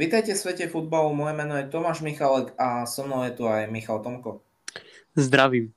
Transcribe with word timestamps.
Vítajte 0.00 0.32
v 0.32 0.40
svete 0.40 0.64
futbalu, 0.64 1.12
moje 1.12 1.36
meno 1.36 1.60
je 1.60 1.68
Tomáš 1.68 2.00
Michalek 2.00 2.56
a 2.56 2.88
so 2.88 3.04
mnou 3.04 3.20
je 3.28 3.36
tu 3.36 3.44
aj 3.44 3.68
Michal 3.68 4.00
Tomko. 4.00 4.40
Zdravím. 5.12 5.76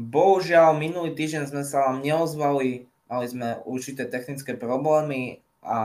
Bohužiaľ, 0.00 0.72
minulý 0.80 1.12
týždeň 1.12 1.52
sme 1.52 1.60
sa 1.68 1.84
vám 1.84 2.00
neozvali, 2.00 2.88
mali 3.12 3.26
sme 3.28 3.60
určité 3.68 4.08
technické 4.08 4.56
problémy 4.56 5.44
a 5.60 5.80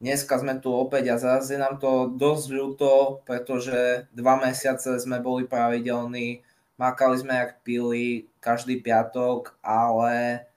dneska 0.00 0.40
sme 0.40 0.56
tu 0.56 0.72
opäť 0.72 1.12
a 1.12 1.20
zase 1.20 1.52
je 1.52 1.60
nám 1.60 1.76
to 1.76 2.08
dosť 2.16 2.46
ľúto, 2.48 3.20
pretože 3.28 4.08
dva 4.16 4.40
mesiace 4.40 4.96
sme 4.96 5.20
boli 5.20 5.44
pravidelní, 5.44 6.40
makali 6.80 7.20
sme 7.20 7.44
jak 7.44 7.60
pili 7.60 8.24
každý 8.40 8.80
piatok, 8.80 9.52
ale 9.60 10.48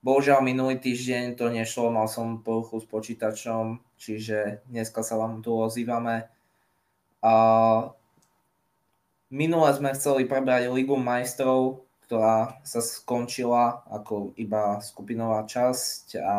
bohužiaľ 0.00 0.40
minulý 0.40 0.80
týždeň 0.80 1.36
to 1.36 1.52
nešlo, 1.52 1.92
mal 1.92 2.08
som 2.08 2.40
poruchu 2.40 2.80
s 2.80 2.86
počítačom, 2.88 3.80
čiže 4.00 4.64
dneska 4.68 5.04
sa 5.04 5.20
vám 5.20 5.44
tu 5.44 5.52
ozývame. 5.52 6.28
A 7.20 7.34
minule 9.28 9.68
sme 9.76 9.92
chceli 9.92 10.24
prebrať 10.24 10.72
Ligu 10.72 10.96
majstrov, 10.96 11.84
ktorá 12.08 12.58
sa 12.66 12.80
skončila 12.82 13.86
ako 13.86 14.34
iba 14.34 14.82
skupinová 14.82 15.46
časť 15.46 16.18
a 16.18 16.36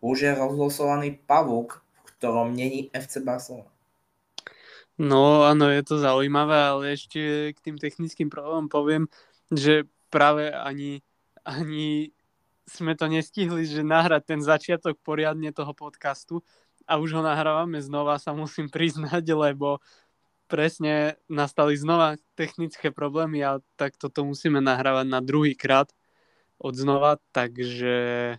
už 0.00 0.16
je 0.24 0.32
rozlosovaný 0.32 1.20
pavúk, 1.28 1.84
v 2.06 2.10
ktorom 2.18 2.54
není 2.56 2.88
FC 2.96 3.20
Barcelona. 3.20 3.68
No 4.96 5.42
áno, 5.42 5.66
je 5.68 5.82
to 5.82 5.98
zaujímavé, 5.98 6.58
ale 6.58 6.82
ešte 6.94 7.52
k 7.52 7.58
tým 7.60 7.76
technickým 7.76 8.30
problémom 8.30 8.70
poviem, 8.70 9.10
že 9.50 9.84
práve 10.12 10.48
ani, 10.52 11.02
ani 11.42 12.14
sme 12.66 12.94
to 12.94 13.10
nestihli, 13.10 13.66
že 13.66 13.82
nahrať 13.82 14.22
ten 14.36 14.40
začiatok 14.40 14.96
poriadne 15.02 15.50
toho 15.50 15.74
podcastu 15.74 16.40
a 16.86 16.98
už 16.98 17.18
ho 17.18 17.22
nahrávame 17.22 17.82
znova, 17.82 18.18
sa 18.22 18.34
musím 18.34 18.70
priznať, 18.70 19.22
lebo 19.34 19.82
presne 20.46 21.16
nastali 21.32 21.74
znova 21.74 22.20
technické 22.36 22.92
problémy 22.92 23.40
a 23.40 23.52
tak 23.80 23.96
toto 23.96 24.22
musíme 24.26 24.60
nahrávať 24.60 25.06
na 25.08 25.20
druhý 25.24 25.56
krát 25.56 25.88
od 26.62 26.76
znova, 26.76 27.18
takže, 27.34 28.38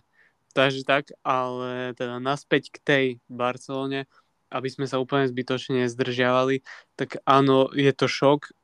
takže 0.56 0.82
tak, 0.86 1.12
ale 1.20 1.92
teda 1.98 2.22
naspäť 2.22 2.72
k 2.72 2.78
tej 2.80 3.04
Barcelone, 3.28 4.08
aby 4.48 4.68
sme 4.70 4.86
sa 4.86 5.02
úplne 5.02 5.26
zbytočne 5.28 5.90
zdržiavali, 5.90 6.62
tak 6.94 7.18
áno, 7.26 7.68
je 7.74 7.92
to 7.92 8.06
šok. 8.06 8.54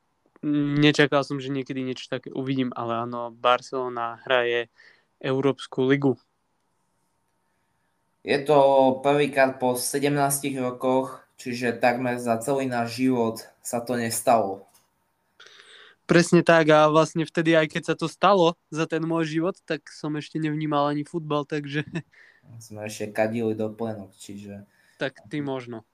Nečakal 0.40 1.20
som, 1.20 1.36
že 1.36 1.52
niekedy 1.52 1.84
niečo 1.84 2.08
také 2.08 2.32
uvidím, 2.32 2.72
ale 2.72 3.04
áno, 3.04 3.28
Barcelona 3.28 4.24
hraje 4.24 4.72
Európsku 5.20 5.84
ligu. 5.84 6.16
Je 8.24 8.36
to 8.40 8.56
prvýkrát 9.04 9.60
po 9.60 9.76
17 9.76 10.12
rokoch, 10.60 11.20
čiže 11.36 11.76
takmer 11.76 12.16
za 12.16 12.40
celý 12.40 12.68
náš 12.68 12.96
život 13.00 13.36
sa 13.60 13.84
to 13.84 13.96
nestalo. 13.96 14.64
Presne 16.08 16.42
tak 16.42 16.68
a 16.74 16.90
vlastne 16.90 17.22
vtedy, 17.22 17.54
aj 17.54 17.70
keď 17.70 17.82
sa 17.92 17.94
to 17.94 18.10
stalo 18.10 18.58
za 18.72 18.84
ten 18.88 19.04
môj 19.04 19.30
život, 19.30 19.56
tak 19.62 19.86
som 19.92 20.16
ešte 20.18 20.42
nevnímal 20.42 20.90
ani 20.90 21.06
futbal, 21.06 21.46
takže... 21.46 21.86
Sme 22.58 22.88
ešte 22.88 23.14
kadili 23.14 23.54
do 23.54 23.70
plenok, 23.70 24.10
čiže... 24.18 24.66
Tak 24.98 25.22
ty 25.30 25.38
možno. 25.40 25.86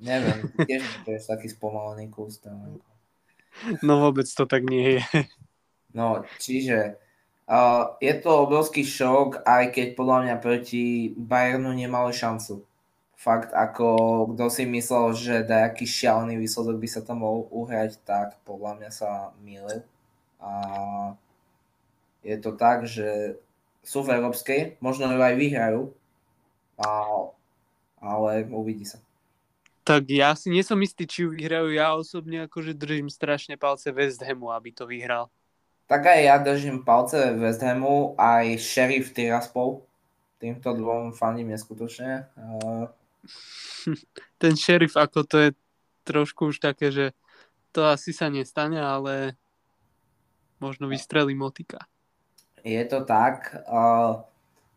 Neviem, 0.00 0.50
tiež 0.66 0.82
to 1.06 1.14
je 1.14 1.20
taký 1.22 1.48
spomalený 1.50 2.10
kus. 2.10 2.42
No 3.80 4.02
vôbec 4.02 4.26
to 4.26 4.44
tak 4.44 4.66
nie 4.66 4.98
je. 4.98 5.02
No, 5.94 6.26
čiže 6.42 6.98
Uh, 7.44 7.92
je 8.00 8.16
to 8.24 8.48
obrovský 8.48 8.88
šok, 8.88 9.44
aj 9.44 9.76
keď 9.76 9.86
podľa 9.92 10.18
mňa 10.24 10.36
proti 10.40 11.12
Bayernu 11.12 11.76
nemali 11.76 12.08
šancu. 12.08 12.64
Fakt, 13.20 13.52
ako 13.52 14.32
kto 14.32 14.48
si 14.48 14.64
myslel, 14.64 15.12
že 15.12 15.44
nejaký 15.44 15.84
šialený 15.84 16.40
výsledok 16.40 16.80
by 16.80 16.88
sa 16.88 17.04
tam 17.04 17.20
mohol 17.20 17.44
uhrať, 17.52 18.00
tak 18.00 18.40
podľa 18.48 18.80
mňa 18.80 18.90
sa 18.96 19.36
mýlil. 19.44 19.84
A 20.40 20.52
je 22.24 22.36
to 22.40 22.56
tak, 22.56 22.88
že 22.88 23.36
sú 23.84 24.00
v 24.00 24.16
európskej, 24.16 24.80
možno 24.80 25.12
ju 25.12 25.20
aj 25.20 25.36
vyhrajú, 25.36 25.92
a, 26.80 26.88
ale 28.00 28.48
uvidí 28.48 28.88
sa. 28.88 29.04
Tak 29.84 30.08
ja 30.08 30.32
si 30.32 30.48
nie 30.48 30.64
som 30.64 30.80
istý, 30.80 31.04
či 31.04 31.28
ju 31.28 31.36
vyhrajú. 31.36 31.68
Ja 31.76 31.92
osobne 31.92 32.48
akože 32.48 32.72
držím 32.72 33.12
strašne 33.12 33.60
palce 33.60 33.92
West 33.92 34.24
Hamu, 34.24 34.48
aby 34.48 34.72
to 34.72 34.88
vyhral. 34.88 35.28
Tak 35.84 36.08
aj 36.08 36.20
ja 36.24 36.36
držím 36.40 36.88
palce 36.88 37.36
West 37.36 37.60
Hamu, 37.60 38.16
aj 38.16 38.56
Sheriff 38.56 39.12
Tiraspol. 39.12 39.84
Týmto 40.40 40.72
dvom 40.72 41.12
fandím 41.12 41.52
neskutočne. 41.52 42.32
Ten 44.40 44.56
Sheriff, 44.56 44.96
ako 44.96 45.20
to 45.28 45.36
je 45.36 45.50
trošku 46.08 46.48
už 46.48 46.64
také, 46.64 46.88
že 46.88 47.12
to 47.76 47.84
asi 47.84 48.16
sa 48.16 48.32
nestane, 48.32 48.80
ale 48.80 49.36
možno 50.64 50.88
vystrelí 50.88 51.36
motika. 51.36 51.84
Je 52.64 52.80
to 52.88 53.04
tak. 53.04 53.52
Uh, 53.68 54.24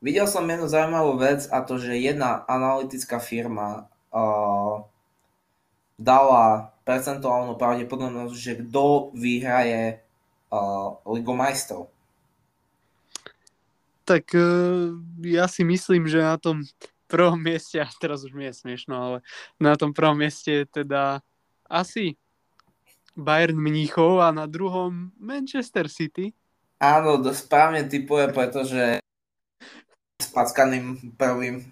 videl 0.03 0.27
som 0.27 0.43
jednu 0.43 0.67
zaujímavú 0.67 1.15
vec 1.15 1.47
a 1.47 1.63
to, 1.63 1.79
že 1.79 1.95
jedna 1.95 2.43
analytická 2.43 3.23
firma 3.23 3.87
uh, 4.11 4.83
dala 5.97 6.71
percentuálnu 6.85 7.57
pravdepodobnosť, 7.57 8.35
že 8.37 8.53
kto 8.63 9.11
vyhraje 9.17 9.99
uh, 10.53 11.01
Ligu 11.09 11.33
majstrov? 11.33 11.89
Tak 14.07 14.23
uh, 14.31 14.95
ja 15.25 15.49
si 15.51 15.67
myslím, 15.67 16.07
že 16.07 16.23
na 16.23 16.39
tom 16.39 16.63
prvom 17.09 17.35
mieste, 17.35 17.81
a 17.83 17.89
teraz 17.97 18.23
už 18.23 18.31
mi 18.31 18.47
je 18.47 18.53
smiešno, 18.55 18.93
ale 18.93 19.17
na 19.57 19.73
tom 19.75 19.91
prvom 19.91 20.15
mieste 20.15 20.63
je 20.63 20.83
teda 20.83 21.19
asi 21.67 22.15
Bayern 23.17 23.57
Mníchov 23.57 24.21
a 24.21 24.29
na 24.29 24.45
druhom 24.45 25.09
Manchester 25.17 25.89
City. 25.89 26.31
Áno, 26.77 27.17
to 27.17 27.33
správne 27.33 27.89
typuje, 27.89 28.29
pretože 28.29 29.01
s 30.21 30.29
packaným 30.29 31.17
prvým 31.17 31.65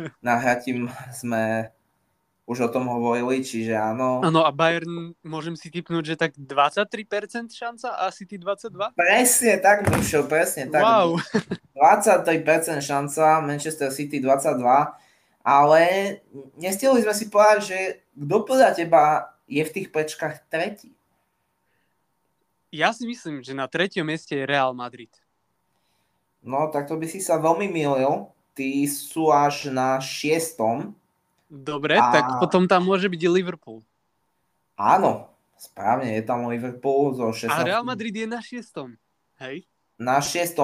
nahratím 0.24 0.88
sme 1.12 1.68
už 2.44 2.68
o 2.68 2.68
tom 2.68 2.92
hovorili, 2.92 3.40
čiže 3.40 3.72
áno. 3.72 4.20
Áno, 4.20 4.44
a 4.44 4.52
Bayern, 4.52 5.16
môžem 5.24 5.56
si 5.56 5.72
typnúť, 5.72 6.12
že 6.12 6.16
tak 6.20 6.36
23% 6.36 7.48
šanca 7.48 7.88
a 7.96 8.12
City 8.12 8.36
22? 8.36 8.92
Presne 8.92 9.54
tak, 9.64 9.88
Dušo, 9.88 10.28
presne 10.28 10.68
tak. 10.68 10.84
Wow. 10.84 11.16
23% 11.72 12.84
šanca, 12.84 13.40
Manchester 13.40 13.88
City 13.88 14.20
22, 14.20 14.60
ale 15.40 15.82
nestihli 16.60 17.00
sme 17.00 17.14
si 17.16 17.32
povedať, 17.32 17.60
že 17.64 17.78
kto 18.12 18.36
podľa 18.44 18.70
teba 18.76 19.32
je 19.48 19.64
v 19.64 19.74
tých 19.80 19.88
prečkách 19.88 20.44
tretí? 20.52 20.92
Ja 22.68 22.92
si 22.92 23.08
myslím, 23.08 23.40
že 23.40 23.56
na 23.56 23.64
treťom 23.70 24.04
mieste 24.04 24.36
je 24.36 24.44
Real 24.44 24.76
Madrid. 24.76 25.12
No, 26.44 26.68
tak 26.68 26.92
to 26.92 27.00
by 27.00 27.08
si 27.08 27.24
sa 27.24 27.40
veľmi 27.40 27.72
milil. 27.72 28.28
Tí 28.52 28.84
sú 28.84 29.32
až 29.32 29.72
na 29.72 29.96
šiestom 29.96 30.92
Dobre, 31.54 31.94
a... 31.94 32.10
tak 32.10 32.26
potom 32.42 32.66
tam 32.66 32.82
môže 32.82 33.06
byť 33.06 33.22
Liverpool. 33.30 33.86
Áno, 34.74 35.30
správne, 35.54 36.18
je 36.18 36.22
tam 36.26 36.50
Liverpool 36.50 37.14
zo 37.14 37.30
16. 37.30 37.54
A 37.54 37.62
Real 37.62 37.86
Madrid 37.86 38.10
je 38.10 38.26
na 38.26 38.42
6. 38.42 38.98
Hej? 39.38 39.62
Na 39.94 40.18
6. 40.18 40.58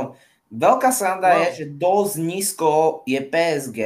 Veľká 0.50 0.90
sranda 0.90 1.30
wow. 1.30 1.40
je, 1.46 1.62
že 1.62 1.64
dosť 1.78 2.14
nízko 2.18 2.70
je 3.06 3.22
PSG. 3.22 3.78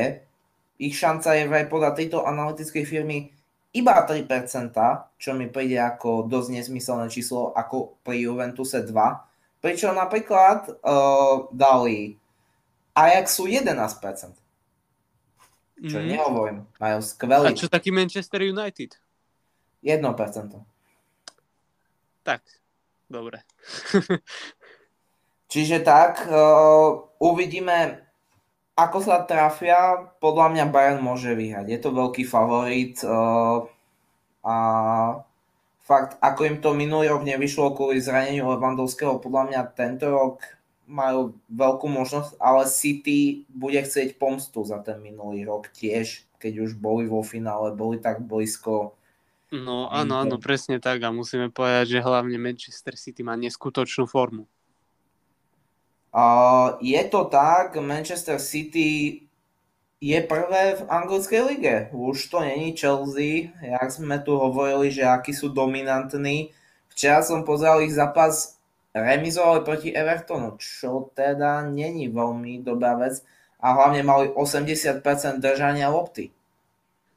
Ich 0.81 0.97
šanca 0.97 1.37
je 1.37 1.44
vraj 1.44 1.69
podľa 1.69 1.93
tejto 1.93 2.25
analytickej 2.25 2.84
firmy 2.88 3.34
iba 3.75 4.06
3%, 4.06 4.70
čo 5.19 5.31
mi 5.34 5.50
príde 5.50 5.82
ako 5.82 6.31
dosť 6.31 6.48
nesmyselné 6.62 7.10
číslo, 7.10 7.50
ako 7.59 7.98
pri 8.06 8.22
Juventuse 8.31 8.87
2. 8.87 8.94
Pričom 9.59 9.99
napríklad 9.99 10.70
uh, 10.79 11.50
dali 11.50 12.14
Ajaxu 12.94 13.50
11%. 13.50 14.44
Čo 15.84 16.00
mm. 16.00 16.06
nehovorím. 16.08 16.58
Majú 16.81 16.98
skvelý... 17.04 17.52
A 17.52 17.56
čo 17.56 17.69
taký 17.69 17.92
Manchester 17.92 18.40
United? 18.40 18.96
1%. 19.84 20.00
Tak, 22.25 22.40
dobre. 23.12 23.44
Čiže 25.52 25.84
tak, 25.84 26.25
uh, 26.25 27.04
uvidíme, 27.20 28.00
ako 28.75 28.98
sa 29.04 29.22
trafia. 29.28 30.08
Podľa 30.19 30.56
mňa 30.56 30.64
Bayern 30.72 31.04
môže 31.04 31.36
vyhrať. 31.36 31.69
Je 31.69 31.78
to 31.78 31.92
veľký 31.92 32.25
favorit 32.25 32.96
uh, 33.04 33.69
a 34.40 34.56
fakt, 35.84 36.16
ako 36.19 36.40
im 36.48 36.56
to 36.64 36.72
minulý 36.72 37.12
rok 37.12 37.28
nevyšlo 37.28 37.76
kvôli 37.76 38.00
zraneniu 38.00 38.48
Lewandowského, 38.56 39.20
podľa 39.20 39.52
mňa 39.52 39.60
tento 39.76 40.08
rok 40.08 40.40
majú 40.84 41.36
veľkú 41.48 41.86
možnosť, 41.88 42.36
ale 42.36 42.69
City 42.69 43.48
bude 43.48 43.81
chcieť 43.81 44.20
pomstu 44.20 44.64
za 44.64 44.81
ten 44.84 45.00
minulý 45.00 45.44
rok 45.48 45.72
tiež, 45.72 46.28
keď 46.36 46.69
už 46.69 46.76
boli 46.76 47.08
vo 47.08 47.25
finále, 47.25 47.72
boli 47.72 47.96
tak 48.00 48.20
blízko. 48.20 48.96
No 49.54 49.86
áno, 49.88 50.19
áno, 50.19 50.36
presne 50.40 50.82
tak 50.82 51.04
a 51.06 51.14
musíme 51.14 51.48
povedať, 51.48 51.98
že 51.98 52.04
hlavne 52.04 52.36
Manchester 52.36 52.98
City 52.98 53.22
má 53.22 53.38
neskutočnú 53.38 54.04
formu. 54.08 54.44
Uh, 56.14 56.78
je 56.78 57.00
to 57.10 57.26
tak, 57.26 57.75
Manchester 57.78 58.38
City 58.38 59.22
je 60.04 60.19
prvé 60.20 60.78
v 60.78 60.82
anglickej 60.86 61.42
lige. 61.42 61.75
Už 61.90 62.28
to 62.28 62.44
není 62.44 62.76
Chelsea, 62.76 63.50
jak 63.58 63.88
sme 63.90 64.20
tu 64.20 64.36
hovorili, 64.36 64.92
že 64.92 65.02
akí 65.06 65.32
sú 65.32 65.48
dominantní. 65.50 66.52
Včera 66.92 67.25
som 67.25 67.42
pozrel 67.42 67.88
ich 67.88 67.96
zápas 67.96 68.60
remizovali 68.94 69.61
proti 69.67 69.88
Evertonu, 69.91 70.55
čo 70.56 71.11
teda 71.19 71.67
není 71.67 72.06
veľmi 72.06 72.62
dobrá 72.62 72.94
vec 72.94 73.20
a 73.58 73.75
hlavne 73.75 74.06
mali 74.06 74.31
80% 74.31 75.02
držania 75.43 75.91
lopty. 75.91 76.31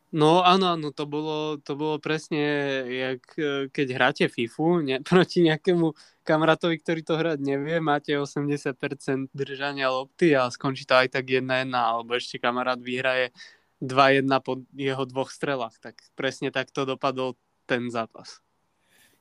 No 0.07 0.39
áno, 0.39 0.71
áno, 0.71 0.95
to 0.95 1.03
bolo, 1.03 1.59
to 1.59 1.75
bolo 1.75 1.99
presne, 1.99 2.39
jak 2.87 3.23
e, 3.35 3.67
keď 3.67 3.87
hráte 3.91 4.23
FIFU 4.31 4.79
ne, 4.79 5.03
proti 5.05 5.43
nejakému 5.43 5.91
kamarátovi, 6.23 6.79
ktorý 6.79 7.01
to 7.03 7.19
hrať 7.19 7.39
nevie, 7.43 7.83
máte 7.83 8.15
80% 8.15 9.35
držania 9.35 9.91
lopty 9.91 10.31
a 10.31 10.47
skončí 10.47 10.87
to 10.87 10.95
aj 10.95 11.11
tak 11.11 11.27
1-1, 11.27 11.69
alebo 11.75 12.15
ešte 12.15 12.39
kamarát 12.39 12.79
vyhraje 12.79 13.35
2-1 13.83 14.25
po 14.41 14.63
jeho 14.73 15.03
dvoch 15.03 15.29
strelách. 15.29 15.75
Tak 15.83 15.99
presne 16.15 16.55
takto 16.55 16.87
dopadol 16.87 17.35
ten 17.67 17.91
zápas. 17.91 18.39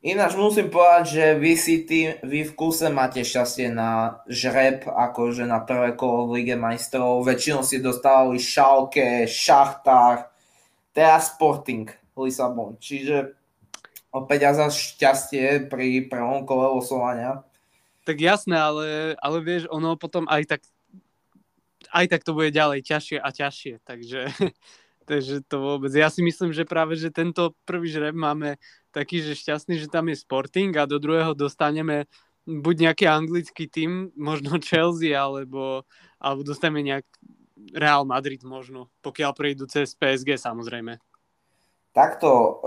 Ináč 0.06 0.38
musím 0.38 0.70
povedať, 0.70 1.18
že 1.18 1.24
vy, 1.34 1.52
si 1.58 1.82
tým, 1.82 2.22
vy 2.22 2.46
v 2.46 2.52
kuse 2.54 2.86
máte 2.94 3.26
šťastie 3.26 3.74
na 3.74 4.22
žreb, 4.30 4.86
akože 4.86 5.42
na 5.42 5.58
prvé 5.58 5.98
kolo 5.98 6.30
v 6.30 6.38
Lige 6.38 6.54
majstrov. 6.54 7.26
Väčšinou 7.26 7.66
si 7.66 7.82
dostávali 7.82 8.38
Schalke, 8.38 9.26
Šachtár, 9.26 10.30
teraz 10.94 11.34
Sporting 11.34 11.90
Lisabon. 12.14 12.78
Čiže 12.78 13.34
opäť 14.14 14.54
za 14.54 14.70
šťastie 14.70 15.66
pri 15.66 16.06
prvom 16.06 16.46
kole 16.46 16.70
losovania. 16.70 17.42
Tak 18.06 18.22
jasné, 18.22 18.54
ale, 18.62 19.18
ale 19.18 19.42
vieš, 19.42 19.66
ono 19.74 19.98
potom 19.98 20.30
aj 20.30 20.54
tak 20.54 20.62
aj 21.90 22.06
tak 22.06 22.22
to 22.22 22.30
bude 22.30 22.54
ďalej 22.54 22.86
ťažšie 22.86 23.18
a 23.18 23.28
ťažšie, 23.30 23.74
takže, 23.82 24.20
takže 25.06 25.46
to 25.46 25.62
vôbec. 25.62 25.94
Ja 25.94 26.10
si 26.10 26.20
myslím, 26.20 26.50
že 26.50 26.68
práve, 26.68 26.98
že 26.98 27.14
tento 27.14 27.54
prvý 27.62 27.88
žreb 27.88 28.12
máme 28.12 28.58
taký, 28.90 29.22
že 29.22 29.38
šťastný, 29.38 29.78
že 29.78 29.88
tam 29.88 30.10
je 30.10 30.18
Sporting 30.18 30.74
a 30.74 30.90
do 30.90 30.98
druhého 30.98 31.32
dostaneme 31.32 32.10
buď 32.46 32.90
nejaký 32.90 33.04
anglický 33.10 33.66
tým, 33.66 34.10
možno 34.14 34.58
Chelsea, 34.66 35.14
alebo, 35.14 35.86
alebo 36.18 36.42
dostaneme 36.46 36.82
nejak 36.82 37.06
Real 37.74 38.06
Madrid 38.06 38.42
možno, 38.46 38.92
pokiaľ 39.02 39.32
prejdú 39.34 39.64
cez 39.66 39.96
PSG 39.96 40.38
samozrejme. 40.38 41.00
Takto, 41.96 42.60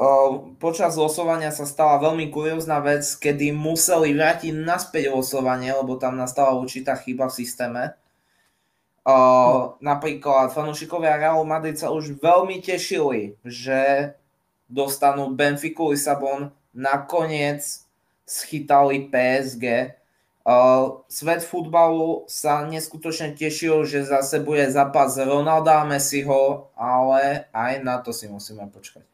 počas 0.57 0.97
losovania 0.97 1.53
sa 1.53 1.69
stala 1.69 2.01
veľmi 2.01 2.33
kuriózna 2.33 2.81
vec, 2.81 3.06
kedy 3.06 3.53
museli 3.53 4.18
vrátiť 4.18 4.57
naspäť 4.57 5.13
losovanie, 5.13 5.69
lebo 5.69 6.01
tam 6.01 6.18
nastala 6.18 6.57
určitá 6.57 6.97
chyba 6.97 7.30
v 7.30 7.38
systéme. 7.38 7.83
Uh, 9.07 9.80
napríklad 9.80 10.54
fanúšikovia 10.54 11.18
Real 11.18 11.42
Madrid 11.48 11.80
sa 11.80 11.90
už 11.90 12.19
veľmi 12.19 12.62
tešili, 12.62 13.40
že 13.42 14.13
dostanú 14.69 15.34
Benfica 15.34 15.81
Lisabon, 15.81 16.54
nakoniec 16.75 17.63
schytali 18.30 19.10
PSG 19.10 19.98
Svet 21.12 21.46
futbalu 21.46 22.25
sa 22.25 22.66
neskutočne 22.66 23.38
tešil, 23.38 23.86
že 23.86 24.07
zase 24.07 24.42
bude 24.42 24.66
zápas 24.72 25.13
Ronalda 25.19 25.84
a 25.84 25.86
Messiho, 25.86 26.74
ale 26.74 27.46
aj 27.54 27.84
na 27.86 28.01
to 28.01 28.10
si 28.10 28.25
musíme 28.25 28.66
počkať. 28.72 29.06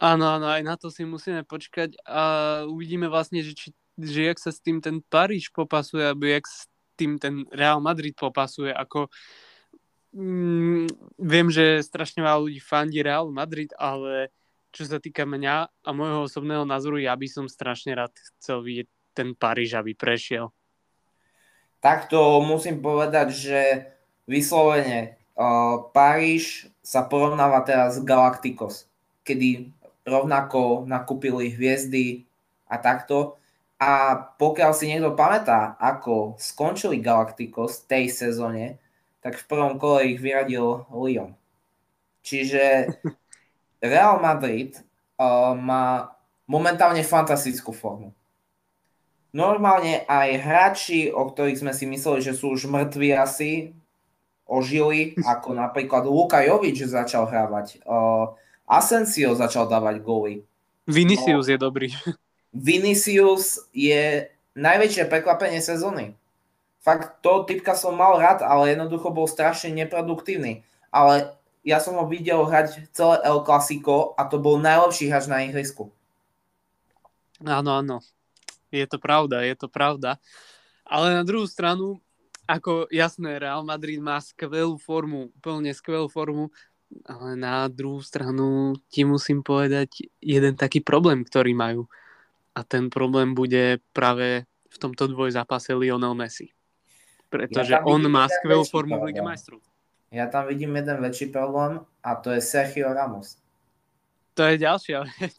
Áno, 0.00 0.24
áno, 0.24 0.48
aj 0.48 0.62
na 0.64 0.80
to 0.80 0.88
si 0.88 1.04
musíme 1.04 1.44
počkať 1.44 1.92
a 2.08 2.22
uvidíme 2.64 3.10
vlastne, 3.12 3.44
že, 3.44 3.52
či, 3.52 3.68
že 4.00 4.32
jak 4.32 4.40
sa 4.40 4.48
s 4.48 4.64
tým 4.64 4.80
ten 4.80 5.04
Paríž 5.04 5.52
popasuje, 5.52 6.08
alebo 6.08 6.24
jak 6.24 6.48
s 6.48 6.69
tým 7.00 7.16
ten 7.16 7.48
Real 7.48 7.80
Madrid 7.80 8.12
popasuje, 8.12 8.68
ako 8.68 9.08
mm, 10.12 11.16
viem, 11.16 11.48
že 11.48 11.80
strašne 11.80 12.20
veľa 12.20 12.44
ľudí 12.44 12.60
fandí 12.60 13.00
Real 13.00 13.32
Madrid, 13.32 13.72
ale 13.80 14.28
čo 14.70 14.86
sa 14.86 15.00
týka 15.00 15.24
mňa 15.24 15.56
a 15.82 15.90
môjho 15.90 16.28
osobného 16.28 16.68
názoru, 16.68 17.00
ja 17.00 17.16
by 17.16 17.26
som 17.26 17.48
strašne 17.48 17.96
rád 17.96 18.12
chcel 18.38 18.60
vidieť 18.60 18.88
ten 19.16 19.34
Paríž, 19.34 19.74
aby 19.74 19.96
prešiel? 19.96 20.52
Takto 21.80 22.44
musím 22.44 22.84
povedať, 22.84 23.28
že 23.32 23.60
vyslovene 24.28 25.16
uh, 25.34 25.90
Paríž 25.90 26.68
sa 26.84 27.08
porovnáva 27.08 27.64
teraz 27.64 27.98
s 27.98 28.04
Galacticos, 28.04 28.86
kedy 29.24 29.72
rovnako 30.04 30.84
nakúpili 30.86 31.50
hviezdy 31.50 32.28
a 32.70 32.78
takto. 32.78 33.39
A 33.80 34.12
pokiaľ 34.36 34.76
si 34.76 34.92
niekto 34.92 35.16
pamätá, 35.16 35.74
ako 35.80 36.36
skončili 36.36 37.00
Galacticos 37.00 37.80
v 37.80 37.86
tej 37.88 38.04
sezóne, 38.12 38.76
tak 39.24 39.40
v 39.40 39.48
prvom 39.48 39.80
kole 39.80 40.12
ich 40.12 40.20
vyradil 40.20 40.84
Lyon. 40.92 41.32
Čiže 42.20 42.92
Real 43.80 44.20
Madrid 44.20 44.76
uh, 45.16 45.56
má 45.56 46.12
momentálne 46.44 47.00
fantastickú 47.00 47.72
formu 47.72 48.12
normálne 49.30 50.02
aj 50.06 50.28
hráči, 50.42 51.00
o 51.10 51.26
ktorých 51.26 51.60
sme 51.62 51.72
si 51.74 51.86
mysleli, 51.86 52.20
že 52.22 52.34
sú 52.34 52.54
už 52.54 52.66
mŕtvi 52.66 53.14
asi, 53.14 53.50
ožili, 54.46 55.14
ako 55.32 55.54
napríklad 55.54 56.06
Luka 56.06 56.42
Jovič 56.42 56.86
začal 56.86 57.30
hrávať, 57.30 57.82
uh, 57.86 58.34
Asensio 58.66 59.34
začal 59.34 59.66
dávať 59.66 60.02
góly. 60.02 60.46
Vinicius 60.86 61.46
no, 61.46 61.52
je 61.54 61.58
dobrý. 61.58 61.88
Vinicius 62.50 63.70
je 63.70 64.26
najväčšie 64.58 65.06
prekvapenie 65.06 65.62
sezóny. 65.62 66.18
Fakt, 66.80 67.20
to 67.20 67.44
typka 67.44 67.76
som 67.76 67.94
mal 67.94 68.16
rád, 68.16 68.40
ale 68.40 68.72
jednoducho 68.72 69.12
bol 69.12 69.28
strašne 69.28 69.70
neproduktívny. 69.76 70.64
Ale 70.88 71.36
ja 71.60 71.76
som 71.76 72.00
ho 72.00 72.08
videl 72.08 72.40
hrať 72.40 72.88
celé 72.96 73.20
El 73.20 73.44
Clasico 73.44 74.16
a 74.16 74.24
to 74.26 74.40
bol 74.40 74.56
najlepší 74.56 75.12
hráč 75.12 75.28
na 75.28 75.44
ihrisku. 75.44 75.92
Áno, 77.44 77.70
áno. 77.84 77.96
Je 78.72 78.86
to 78.88 78.96
pravda, 78.96 79.44
je 79.44 79.54
to 79.58 79.68
pravda. 79.68 80.16
Ale 80.86 81.14
na 81.14 81.22
druhú 81.22 81.44
stranu, 81.44 82.00
ako 82.48 82.88
jasné, 82.90 83.38
Real 83.38 83.62
Madrid 83.62 84.00
má 84.02 84.18
skvelú 84.18 84.80
formu, 84.80 85.30
úplne 85.38 85.70
skvelú 85.70 86.10
formu, 86.10 86.50
ale 87.06 87.38
na 87.38 87.70
druhú 87.70 88.02
stranu 88.02 88.74
ti 88.90 89.06
musím 89.06 89.44
povedať 89.46 90.10
jeden 90.18 90.58
taký 90.58 90.82
problém, 90.82 91.22
ktorý 91.22 91.54
majú. 91.54 91.86
A 92.54 92.60
ten 92.66 92.90
problém 92.90 93.34
bude 93.34 93.78
práve 93.94 94.44
v 94.70 94.76
tomto 94.78 95.10
dvojzápase 95.10 95.74
Lionel 95.74 96.14
Messi. 96.14 96.50
Pretože 97.30 97.78
ja 97.78 97.86
on 97.86 98.02
má 98.10 98.26
skvelú 98.26 98.66
formu 98.66 98.98
v 98.98 99.14
Lige 99.14 99.22
majstrov. 99.22 99.62
Ja 100.10 100.26
tam 100.26 100.50
vidím 100.50 100.74
jeden 100.74 100.98
väčší 100.98 101.30
problém 101.30 101.86
a 102.02 102.10
to 102.18 102.34
je 102.34 102.42
Sergio 102.42 102.90
Ramos. 102.90 103.38
To 104.34 104.42
je 104.42 104.58
ďalšia 104.58 105.06
vec. 105.22 105.38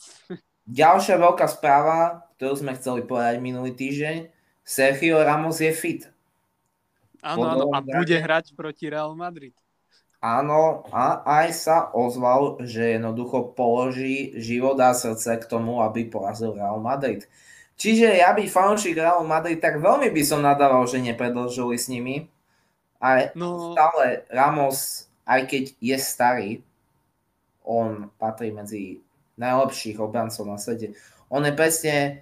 Ďalšia 0.72 1.20
veľká 1.20 1.48
správa, 1.52 2.24
ktorú 2.40 2.56
sme 2.56 2.72
chceli 2.80 3.04
povedať 3.04 3.44
minulý 3.44 3.76
týždeň, 3.76 4.32
Sergio 4.64 5.20
Ramos 5.20 5.60
je 5.60 5.74
fit. 5.76 6.08
Áno, 7.20 7.44
áno, 7.44 7.66
a 7.76 7.84
bude 7.84 8.16
hrať 8.18 8.56
proti 8.56 8.88
Real 8.88 9.12
Madrid. 9.14 9.54
Áno, 10.22 10.86
a 10.94 11.26
aj 11.26 11.48
sa 11.58 11.78
ozval, 11.98 12.62
že 12.62 13.02
jednoducho 13.02 13.58
položí 13.58 14.38
život 14.38 14.78
a 14.78 14.94
srdce 14.94 15.42
k 15.42 15.50
tomu, 15.50 15.82
aby 15.82 16.06
porazil 16.06 16.54
Real 16.54 16.78
Madrid. 16.78 17.26
Čiže 17.74 18.22
ja 18.22 18.30
byť 18.30 18.46
fanúšik 18.54 19.02
Real 19.02 19.26
Madrid, 19.26 19.58
tak 19.58 19.82
veľmi 19.82 20.14
by 20.14 20.22
som 20.22 20.46
nadával, 20.46 20.86
že 20.86 21.02
nepredlžili 21.02 21.74
s 21.74 21.90
nimi. 21.90 22.30
Ale 23.02 23.34
no... 23.34 23.74
stále 23.74 24.30
Ramos, 24.30 25.10
aj 25.26 25.42
keď 25.50 25.64
je 25.82 25.98
starý, 25.98 26.50
on 27.66 28.14
patrí 28.22 28.54
medzi 28.54 29.02
najlepších 29.42 29.98
obrancov 29.98 30.46
na 30.46 30.62
svete. 30.62 30.94
On 31.34 31.42
je 31.42 31.50
presne 31.50 32.22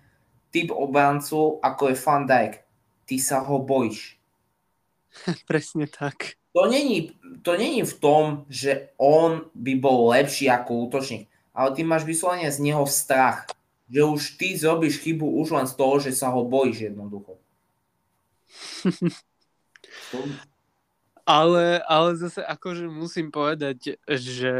typ 0.56 0.72
obrancu, 0.72 1.60
ako 1.60 1.92
je 1.92 2.00
Van 2.00 2.24
Dijk. 2.24 2.64
Ty 3.04 3.16
sa 3.20 3.44
ho 3.44 3.60
bojíš. 3.60 4.16
presne 5.52 5.84
tak. 5.92 6.39
To 6.54 6.66
není, 6.66 7.14
to 7.42 7.58
není 7.58 7.86
v 7.86 7.94
tom, 8.00 8.46
že 8.50 8.90
on 8.98 9.46
by 9.54 9.74
bol 9.78 10.10
lepší 10.10 10.50
ako 10.50 10.90
útočník, 10.90 11.30
ale 11.54 11.78
ty 11.78 11.86
máš 11.86 12.04
vyslovene 12.04 12.50
z 12.50 12.60
neho 12.60 12.86
strach. 12.90 13.46
Že 13.90 14.04
už 14.04 14.22
ty 14.38 14.58
zrobíš 14.58 15.02
chybu 15.02 15.26
už 15.42 15.50
len 15.52 15.66
z 15.66 15.74
toho, 15.74 15.98
že 15.98 16.14
sa 16.14 16.30
ho 16.30 16.46
bojíš 16.46 16.94
jednoducho. 16.94 17.38
ale, 21.26 21.82
ale 21.86 22.10
zase 22.18 22.42
akože 22.46 22.90
musím 22.90 23.34
povedať, 23.34 23.98
že 24.10 24.54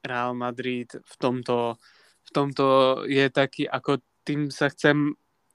Real 0.00 0.32
Madrid 0.32 0.88
v 0.92 1.14
tomto, 1.20 1.76
v 2.24 2.30
tomto 2.32 2.64
je 3.04 3.28
taký, 3.28 3.68
ako 3.68 4.00
tým 4.24 4.48
sa 4.52 4.68
chcem 4.72 5.12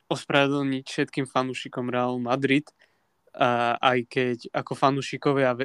ospravedlniť 0.10 0.86
všetkým 0.86 1.26
fanúšikom 1.26 1.90
Real 1.90 2.22
Madrid, 2.22 2.70
a 3.36 3.76
aj 3.80 4.00
keď 4.08 4.38
ako 4.56 4.74
fanúšikovia 4.80 5.60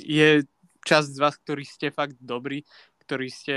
je 0.00 0.44
časť 0.86 1.08
z 1.12 1.18
vás, 1.20 1.36
ktorí 1.36 1.64
ste 1.68 1.92
fakt 1.92 2.16
dobrí, 2.18 2.64
ktorí 3.04 3.28
ste 3.28 3.56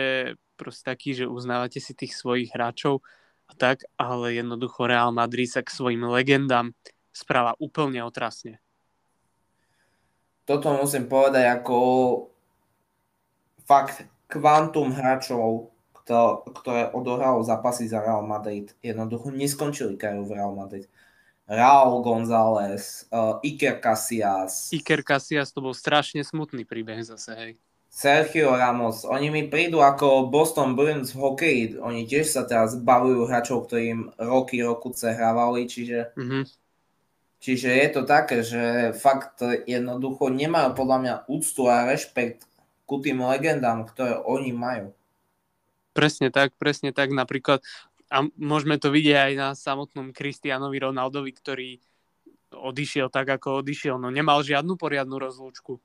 proste 0.59 0.91
takí, 0.91 1.15
že 1.15 1.29
uznávate 1.29 1.79
si 1.79 1.95
tých 1.95 2.13
svojich 2.13 2.51
hráčov 2.51 2.99
a 3.47 3.53
tak, 3.55 3.87
ale 3.95 4.35
jednoducho 4.37 4.85
Real 4.85 5.15
Madrid 5.15 5.47
sa 5.47 5.63
k 5.63 5.71
svojim 5.71 6.03
legendám 6.03 6.75
správa 7.15 7.55
úplne 7.57 8.03
otrasne. 8.03 8.59
toto 10.49 10.73
musím 10.73 11.05
povedať 11.05 11.45
ako 11.61 11.77
fakt 13.69 14.05
kvantum 14.25 14.89
hráčov, 14.89 15.69
ktoré 16.61 16.89
odohralo 16.89 17.45
zápasy 17.45 17.85
za 17.85 18.01
Real 18.01 18.25
Madrid, 18.25 18.73
jednoducho 18.81 19.29
neskončili 19.29 19.93
kariéru 19.93 20.25
v 20.25 20.35
Real 20.41 20.53
Madrid. 20.57 20.89
Raúl 21.49 22.05
González, 22.05 23.09
uh, 23.09 23.41
Iker 23.41 23.81
Casillas. 23.81 24.69
Iker 24.69 25.01
Casillas 25.01 25.49
to 25.49 25.65
bol 25.65 25.73
strašne 25.73 26.21
smutný 26.21 26.61
príbeh 26.61 27.01
zase, 27.01 27.31
hej. 27.33 27.51
Sergio 27.89 28.53
Ramos, 28.53 29.01
oni 29.01 29.33
mi 29.33 29.49
prídu 29.49 29.81
ako 29.81 30.29
Boston 30.29 30.77
Bruins 30.77 31.09
v 31.09 31.25
hokeji, 31.25 31.63
oni 31.81 32.05
tiež 32.05 32.29
sa 32.29 32.45
teraz 32.45 32.77
bavujú 32.77 33.25
hráčov, 33.25 33.65
ktorým 33.65 34.13
roky, 34.21 34.61
roku 34.61 34.93
hrávali, 34.93 35.65
čiže, 35.65 36.13
mm-hmm. 36.13 36.43
čiže 37.41 37.69
je 37.73 37.87
to 37.89 38.01
také, 38.05 38.45
že 38.45 38.93
fakt 38.93 39.41
jednoducho 39.65 40.29
nemajú 40.29 40.77
podľa 40.77 40.97
mňa 41.01 41.13
úctu 41.33 41.65
a 41.65 41.89
rešpekt 41.89 42.45
ku 42.85 43.01
tým 43.01 43.25
legendám, 43.25 43.89
ktoré 43.89 44.21
oni 44.21 44.53
majú. 44.53 44.93
Presne 45.97 46.29
tak, 46.29 46.53
presne 46.55 46.93
tak. 46.93 47.09
Napríklad 47.09 47.65
a 48.09 48.25
môžeme 48.41 48.81
to 48.81 48.89
vidieť 48.89 49.17
aj 49.17 49.33
na 49.37 49.49
samotnom 49.53 50.09
Kristianovi 50.09 50.81
Ronaldovi, 50.81 51.29
ktorý 51.29 51.69
odišiel 52.49 53.13
tak, 53.13 53.29
ako 53.29 53.61
odišiel. 53.61 54.01
No 54.01 54.09
nemal 54.09 54.41
žiadnu 54.41 54.73
poriadnu 54.75 55.21
rozlúčku. 55.21 55.77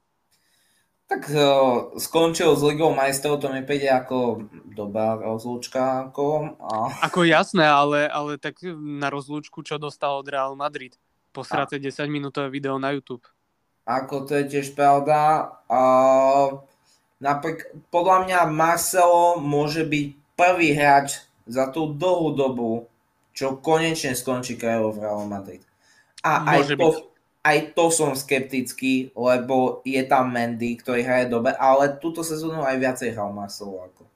Tak 1.04 1.28
uh, 1.28 1.93
skončil 2.00 2.57
s 2.57 2.64
Ligou 2.64 2.97
majstrov, 2.97 3.37
to 3.37 3.52
mi 3.52 3.61
príde 3.61 3.93
ako 3.93 4.49
dobrá 4.73 5.21
rozlúčka. 5.21 6.09
Ako, 6.09 6.57
a... 6.57 7.04
ako 7.04 7.28
jasné, 7.28 7.69
ale, 7.69 8.09
ale 8.09 8.40
tak 8.40 8.64
na 8.81 9.12
rozlúčku, 9.12 9.61
čo 9.61 9.76
dostal 9.76 10.16
od 10.16 10.25
Real 10.25 10.57
Madrid. 10.57 10.97
Posráte 11.37 11.76
10 11.76 12.09
minútové 12.09 12.49
video 12.49 12.81
na 12.81 12.97
YouTube. 12.97 13.28
Ako 13.85 14.25
to 14.25 14.40
je 14.40 14.49
tiež 14.49 14.73
pravda. 14.73 15.52
Uh, 15.69 16.64
napríklad, 17.21 17.85
podľa 17.93 18.16
mňa 18.25 18.38
Marcelo 18.49 19.37
môže 19.45 19.85
byť 19.85 20.07
prvý 20.40 20.73
hráč 20.73 21.21
za 21.44 21.68
tú 21.68 21.92
dlhú 21.92 22.32
dobu, 22.32 22.70
čo 23.34 23.58
konečne 23.60 24.16
skončí 24.16 24.56
kariéru 24.56 24.94
v 24.94 25.02
Real 25.04 25.24
Madrid. 25.26 25.62
A 26.24 26.56
aj 26.56 26.72
to, 26.78 26.88
aj 27.44 27.58
to 27.76 27.84
som 27.92 28.16
skeptický, 28.16 29.12
lebo 29.12 29.84
je 29.84 30.00
tam 30.08 30.32
Mendy, 30.32 30.80
ktorý 30.80 31.04
hraje 31.04 31.26
dobe, 31.28 31.52
ale 31.52 32.00
túto 32.00 32.24
sezónu 32.24 32.64
aj 32.64 32.80
viacej 32.80 33.12
hral 33.12 33.34
Marcelo. 33.36 33.84
Ako. 33.84 34.08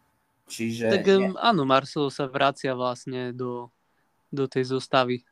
Čiže, 0.49 0.89
tak 0.89 1.05
nie. 1.05 1.37
áno, 1.37 1.69
Marcelo 1.69 2.09
sa 2.09 2.25
vracia 2.25 2.73
vlastne 2.73 3.37
do, 3.37 3.69
do 4.33 4.49
tej 4.49 4.73
zostavy 4.73 5.29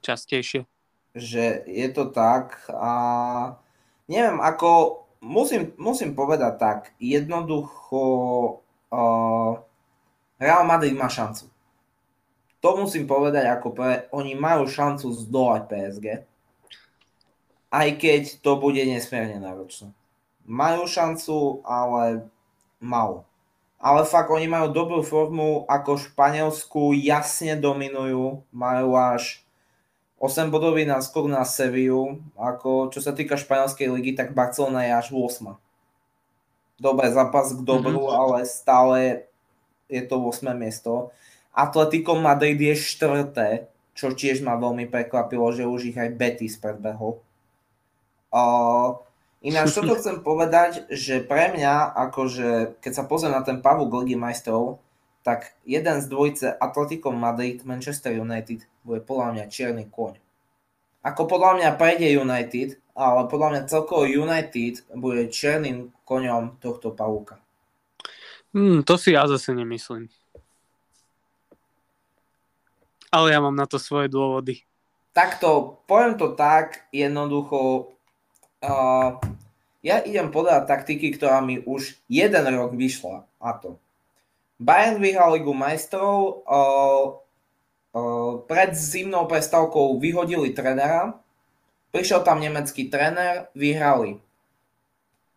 častejšie. 0.00 0.64
Že 1.12 1.68
je 1.68 1.88
to 1.92 2.08
tak 2.08 2.56
a 2.72 2.92
neviem, 4.08 4.40
ako 4.40 5.04
musím, 5.20 5.76
musím 5.76 6.16
povedať 6.16 6.52
tak, 6.56 6.78
jednoducho 6.96 8.00
uh, 8.88 9.52
Real 10.38 10.62
Madrid 10.62 10.94
má 10.94 11.10
šancu. 11.10 11.50
To 12.58 12.74
musím 12.74 13.06
povedať 13.06 13.46
ako 13.50 13.68
pre, 13.70 14.10
oni 14.10 14.34
majú 14.34 14.66
šancu 14.66 15.10
zdolať 15.14 15.62
PSG. 15.70 16.06
Aj 17.68 17.88
keď 17.94 18.42
to 18.42 18.58
bude 18.58 18.80
nesmierne 18.82 19.38
náročné. 19.38 19.94
Majú 20.48 20.88
šancu, 20.88 21.62
ale 21.62 22.26
malo. 22.82 23.28
Ale 23.78 24.02
fakt, 24.02 24.34
oni 24.34 24.50
majú 24.50 24.74
dobrú 24.74 25.06
formu, 25.06 25.62
ako 25.70 26.02
Španielsku 26.02 26.98
jasne 26.98 27.54
dominujú, 27.54 28.42
majú 28.50 28.98
až 28.98 29.46
8 30.18 30.50
bodový 30.50 30.82
náskok 30.82 31.30
na 31.30 31.46
Seviu, 31.46 32.18
ako 32.34 32.90
čo 32.90 32.98
sa 32.98 33.14
týka 33.14 33.38
španielskej 33.38 33.86
ligy, 33.86 34.18
tak 34.18 34.34
Barcelona 34.34 34.82
je 34.82 34.92
až 34.98 35.06
8. 35.14 35.54
Dobre, 36.78 37.06
zápas 37.14 37.54
k 37.54 37.62
dobru, 37.62 38.02
mm-hmm. 38.02 38.18
ale 38.18 38.38
stále 38.42 39.27
je 39.88 40.02
to 40.04 40.20
8. 40.20 40.52
miesto. 40.54 41.10
Atletico 41.56 42.14
Madrid 42.14 42.60
je 42.60 42.76
štvrté, 42.76 43.66
čo 43.98 44.14
tiež 44.14 44.46
ma 44.46 44.54
veľmi 44.54 44.86
prekvapilo, 44.86 45.50
že 45.50 45.66
už 45.66 45.90
ich 45.90 45.98
aj 45.98 46.14
Betis 46.14 46.54
predbehol. 46.60 47.18
Uh, 48.30 49.00
ináč 49.42 49.74
toto 49.74 49.96
chcem 50.00 50.22
povedať, 50.22 50.86
že 50.92 51.24
pre 51.24 51.50
mňa, 51.50 51.98
akože 52.08 52.78
keď 52.78 52.92
sa 52.94 53.08
pozriem 53.08 53.34
na 53.34 53.42
ten 53.42 53.58
pavúk 53.58 53.90
Ligy 53.90 54.14
majstrov, 54.14 54.78
tak 55.26 55.58
jeden 55.66 55.98
z 55.98 56.06
dvojice 56.06 56.46
Atletico 56.56 57.10
Madrid, 57.10 57.66
Manchester 57.66 58.14
United 58.14 58.64
bude 58.86 59.02
podľa 59.02 59.34
mňa 59.34 59.44
čierny 59.50 59.90
koň. 59.90 60.16
Ako 61.02 61.26
podľa 61.26 61.58
mňa 61.58 61.68
prejde 61.74 62.08
United, 62.16 62.78
ale 62.94 63.30
podľa 63.30 63.48
mňa 63.50 63.62
celkovo 63.70 64.06
United 64.06 64.88
bude 64.94 65.30
čiernym 65.30 65.94
koňom 66.06 66.58
tohto 66.62 66.94
pavúka. 66.94 67.38
Hmm, 68.58 68.82
to 68.82 68.98
si 68.98 69.14
ja 69.14 69.22
zase 69.30 69.54
nemyslím. 69.54 70.10
Ale 73.14 73.30
ja 73.30 73.38
mám 73.38 73.54
na 73.54 73.70
to 73.70 73.78
svoje 73.78 74.10
dôvody. 74.10 74.66
Takto, 75.14 75.78
poviem 75.86 76.18
to 76.18 76.34
tak, 76.34 76.90
jednoducho, 76.90 77.94
uh, 78.66 79.14
ja 79.78 80.02
idem 80.02 80.34
podať 80.34 80.66
taktiky, 80.66 81.14
ktorá 81.14 81.38
mi 81.38 81.62
už 81.62 82.02
jeden 82.10 82.44
rok 82.58 82.74
vyšla. 82.74 83.30
A 83.38 83.54
to. 83.54 83.78
Bayern 84.58 84.98
vyhral 84.98 85.38
Ligu 85.38 85.54
majstrov, 85.54 86.42
uh, 86.42 87.14
uh, 87.94 88.42
pred 88.42 88.74
zimnou 88.74 89.30
prestávkou 89.30 90.02
vyhodili 90.02 90.50
trenera, 90.50 91.14
prišiel 91.94 92.26
tam 92.26 92.42
nemecký 92.42 92.90
trener, 92.90 93.54
vyhrali. 93.54 94.18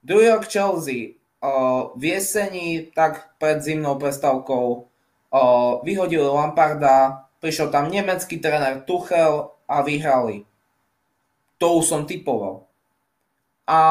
Druhý 0.02 0.34
rok 0.34 0.50
Chelsea 0.50 1.21
v 1.98 2.04
jeseni, 2.06 2.94
tak 2.94 3.34
pred 3.42 3.58
zimnou 3.66 3.98
prestávkou 3.98 4.86
vyhodili 5.82 6.22
Lamparda, 6.22 7.26
prišiel 7.42 7.74
tam 7.74 7.90
nemecký 7.90 8.38
tréner 8.38 8.86
Tuchel 8.86 9.50
a 9.66 9.82
vyhrali. 9.82 10.46
To 11.58 11.82
už 11.82 11.86
som 11.90 12.06
typoval. 12.06 12.70
A 13.66 13.82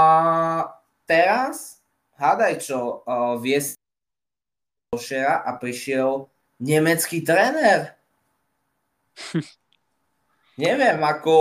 teraz, 1.10 1.82
hádaj 2.14 2.62
čo, 2.62 3.02
v 3.42 3.58
jeseni 3.58 5.22
a 5.22 5.50
prišiel 5.58 6.30
nemecký 6.62 7.22
tréner. 7.22 7.94
Neviem, 10.60 11.00
ako 11.00 11.34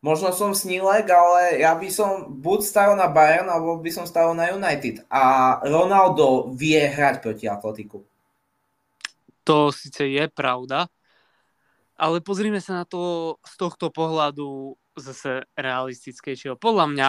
Možno 0.00 0.32
som 0.32 0.56
snílek, 0.56 1.12
ale 1.12 1.60
ja 1.60 1.76
by 1.76 1.88
som 1.92 2.40
buď 2.40 2.60
stavil 2.64 2.96
na 2.96 3.12
Bayern, 3.12 3.52
alebo 3.52 3.76
by 3.76 3.90
som 3.92 4.08
stavil 4.08 4.32
na 4.32 4.48
United. 4.48 5.04
A 5.12 5.60
Ronaldo 5.60 6.48
vie 6.56 6.80
hrať 6.80 7.20
proti 7.20 7.44
Atletiku. 7.44 8.00
To 9.44 9.68
síce 9.68 10.00
je 10.08 10.24
pravda, 10.32 10.88
ale 12.00 12.24
pozrime 12.24 12.64
sa 12.64 12.80
na 12.80 12.84
to 12.88 13.36
z 13.44 13.54
tohto 13.60 13.92
pohľadu 13.92 14.72
zase 14.96 15.44
realistickejšieho. 15.52 16.56
Podľa 16.56 16.86
mňa 16.88 17.08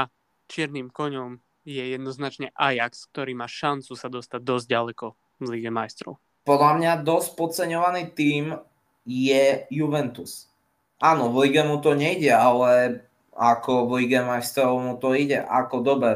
čiernym 0.51 0.91
koňom 0.91 1.39
je 1.63 1.95
jednoznačne 1.95 2.51
Ajax, 2.51 3.07
ktorý 3.07 3.39
má 3.39 3.47
šancu 3.47 3.95
sa 3.95 4.11
dostať 4.11 4.43
dosť 4.43 4.65
ďaleko 4.67 5.07
v 5.39 5.45
Lige 5.47 5.71
majstrov. 5.71 6.19
Podľa 6.43 6.71
mňa 6.75 6.91
dosť 7.07 7.39
podceňovaný 7.39 8.03
tým 8.11 8.51
je 9.07 9.63
Juventus 9.71 10.50
áno, 11.01 11.33
v 11.33 11.49
lige 11.49 11.65
mu 11.65 11.81
to 11.81 11.97
nejde, 11.97 12.29
ale 12.29 13.01
ako 13.33 13.89
v 13.89 14.05
lige 14.05 14.21
majstrov 14.21 14.77
mu 14.77 14.93
to 15.01 15.17
ide, 15.17 15.41
ako 15.41 15.81
dobe. 15.81 16.11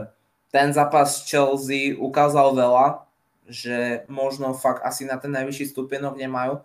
Ten 0.54 0.72
zápas 0.72 1.26
Chelsea 1.26 1.98
ukázal 1.98 2.54
veľa, 2.54 3.04
že 3.50 4.06
možno 4.08 4.54
fakt 4.54 4.86
asi 4.86 5.04
na 5.04 5.18
ten 5.18 5.34
najvyšší 5.34 5.74
stupienok 5.74 6.16
nemajú, 6.16 6.62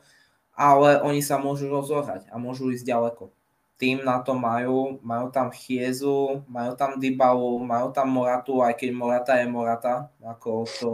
ale 0.52 1.00
oni 1.00 1.24
sa 1.24 1.40
môžu 1.40 1.72
rozohrať 1.72 2.28
a 2.28 2.36
môžu 2.36 2.68
ísť 2.70 2.84
ďaleko. 2.84 3.32
Tým 3.80 4.04
na 4.04 4.20
to 4.20 4.36
majú, 4.36 5.00
majú 5.00 5.32
tam 5.32 5.48
Chiezu, 5.48 6.44
majú 6.44 6.76
tam 6.76 7.00
Dybalu, 7.00 7.64
majú 7.64 7.88
tam 7.96 8.12
Moratu, 8.12 8.60
aj 8.60 8.76
keď 8.76 8.90
Morata 8.92 9.32
je 9.40 9.48
Morata, 9.48 10.12
ako 10.20 10.68
to, 10.68 10.88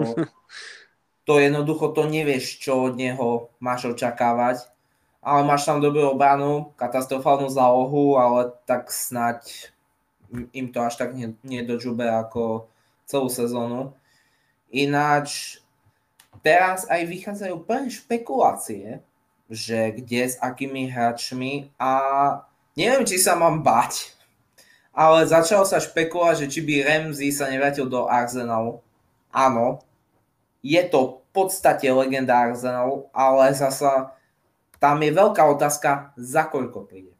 to 1.26 1.32
jednoducho 1.42 1.90
to 1.90 2.06
nevieš, 2.06 2.62
čo 2.62 2.86
od 2.86 2.94
neho 2.94 3.50
máš 3.58 3.90
očakávať 3.90 4.75
ale 5.26 5.42
máš 5.42 5.66
tam 5.66 5.82
dobrú 5.82 6.06
obranu, 6.06 6.70
katastrofálnu 6.78 7.50
zálohu, 7.50 8.14
ale 8.14 8.54
tak 8.62 8.94
snať 8.94 9.74
im 10.54 10.70
to 10.70 10.78
až 10.78 11.02
tak 11.02 11.18
nedožube 11.42 12.06
ako 12.06 12.70
celú 13.10 13.26
sezónu. 13.26 13.90
Ináč 14.70 15.58
teraz 16.46 16.86
aj 16.86 17.02
vychádzajú 17.10 17.58
plne 17.66 17.90
špekulácie, 17.90 19.02
že 19.50 19.98
kde 19.98 20.30
s 20.30 20.38
akými 20.38 20.86
hráčmi 20.86 21.74
a 21.74 21.90
neviem, 22.78 23.02
či 23.02 23.18
sa 23.18 23.34
mám 23.34 23.66
bať, 23.66 24.14
ale 24.94 25.26
začalo 25.26 25.66
sa 25.66 25.82
špekulovať, 25.82 26.46
že 26.46 26.50
či 26.54 26.60
by 26.62 26.86
Ramsey 26.86 27.34
sa 27.34 27.50
nevrátil 27.50 27.90
do 27.90 28.06
Arsenalu. 28.06 28.78
Áno, 29.34 29.82
je 30.62 30.82
to 30.86 31.18
v 31.26 31.34
podstate 31.34 31.90
legenda 31.90 32.46
Arsenalu, 32.46 33.10
ale 33.10 33.50
zasa 33.58 34.14
tam 34.78 35.00
je 35.00 35.10
veľká 35.12 35.42
otázka, 35.46 36.16
za 36.16 36.48
koľko 36.48 36.86
príde. 36.86 37.12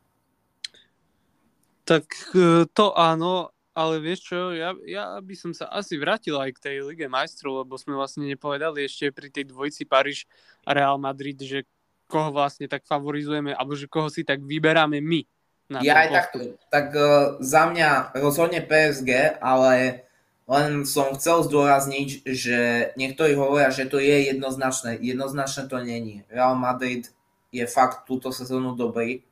Tak 1.86 2.04
e, 2.34 2.66
to 2.74 2.92
áno, 2.98 3.54
ale 3.76 4.00
vieš 4.00 4.32
čo, 4.32 4.56
ja, 4.56 4.72
ja 4.88 5.20
by 5.20 5.34
som 5.36 5.52
sa 5.52 5.68
asi 5.68 6.00
vrátil 6.00 6.34
aj 6.40 6.56
k 6.56 6.62
tej 6.64 6.76
Lige 6.82 7.06
majstrov, 7.06 7.62
lebo 7.62 7.76
sme 7.76 7.92
vlastne 7.92 8.24
nepovedali 8.24 8.88
ešte 8.88 9.12
pri 9.12 9.28
tej 9.28 9.52
dvojici 9.52 9.84
Paríž 9.84 10.24
a 10.64 10.72
Real 10.72 10.96
Madrid, 10.96 11.36
že 11.38 11.68
koho 12.08 12.32
vlastne 12.32 12.66
tak 12.66 12.88
favorizujeme, 12.88 13.52
alebo 13.52 13.76
že 13.76 13.90
koho 13.90 14.08
si 14.08 14.24
tak 14.24 14.40
vyberáme 14.40 14.98
my. 15.02 15.20
Na 15.66 15.82
ja 15.82 16.06
aj 16.06 16.08
tak, 16.14 16.26
tak 16.70 16.86
uh, 16.94 17.42
za 17.42 17.66
mňa 17.66 18.14
rozhodne 18.22 18.62
PSG, 18.62 19.42
ale 19.42 20.06
len 20.46 20.86
som 20.86 21.10
chcel 21.18 21.42
zdôrazniť, 21.42 22.22
že 22.22 22.58
niektorí 22.94 23.34
hovoria, 23.34 23.74
že 23.74 23.90
to 23.90 23.98
je 23.98 24.30
jednoznačné. 24.30 25.02
Jednoznačné 25.02 25.66
to 25.66 25.82
není. 25.82 26.22
Real 26.30 26.54
Madrid 26.54 27.10
je 27.56 27.64
fakt 27.64 28.04
túto 28.04 28.28
sezónu 28.28 28.76
dobrý. 28.76 29.24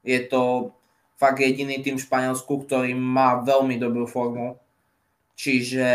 Je 0.00 0.20
to 0.24 0.72
fakt 1.20 1.44
jediný 1.44 1.84
tým 1.84 2.00
v 2.00 2.06
Španielsku, 2.08 2.64
ktorý 2.64 2.96
má 2.96 3.44
veľmi 3.44 3.76
dobrú 3.76 4.08
formu. 4.08 4.56
Čiže 5.36 5.88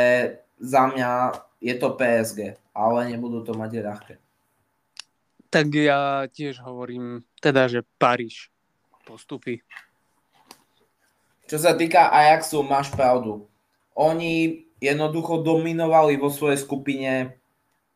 za 0.61 0.85
mňa 0.93 1.33
je 1.57 1.73
to 1.81 1.97
PSG, 1.97 2.53
ale 2.77 3.09
nebudú 3.09 3.41
to 3.41 3.57
mať 3.57 3.81
ľahké. 3.81 4.13
Tak 5.51 5.67
ja 5.75 6.29
tiež 6.29 6.61
hovorím, 6.63 7.25
teda, 7.41 7.67
že 7.67 7.83
Paríž 7.99 8.53
postupí. 9.03 9.59
Čo 11.49 11.59
sa 11.59 11.75
týka 11.75 12.07
Ajaxu, 12.07 12.63
máš 12.63 12.87
pravdu. 12.95 13.43
Oni 13.91 14.63
jednoducho 14.79 15.43
dominovali 15.43 16.15
vo 16.15 16.31
svojej 16.31 16.55
skupine, 16.55 17.35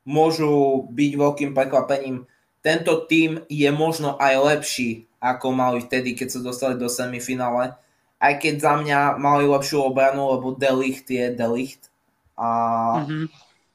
môžu 0.04 0.86
byť 0.92 1.12
veľkým 1.16 1.52
prekvapením. 1.56 2.28
Tento 2.66 3.06
tým 3.06 3.46
je 3.46 3.70
možno 3.70 4.18
aj 4.18 4.34
lepší 4.42 5.06
ako 5.22 5.54
mali 5.54 5.86
vtedy, 5.86 6.18
keď 6.18 6.28
sa 6.34 6.40
dostali 6.42 6.82
do 6.82 6.90
semifinále. 6.90 7.78
Aj 8.18 8.34
keď 8.42 8.56
za 8.58 8.74
mňa 8.82 9.22
mali 9.22 9.46
lepšiu 9.46 9.86
obranu, 9.86 10.34
lebo 10.34 10.58
Delicht 10.58 11.06
je 11.06 11.30
Delicht. 11.30 11.94
A, 12.34 12.50
mm-hmm. 13.06 13.26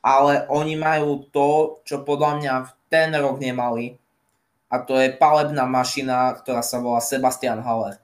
Ale 0.03 0.51
oni 0.51 0.75
majú 0.75 1.23
to, 1.31 1.79
čo 1.87 2.03
podľa 2.03 2.31
mňa 2.43 2.55
v 2.67 2.71
ten 2.91 3.15
rok 3.15 3.39
nemali. 3.39 3.95
A 4.67 4.83
to 4.83 4.99
je 4.99 5.15
palebná 5.15 5.71
mašina, 5.71 6.35
ktorá 6.35 6.67
sa 6.67 6.83
volá 6.83 6.99
Sebastian 6.99 7.63
Haller. 7.63 8.03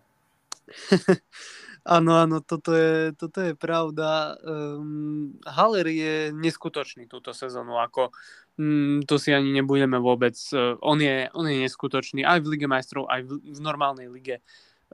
Áno, 1.86 2.18
áno, 2.18 2.42
toto 2.42 2.74
je, 2.74 3.14
toto 3.14 3.38
je 3.46 3.54
pravda. 3.54 4.34
Um, 4.42 5.38
Haller 5.46 5.86
je 5.86 6.34
neskutočný 6.34 7.06
túto 7.06 7.30
sezónu, 7.30 7.78
ako 7.78 8.10
Mm, 8.56 9.04
to 9.04 9.20
si 9.20 9.36
ani 9.36 9.52
nebudeme 9.52 10.00
vôbec. 10.00 10.32
Uh, 10.48 10.80
on, 10.80 10.96
je, 10.96 11.28
on 11.36 11.44
je 11.44 11.60
neskutočný 11.60 12.24
aj 12.24 12.40
v 12.40 12.56
Lige 12.56 12.66
majstrov, 12.68 13.04
aj 13.04 13.28
v, 13.28 13.36
v 13.52 13.58
normálnej 13.60 14.08
lige 14.08 14.40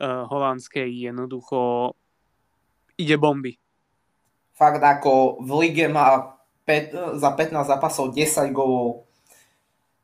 uh, 0.03 0.27
holandskej. 0.27 0.91
Jednoducho 0.91 1.95
ide 2.99 3.15
bomby. 3.23 3.55
Fakt 4.59 4.83
ako 4.83 5.39
v 5.47 5.51
lige 5.63 5.87
má 5.87 6.35
pet, 6.67 6.91
za 6.93 7.31
15 7.39 7.71
zápasov 7.71 8.11
10 8.11 8.51
gólov. 8.51 9.07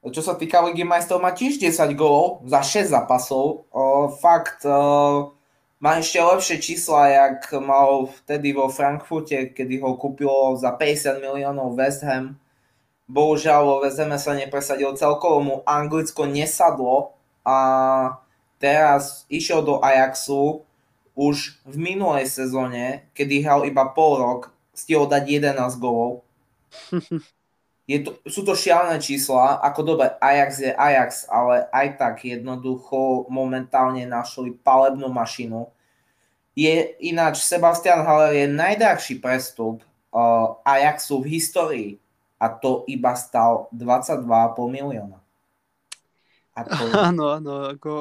Čo 0.09 0.23
sa 0.23 0.38
týka 0.38 0.62
Ligy 0.62 0.87
majstrov, 0.87 1.18
má 1.18 1.35
tiež 1.35 1.59
10 1.59 1.99
gólov 1.99 2.47
za 2.47 2.62
6 2.62 2.95
zápasov. 2.95 3.66
Uh, 3.75 4.07
fakt 4.23 4.62
uh, 4.62 5.35
má 5.79 5.99
ešte 6.03 6.19
lepšie 6.19 6.57
čísla, 6.59 7.01
jak 7.11 7.55
mal 7.63 8.11
vtedy 8.23 8.55
vo 8.55 8.67
Frankfurte, 8.67 9.55
kedy 9.55 9.79
ho 9.83 9.95
kúpilo 9.95 10.59
za 10.59 10.75
50 10.75 11.23
miliónov 11.23 11.79
West 11.79 12.03
Ham 12.03 12.39
bohužiaľ 13.09 13.61
vo 13.65 13.77
VZM 13.83 14.13
sa 14.21 14.37
nepresadil 14.37 14.93
celkovo, 14.95 15.37
mu 15.41 15.57
Anglicko 15.65 16.29
nesadlo 16.29 17.17
a 17.43 17.57
teraz 18.61 19.25
išiel 19.33 19.65
do 19.65 19.81
Ajaxu 19.81 20.63
už 21.17 21.59
v 21.67 21.75
minulej 21.75 22.29
sezóne, 22.29 23.09
kedy 23.17 23.43
hral 23.43 23.67
iba 23.67 23.91
pol 23.91 24.21
rok, 24.21 24.41
stihol 24.77 25.09
dať 25.11 25.25
11 25.57 25.83
golov. 25.83 26.23
Je 27.88 28.05
to, 28.05 28.20
sú 28.29 28.44
to 28.44 28.53
šialené 28.53 29.01
čísla, 29.01 29.64
ako 29.64 29.81
dobre, 29.81 30.12
Ajax 30.20 30.61
je 30.61 30.68
Ajax, 30.77 31.24
ale 31.24 31.64
aj 31.72 31.96
tak 31.96 32.20
jednoducho 32.20 33.24
momentálne 33.33 34.05
našli 34.05 34.53
palebnú 34.61 35.09
mašinu. 35.09 35.72
Je 36.53 36.92
ináč, 37.01 37.40
Sebastian 37.40 38.05
Haller 38.05 38.37
je 38.37 38.44
najdrahší 38.44 39.24
prestup 39.24 39.81
uh, 40.12 40.61
Ajaxu 40.68 41.24
v 41.24 41.40
histórii 41.40 41.90
a 42.37 42.53
to 42.53 42.85
iba 42.92 43.16
stal 43.16 43.72
22,5 43.72 44.29
milióna. 44.68 45.18
To... 46.59 46.85
Áno, 47.09 47.31
áno, 47.31 47.70
ako 47.72 47.92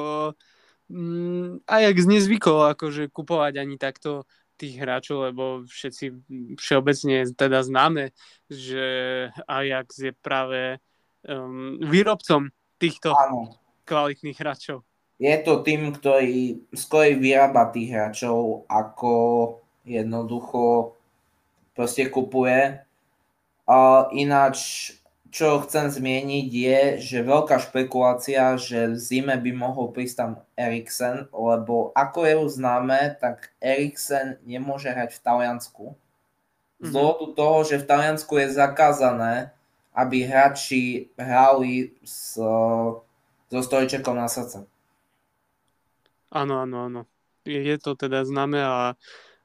mm, 0.90 1.62
Ajax 1.64 1.96
nezvykol 2.04 2.74
akože 2.74 3.06
kupovať 3.08 3.54
ani 3.62 3.78
takto 3.78 4.26
tých 4.58 4.74
hráčov, 4.76 5.30
lebo 5.30 5.62
všetci 5.64 6.04
všeobecne 6.58 7.30
teda 7.32 7.62
známe, 7.62 8.10
že 8.50 8.86
Ajax 9.46 9.88
je 10.02 10.12
práve 10.18 10.82
um, 11.22 11.78
výrobcom 11.78 12.50
týchto 12.82 13.14
áno. 13.14 13.54
kvalitných 13.86 14.36
hráčov. 14.36 14.82
Je 15.22 15.34
to 15.46 15.62
tým, 15.62 15.94
ktorý 15.94 16.66
skôr 16.74 17.14
vyrába 17.14 17.70
tých 17.70 17.94
hráčov, 17.94 18.66
ako 18.66 19.14
jednoducho 19.86 20.94
proste 21.74 22.10
kupuje 22.10 22.82
Uh, 23.68 24.08
ináč, 24.16 24.88
čo 25.28 25.60
chcem 25.64 25.92
zmieniť 25.92 26.48
je, 26.48 26.80
že 26.98 27.26
veľká 27.26 27.60
špekulácia, 27.60 28.56
že 28.56 28.88
v 28.88 28.96
zime 28.96 29.36
by 29.36 29.50
mohol 29.52 29.92
prísť 29.92 30.16
tam 30.16 30.30
Eriksen, 30.56 31.28
lebo 31.36 31.92
ako 31.92 32.20
je 32.24 32.34
už 32.40 32.50
známe, 32.56 33.16
tak 33.20 33.52
Eriksen 33.60 34.40
nemôže 34.48 34.88
hrať 34.88 35.20
v 35.20 35.22
Taliansku. 35.24 35.84
Z 36.80 36.88
mhm. 36.88 36.94
dôvodu 36.94 37.26
toho, 37.36 37.58
že 37.68 37.76
v 37.82 37.88
Taliansku 37.88 38.32
je 38.40 38.56
zakázané, 38.56 39.52
aby 39.92 40.24
hráči 40.24 41.10
hrali 41.18 41.92
s, 42.06 42.38
so 43.48 43.60
strojčekom 43.64 44.14
na 44.14 44.30
srdce. 44.30 44.64
Áno, 46.28 46.60
áno, 46.60 46.76
áno. 46.86 47.00
Je 47.48 47.76
to 47.80 47.96
teda 47.96 48.28
známe 48.28 48.60
a 48.60 48.92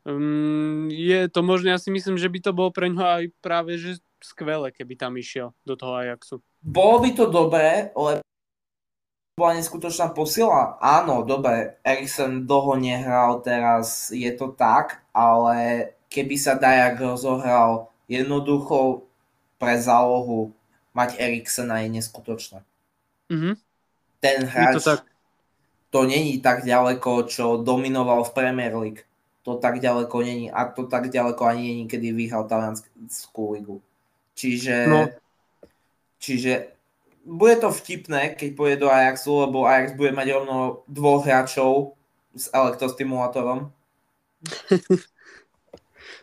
um, 0.03 0.91
je 0.91 1.31
to 1.31 1.39
možné, 1.39 1.71
ja 1.73 1.79
si 1.79 1.87
myslím, 1.89 2.19
že 2.19 2.27
by 2.27 2.39
to 2.43 2.51
bolo 2.51 2.69
pre 2.69 2.91
ňo 2.91 3.23
aj 3.23 3.25
práve, 3.39 3.79
že 3.79 4.03
skvelé, 4.23 4.71
keby 4.71 4.95
tam 4.95 5.19
išiel 5.19 5.51
do 5.67 5.75
toho 5.75 5.99
Ajaxu. 5.99 6.39
Bolo 6.63 7.03
by 7.03 7.09
to 7.11 7.25
dobré, 7.27 7.91
lebo 7.91 8.23
bola 9.33 9.57
neskutočná 9.57 10.13
posila. 10.13 10.77
Áno, 10.79 11.25
dobre, 11.25 11.81
Eriksen 11.81 12.45
dlho 12.45 12.77
nehral 12.77 13.41
teraz, 13.41 14.13
je 14.13 14.29
to 14.37 14.53
tak, 14.53 15.03
ale 15.11 15.89
keby 16.07 16.37
sa 16.37 16.53
Dajak 16.53 17.01
rozohral 17.01 17.89
jednoducho 18.05 19.09
pre 19.57 19.75
zálohu 19.81 20.53
mať 20.93 21.17
Eriksena 21.17 21.81
je 21.81 21.89
neskutočné. 21.97 22.61
Mm-hmm. 23.33 23.53
Ten 24.21 24.39
hráč, 24.45 24.73
to, 24.77 24.81
tak... 24.85 24.99
to 25.89 25.99
není 26.05 26.37
tak 26.37 26.61
ďaleko, 26.61 27.25
čo 27.25 27.57
dominoval 27.59 28.21
v 28.23 28.35
Premier 28.37 28.73
League. 28.77 29.01
To 29.43 29.59
tak 29.59 29.81
ďaleko 29.81 30.15
není. 30.23 30.47
A 30.53 30.69
to 30.69 30.87
tak 30.87 31.09
ďaleko 31.09 31.41
ani 31.43 31.63
není, 31.67 31.83
kedy 31.89 32.13
vyhral 32.13 32.47
talianskú 32.47 33.57
ligu. 33.57 33.81
Čiže, 34.33 34.75
no. 34.89 35.07
čiže 36.17 36.73
bude 37.23 37.55
to 37.55 37.71
vtipné, 37.71 38.35
keď 38.35 38.49
pôjde 38.53 38.77
do 38.83 38.89
Ajaxu, 38.91 39.47
lebo 39.47 39.63
Ajax 39.63 39.95
bude 39.95 40.11
mať 40.11 40.27
rovno 40.35 40.83
dvoch 40.91 41.23
hráčov 41.23 41.95
s 42.35 42.51
elektrostimulátorom. 42.51 43.71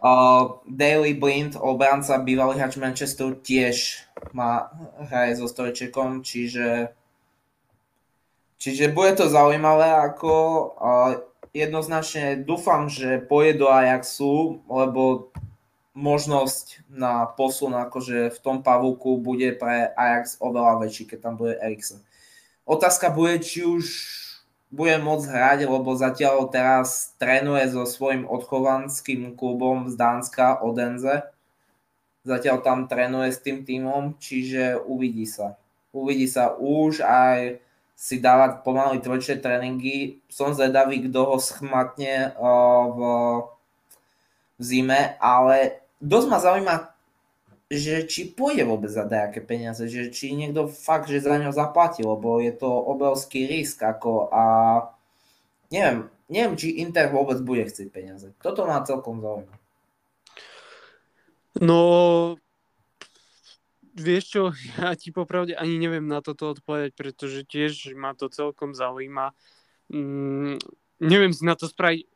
uh, 0.04 0.44
Daily 0.80 1.16
Blind, 1.16 1.56
obranca, 1.56 2.20
bývalý 2.20 2.60
hráč 2.60 2.76
Manchesteru, 2.76 3.40
tiež 3.40 4.04
má, 4.36 4.68
hraje 5.08 5.40
so 5.40 5.48
strojčekom, 5.48 6.20
čiže 6.20 6.92
čiže 8.60 8.92
bude 8.92 9.16
to 9.16 9.32
zaujímavé, 9.32 9.88
ako 10.12 10.32
uh, 10.76 11.16
jednoznačne 11.56 12.44
dúfam, 12.44 12.92
že 12.92 13.24
pôjde 13.24 13.64
do 13.64 13.72
Ajaxu, 13.72 14.60
lebo 14.68 15.32
možnosť 16.00 16.88
na 16.88 17.28
posun 17.28 17.76
akože 17.76 18.32
v 18.32 18.38
tom 18.40 18.64
pavúku 18.64 19.20
bude 19.20 19.52
pre 19.52 19.92
Ajax 19.92 20.40
oveľa 20.40 20.80
väčší, 20.80 21.04
keď 21.04 21.18
tam 21.20 21.34
bude 21.36 21.60
Eriksen. 21.60 22.00
Otázka 22.64 23.12
bude, 23.12 23.36
či 23.44 23.68
už 23.68 23.84
bude 24.72 24.96
môcť 24.96 25.28
hrať, 25.28 25.58
lebo 25.68 25.92
zatiaľ 25.92 26.48
teraz 26.48 27.12
trénuje 27.20 27.68
so 27.68 27.84
svojím 27.84 28.24
odchovanským 28.24 29.36
klubom 29.36 29.92
z 29.92 30.00
Dánska, 30.00 30.64
Odenze. 30.64 31.28
Zatiaľ 32.24 32.64
tam 32.64 32.88
trénuje 32.88 33.28
s 33.36 33.42
tým 33.44 33.68
týmom, 33.68 34.16
čiže 34.16 34.80
uvidí 34.80 35.28
sa. 35.28 35.60
Uvidí 35.92 36.24
sa 36.24 36.56
už 36.56 37.04
aj 37.04 37.60
si 37.98 38.16
dávať 38.16 38.64
pomaly 38.64 39.02
tvrdšie 39.04 39.44
tréningy. 39.44 40.24
Som 40.30 40.56
zvedavý, 40.56 41.04
kto 41.04 41.34
ho 41.34 41.36
schmatne 41.36 42.32
v 42.96 42.98
v 44.60 44.62
zime, 44.62 45.16
ale 45.16 45.79
dosť 46.00 46.26
ma 46.26 46.38
zaujíma, 46.40 46.74
že 47.70 48.02
či 48.10 48.34
pôjde 48.34 48.66
vôbec 48.66 48.90
za 48.90 49.06
nejaké 49.06 49.38
peniaze, 49.46 49.86
že 49.86 50.10
či 50.10 50.34
niekto 50.34 50.66
fakt, 50.66 51.06
že 51.06 51.22
za 51.22 51.38
ňo 51.38 51.54
zaplatí, 51.54 52.02
lebo 52.02 52.42
je 52.42 52.50
to 52.50 52.66
obrovský 52.66 53.46
risk, 53.46 53.78
ako 53.86 54.26
a 54.34 54.42
neviem, 55.70 56.10
neviem, 56.26 56.58
či 56.58 56.82
Inter 56.82 57.06
vôbec 57.14 57.38
bude 57.38 57.62
chcieť 57.62 57.88
peniaze. 57.94 58.34
Toto 58.42 58.66
má 58.66 58.82
celkom 58.82 59.22
zaujímavé. 59.22 59.54
No, 61.62 61.80
vieš 63.94 64.24
čo, 64.34 64.42
ja 64.82 64.98
ti 64.98 65.14
popravde 65.14 65.54
ani 65.54 65.78
neviem 65.78 66.10
na 66.10 66.18
toto 66.18 66.50
odpovedať, 66.50 66.90
pretože 66.98 67.46
tiež 67.46 67.94
ma 67.94 68.18
to 68.18 68.26
celkom 68.26 68.74
zaujíma. 68.74 69.30
Mm, 69.94 70.58
neviem 70.98 71.30
si 71.30 71.46
na 71.46 71.54
to 71.54 71.70
spraviť 71.70 72.06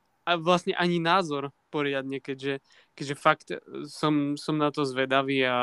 vlastne 0.40 0.72
ani 0.74 0.98
názor 0.98 1.52
poriadne, 1.74 2.22
keďže, 2.22 2.62
keďže 2.94 3.14
fakt 3.18 3.48
som, 3.90 4.38
som 4.38 4.54
na 4.54 4.70
to 4.70 4.86
zvedavý 4.86 5.42
a 5.42 5.58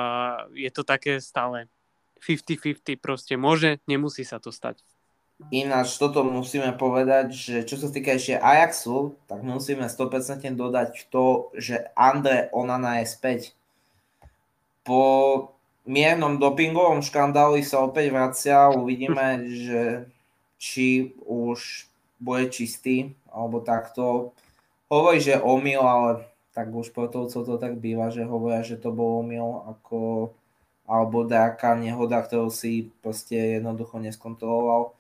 je 0.52 0.68
to 0.68 0.84
také 0.84 1.24
stále 1.24 1.72
50-50 2.20 3.00
proste 3.00 3.40
môže, 3.40 3.80
nemusí 3.88 4.28
sa 4.28 4.44
to 4.44 4.52
stať. 4.52 4.84
Ináč 5.50 5.98
toto 5.98 6.22
musíme 6.22 6.70
povedať, 6.78 7.34
že 7.34 7.56
čo 7.66 7.74
sa 7.82 7.90
týka 7.90 8.14
ešte 8.14 8.38
Ajaxu, 8.38 9.18
tak 9.26 9.42
musíme 9.42 9.90
100% 9.90 10.54
dodať 10.54 11.10
to, 11.10 11.50
že 11.58 11.90
Andre 11.98 12.54
Onana 12.54 13.02
je 13.02 13.08
späť. 13.10 13.42
Po 14.86 15.02
miernom 15.90 16.38
dopingovom 16.38 17.02
škandáli 17.02 17.66
sa 17.66 17.82
opäť 17.82 18.14
vracia, 18.14 18.70
uvidíme, 18.70 19.50
že 19.50 20.06
či 20.62 21.18
už 21.26 21.90
bude 22.22 22.54
čistý, 22.54 23.18
alebo 23.34 23.66
takto. 23.66 24.38
Hovorí, 24.92 25.24
že 25.24 25.40
omyl, 25.40 25.80
ale 25.80 26.28
tak 26.52 26.68
už 26.68 26.92
športovcov 26.92 27.48
to 27.48 27.56
tak 27.56 27.80
býva, 27.80 28.12
že 28.12 28.28
hovoria, 28.28 28.60
že 28.60 28.76
to 28.76 28.92
bol 28.92 29.24
omyl, 29.24 29.64
ako, 29.72 30.36
alebo 30.84 31.24
nejaká 31.24 31.80
nehoda, 31.80 32.20
ktorú 32.20 32.52
si 32.52 32.92
proste 33.00 33.64
jednoducho 33.64 34.04
neskontroloval. 34.04 34.92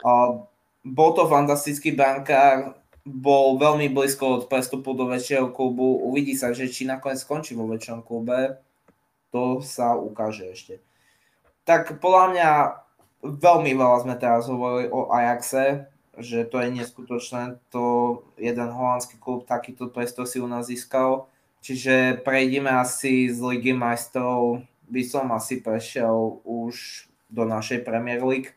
A 0.00 0.40
bol 0.80 1.10
to 1.12 1.28
fantastický 1.28 1.92
bankár, 1.92 2.80
bol 3.04 3.60
veľmi 3.60 3.92
blízko 3.92 4.24
od 4.24 4.42
prestupu 4.48 4.96
do 4.96 5.08
väčšieho 5.08 5.52
klubu. 5.52 6.08
Uvidí 6.08 6.32
sa, 6.32 6.56
že 6.56 6.72
či 6.72 6.88
nakoniec 6.88 7.20
skončí 7.20 7.52
vo 7.52 7.68
väčšom 7.68 8.04
klube. 8.04 8.60
To 9.32 9.60
sa 9.60 9.92
ukáže 9.92 10.48
ešte. 10.48 10.80
Tak 11.68 12.00
podľa 12.00 12.24
mňa 12.32 12.50
veľmi 13.28 13.72
veľa 13.76 14.08
sme 14.08 14.16
teraz 14.16 14.48
hovorili 14.48 14.88
o 14.88 15.12
Ajaxe, 15.12 15.84
že 16.18 16.44
to 16.44 16.58
je 16.58 16.68
neskutočné. 16.74 17.62
To 17.70 17.84
jeden 18.36 18.68
holandský 18.68 19.16
klub 19.16 19.46
takýto 19.46 19.88
priestor 19.88 20.26
si 20.26 20.42
u 20.42 20.46
nás 20.50 20.66
získal. 20.66 21.30
Čiže 21.62 22.22
prejdeme 22.22 22.70
asi 22.70 23.30
z 23.30 23.38
Ligy 23.42 23.74
majstrov, 23.74 24.62
by 24.86 25.02
som 25.02 25.30
asi 25.34 25.58
prešiel 25.58 26.40
už 26.46 27.06
do 27.28 27.42
našej 27.44 27.82
Premier 27.82 28.22
League. 28.22 28.54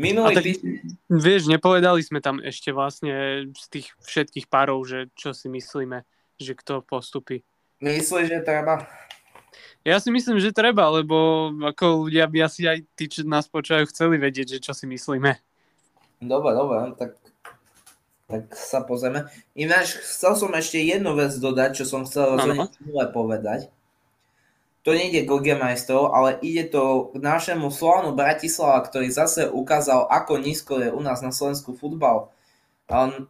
Minulý 0.00 0.34
tak, 0.40 0.44
týždeň... 0.48 0.72
Vieš, 1.12 1.42
nepovedali 1.52 2.00
sme 2.00 2.24
tam 2.24 2.40
ešte 2.40 2.72
vlastne 2.72 3.46
z 3.52 3.66
tých 3.68 3.92
všetkých 4.00 4.48
párov, 4.48 4.80
že 4.88 5.12
čo 5.12 5.36
si 5.36 5.52
myslíme, 5.52 6.02
že 6.40 6.56
kto 6.56 6.80
postupí. 6.80 7.44
Myslíš, 7.84 8.32
že 8.32 8.40
treba? 8.40 8.88
Ja 9.84 10.00
si 10.00 10.12
myslím, 10.12 10.40
že 10.40 10.56
treba, 10.56 10.88
lebo 10.88 11.48
ako 11.64 12.08
ľudia 12.08 12.28
by 12.28 12.38
asi 12.48 12.68
aj 12.68 12.84
tí, 12.96 13.12
čo 13.12 13.24
nás 13.24 13.48
počúvajú, 13.48 13.88
chceli 13.92 14.16
vedieť, 14.16 14.56
že 14.56 14.58
čo 14.60 14.72
si 14.72 14.88
myslíme. 14.88 15.36
Dobre, 16.20 16.52
dobre, 16.52 16.76
tak, 17.00 17.16
tak 18.28 18.52
sa 18.52 18.84
pozrieme. 18.84 19.26
Ináč, 19.56 19.96
chcel 20.04 20.36
som 20.36 20.52
ešte 20.52 20.76
jednu 20.76 21.16
vec 21.16 21.32
dodať, 21.32 21.80
čo 21.80 21.84
som 21.88 22.04
chcel 22.04 22.36
rozhodne 22.36 22.68
povedať 23.10 23.72
to 24.80 24.96
nejde 24.96 25.28
k 25.28 25.30
Lige 25.30 25.54
majstrov, 25.60 26.16
ale 26.16 26.40
ide 26.40 26.64
to 26.72 27.12
k 27.12 27.20
našemu 27.20 27.68
Slovanu 27.68 28.16
Bratislava, 28.16 28.80
ktorý 28.80 29.12
zase 29.12 29.52
ukázal, 29.52 30.08
ako 30.08 30.40
nízko 30.40 30.80
je 30.80 30.88
u 30.88 31.00
nás 31.04 31.20
na 31.20 31.36
Slovensku 31.36 31.76
futbal. 31.76 32.32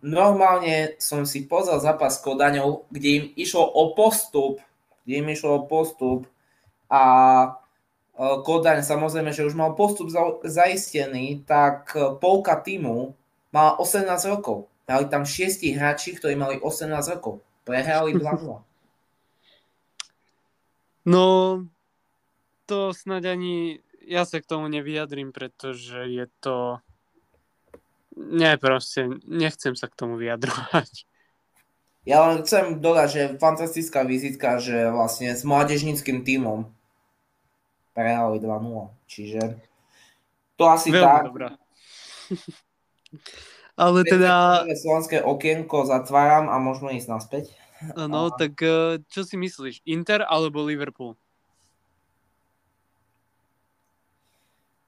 Normálne 0.00 0.96
som 1.03 1.26
si 1.26 1.44
pozrel 1.44 1.83
zápas 1.83 2.16
s 2.16 2.22
Kodaňou, 2.22 2.88
kde 2.88 3.09
im 3.11 3.24
išlo 3.35 3.66
o 3.66 3.92
postup, 3.98 4.62
kde 5.05 5.20
im 5.20 5.29
išlo 5.29 5.61
o 5.61 5.66
postup 5.66 6.31
a 6.87 7.03
Kodaň 8.21 8.85
samozrejme, 8.85 9.33
že 9.33 9.49
už 9.49 9.57
mal 9.57 9.73
postup 9.73 10.13
zaistený, 10.45 11.41
tak 11.49 11.97
polka 12.21 12.61
týmu 12.61 13.17
mala 13.49 13.81
18 13.81 14.05
rokov. 14.29 14.69
Dali 14.85 15.09
tam 15.09 15.25
šiesti 15.25 15.73
hráči, 15.73 16.21
ktorí 16.21 16.37
mali 16.37 16.61
18 16.61 16.93
rokov. 17.17 17.41
Prehrali 17.65 18.13
2 18.13 18.69
No, 21.09 21.25
to 22.69 22.93
snáď 22.93 23.41
ani 23.41 23.81
ja 24.05 24.27
sa 24.27 24.43
k 24.43 24.51
tomu 24.51 24.67
nevyjadrím, 24.69 25.31
pretože 25.31 26.11
je 26.11 26.27
to... 26.43 26.83
Nie, 28.19 28.59
proste, 28.59 29.07
nechcem 29.25 29.79
sa 29.79 29.87
k 29.87 29.97
tomu 29.97 30.19
vyjadrovať. 30.19 31.09
Ja 32.09 32.27
len 32.27 32.43
chcem 32.43 32.83
dodať, 32.83 33.09
že 33.13 33.23
fantastická 33.39 34.03
vizitka, 34.03 34.59
že 34.59 34.91
vlastne 34.91 35.31
s 35.31 35.47
mládežnickým 35.47 36.27
tímom 36.27 36.69
prehrali 38.01 38.41
2-0. 38.41 38.89
Čiže 39.05 39.61
to 40.57 40.65
asi 40.65 40.89
Veľmi 40.89 41.05
tak. 41.05 41.23
Dobrá. 41.29 41.49
Ale 43.81 44.05
teda... 44.05 44.65
Slovenské 44.73 45.21
okienko 45.21 45.85
zatváram 45.85 46.49
a 46.49 46.57
môžeme 46.57 46.97
ísť 46.97 47.09
naspäť. 47.09 47.45
No, 47.97 48.29
a... 48.29 48.37
tak 48.37 48.61
eh, 48.61 49.01
čo 49.09 49.25
si 49.25 49.37
myslíš? 49.41 49.85
Inter 49.89 50.25
alebo 50.25 50.65
Liverpool? 50.65 51.17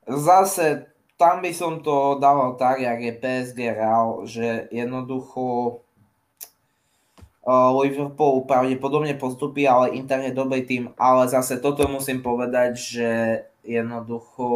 Zase 0.05 0.92
tam 1.16 1.38
by 1.40 1.53
som 1.55 1.81
to 1.81 2.18
dával 2.18 2.59
tak, 2.59 2.83
jak 2.83 2.98
je 2.98 3.12
PSG 3.14 3.59
Real, 3.72 4.27
že 4.27 4.66
jednoducho 4.75 5.79
Liverpool 7.83 8.46
pravdepodobne 8.46 9.18
postupí, 9.18 9.66
ale 9.66 9.98
Inter 9.98 10.31
je 10.31 10.33
dobrý 10.35 10.62
tým, 10.62 10.94
ale 10.94 11.26
zase 11.26 11.59
toto 11.59 11.90
musím 11.90 12.22
povedať, 12.22 12.78
že 12.78 13.11
jednoducho 13.66 14.46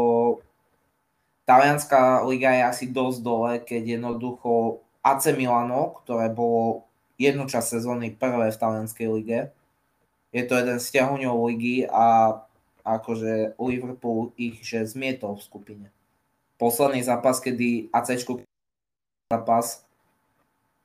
Talianská 1.46 2.26
liga 2.26 2.50
je 2.50 2.62
asi 2.66 2.84
dosť 2.90 3.18
dole, 3.22 3.52
keď 3.62 3.98
jednoducho 3.98 4.82
AC 5.06 5.30
Milano, 5.30 5.94
ktoré 6.02 6.26
bolo 6.26 6.82
jednu 7.22 7.46
časť 7.46 7.78
sezóny 7.78 8.10
prvé 8.18 8.50
v 8.50 8.58
talianskej 8.58 9.06
lige. 9.14 9.54
Je 10.34 10.42
to 10.42 10.58
jeden 10.58 10.82
z 10.82 10.86
ťahuňov 10.98 11.46
ligy 11.46 11.86
a 11.86 12.38
akože 12.82 13.54
Liverpool 13.62 14.34
ich 14.34 14.58
že 14.66 14.82
zmietol 14.90 15.38
v 15.38 15.46
skupine. 15.46 15.86
Posledný 16.58 17.06
zápas, 17.06 17.38
kedy 17.38 17.94
AC 17.94 18.26
zápas 19.30 19.85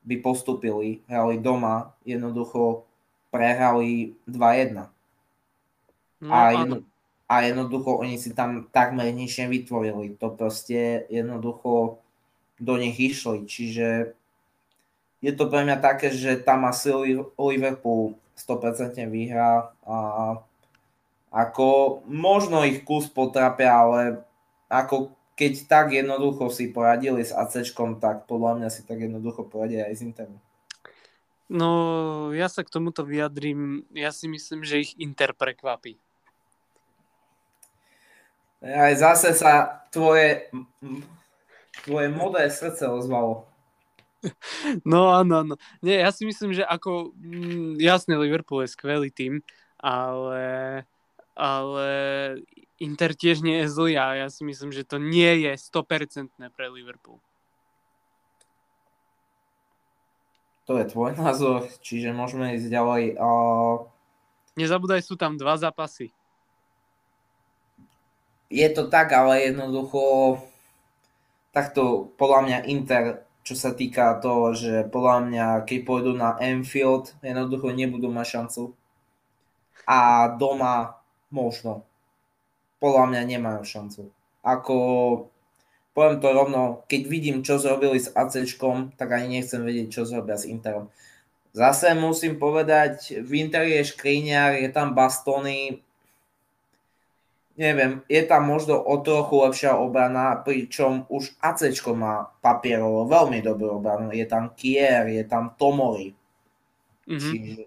by 0.01 0.15
postupili, 0.21 1.01
hrali 1.05 1.37
doma, 1.37 1.93
jednoducho 2.05 2.83
prehrali 3.29 4.17
2-1. 4.25 4.89
No, 6.21 6.33
a, 6.33 6.51
jedno, 6.53 6.75
a 7.25 7.35
jednoducho 7.41 7.97
oni 7.97 8.17
si 8.17 8.33
tam 8.33 8.69
takmer 8.69 9.09
nič 9.13 9.37
nevytvorili. 9.41 10.17
To 10.21 10.33
proste 10.33 11.05
jednoducho 11.09 12.01
do 12.61 12.73
nich 12.77 12.97
išli. 12.97 13.45
Čiže 13.45 14.13
je 15.21 15.31
to 15.33 15.49
pre 15.49 15.65
mňa 15.65 15.77
také, 15.81 16.09
že 16.09 16.41
tam 16.41 16.65
asi 16.65 16.93
Liverpool 17.37 18.17
100% 18.37 18.97
vyhrá 19.05 19.69
a 19.85 19.97
ako 21.31 22.01
možno 22.09 22.65
ich 22.67 22.83
kus 22.83 23.07
potrapia, 23.07 23.71
ale 23.71 24.01
ako 24.67 25.15
keď 25.41 25.65
tak 25.65 25.89
jednoducho 25.89 26.53
si 26.53 26.69
poradili 26.69 27.25
s 27.25 27.33
AC, 27.33 27.65
tak 27.97 28.29
podľa 28.29 28.61
mňa 28.61 28.69
si 28.69 28.85
tak 28.85 29.01
jednoducho 29.01 29.41
poradia 29.49 29.89
aj 29.89 29.97
s 29.97 30.05
Interom. 30.05 30.37
No, 31.49 32.29
ja 32.29 32.45
sa 32.45 32.61
k 32.61 32.69
tomuto 32.69 33.01
vyjadrím. 33.01 33.81
Ja 33.89 34.13
si 34.13 34.29
myslím, 34.29 34.61
že 34.61 34.85
ich 34.85 34.93
Inter 35.01 35.33
prekvapí. 35.33 35.97
Aj 38.61 38.93
zase 38.93 39.33
sa 39.33 39.81
tvoje, 39.89 40.53
tvoje 41.81 42.07
modré 42.13 42.45
srdce 42.53 42.85
ozvalo. 42.85 43.49
No 44.85 45.09
áno, 45.09 45.41
áno. 45.41 45.55
Nie, 45.81 46.05
ja 46.05 46.13
si 46.13 46.29
myslím, 46.29 46.53
že 46.53 46.61
ako, 46.61 47.17
mm, 47.17 47.81
jasne 47.81 48.13
Liverpool 48.21 48.61
je 48.61 48.69
skvelý 48.69 49.09
tým, 49.09 49.41
ale, 49.81 50.85
ale 51.33 51.89
Inter 52.81 53.13
tiež 53.13 53.45
nie 53.45 53.61
je 53.61 53.67
zlý 53.69 53.93
a 54.01 54.25
ja 54.25 54.27
si 54.33 54.41
myslím, 54.41 54.73
že 54.73 54.81
to 54.81 54.97
nie 54.97 55.45
je 55.45 55.53
100% 55.53 56.33
pre 56.57 56.65
Liverpool. 56.73 57.21
To 60.65 60.77
je 60.81 60.89
tvoj 60.89 61.13
názor, 61.17 61.69
čiže 61.85 62.09
môžeme 62.09 62.57
ísť 62.57 62.73
ďalej. 62.73 63.03
A... 63.21 63.29
Nezabúdaj, 64.57 65.05
sú 65.05 65.13
tam 65.13 65.37
dva 65.37 65.61
zápasy. 65.61 66.09
Je 68.49 68.67
to 68.73 68.89
tak, 68.89 69.13
ale 69.13 69.47
jednoducho 69.47 70.41
takto 71.55 72.11
podľa 72.17 72.39
mňa 72.43 72.57
Inter 72.67 73.23
čo 73.41 73.57
sa 73.57 73.73
týka 73.73 74.21
toho, 74.21 74.53
že 74.53 74.85
podľa 74.85 75.17
mňa, 75.25 75.45
keď 75.65 75.77
pôjdu 75.81 76.13
na 76.13 76.37
Enfield, 76.37 77.17
jednoducho 77.25 77.73
nebudú 77.73 78.13
mať 78.13 78.27
šancu. 78.37 78.63
A 79.89 80.29
doma 80.37 81.01
možno. 81.33 81.81
Podľa 82.81 83.03
mňa 83.13 83.21
nemajú 83.37 83.61
šancu. 83.61 84.01
Ako 84.41 84.75
poviem 85.93 86.17
to 86.17 86.29
rovno, 86.33 86.61
keď 86.89 87.01
vidím, 87.05 87.37
čo 87.45 87.61
zrobili 87.61 88.01
s 88.01 88.09
AC, 88.11 88.41
tak 88.97 89.09
ani 89.13 89.37
nechcem 89.39 89.61
vedieť, 89.61 89.87
čo 90.01 90.09
zrobia 90.09 90.39
s 90.39 90.49
Interom. 90.49 90.89
Zase 91.51 91.91
musím 91.93 92.39
povedať, 92.39 93.21
v 93.21 93.43
Interi 93.43 93.75
je 93.75 93.91
škríňar, 93.91 94.55
je 94.55 94.69
tam 94.71 94.95
Bastony, 94.95 95.83
neviem, 97.59 97.99
je 98.07 98.23
tam 98.23 98.47
možno 98.47 98.79
o 98.79 98.95
trochu 99.03 99.35
lepšia 99.43 99.75
obrana, 99.75 100.39
pričom 100.39 101.03
už 101.11 101.35
AC 101.43 101.75
má 101.91 102.31
papierovo 102.39 103.03
veľmi 103.05 103.43
dobrú 103.43 103.83
obranu. 103.83 104.15
Je 104.15 104.23
tam 104.23 104.55
Kier, 104.55 105.11
je 105.11 105.23
tam 105.27 105.51
Tomori. 105.59 106.15
Mm-hmm. 107.05 107.19
Čiže, 107.19 107.63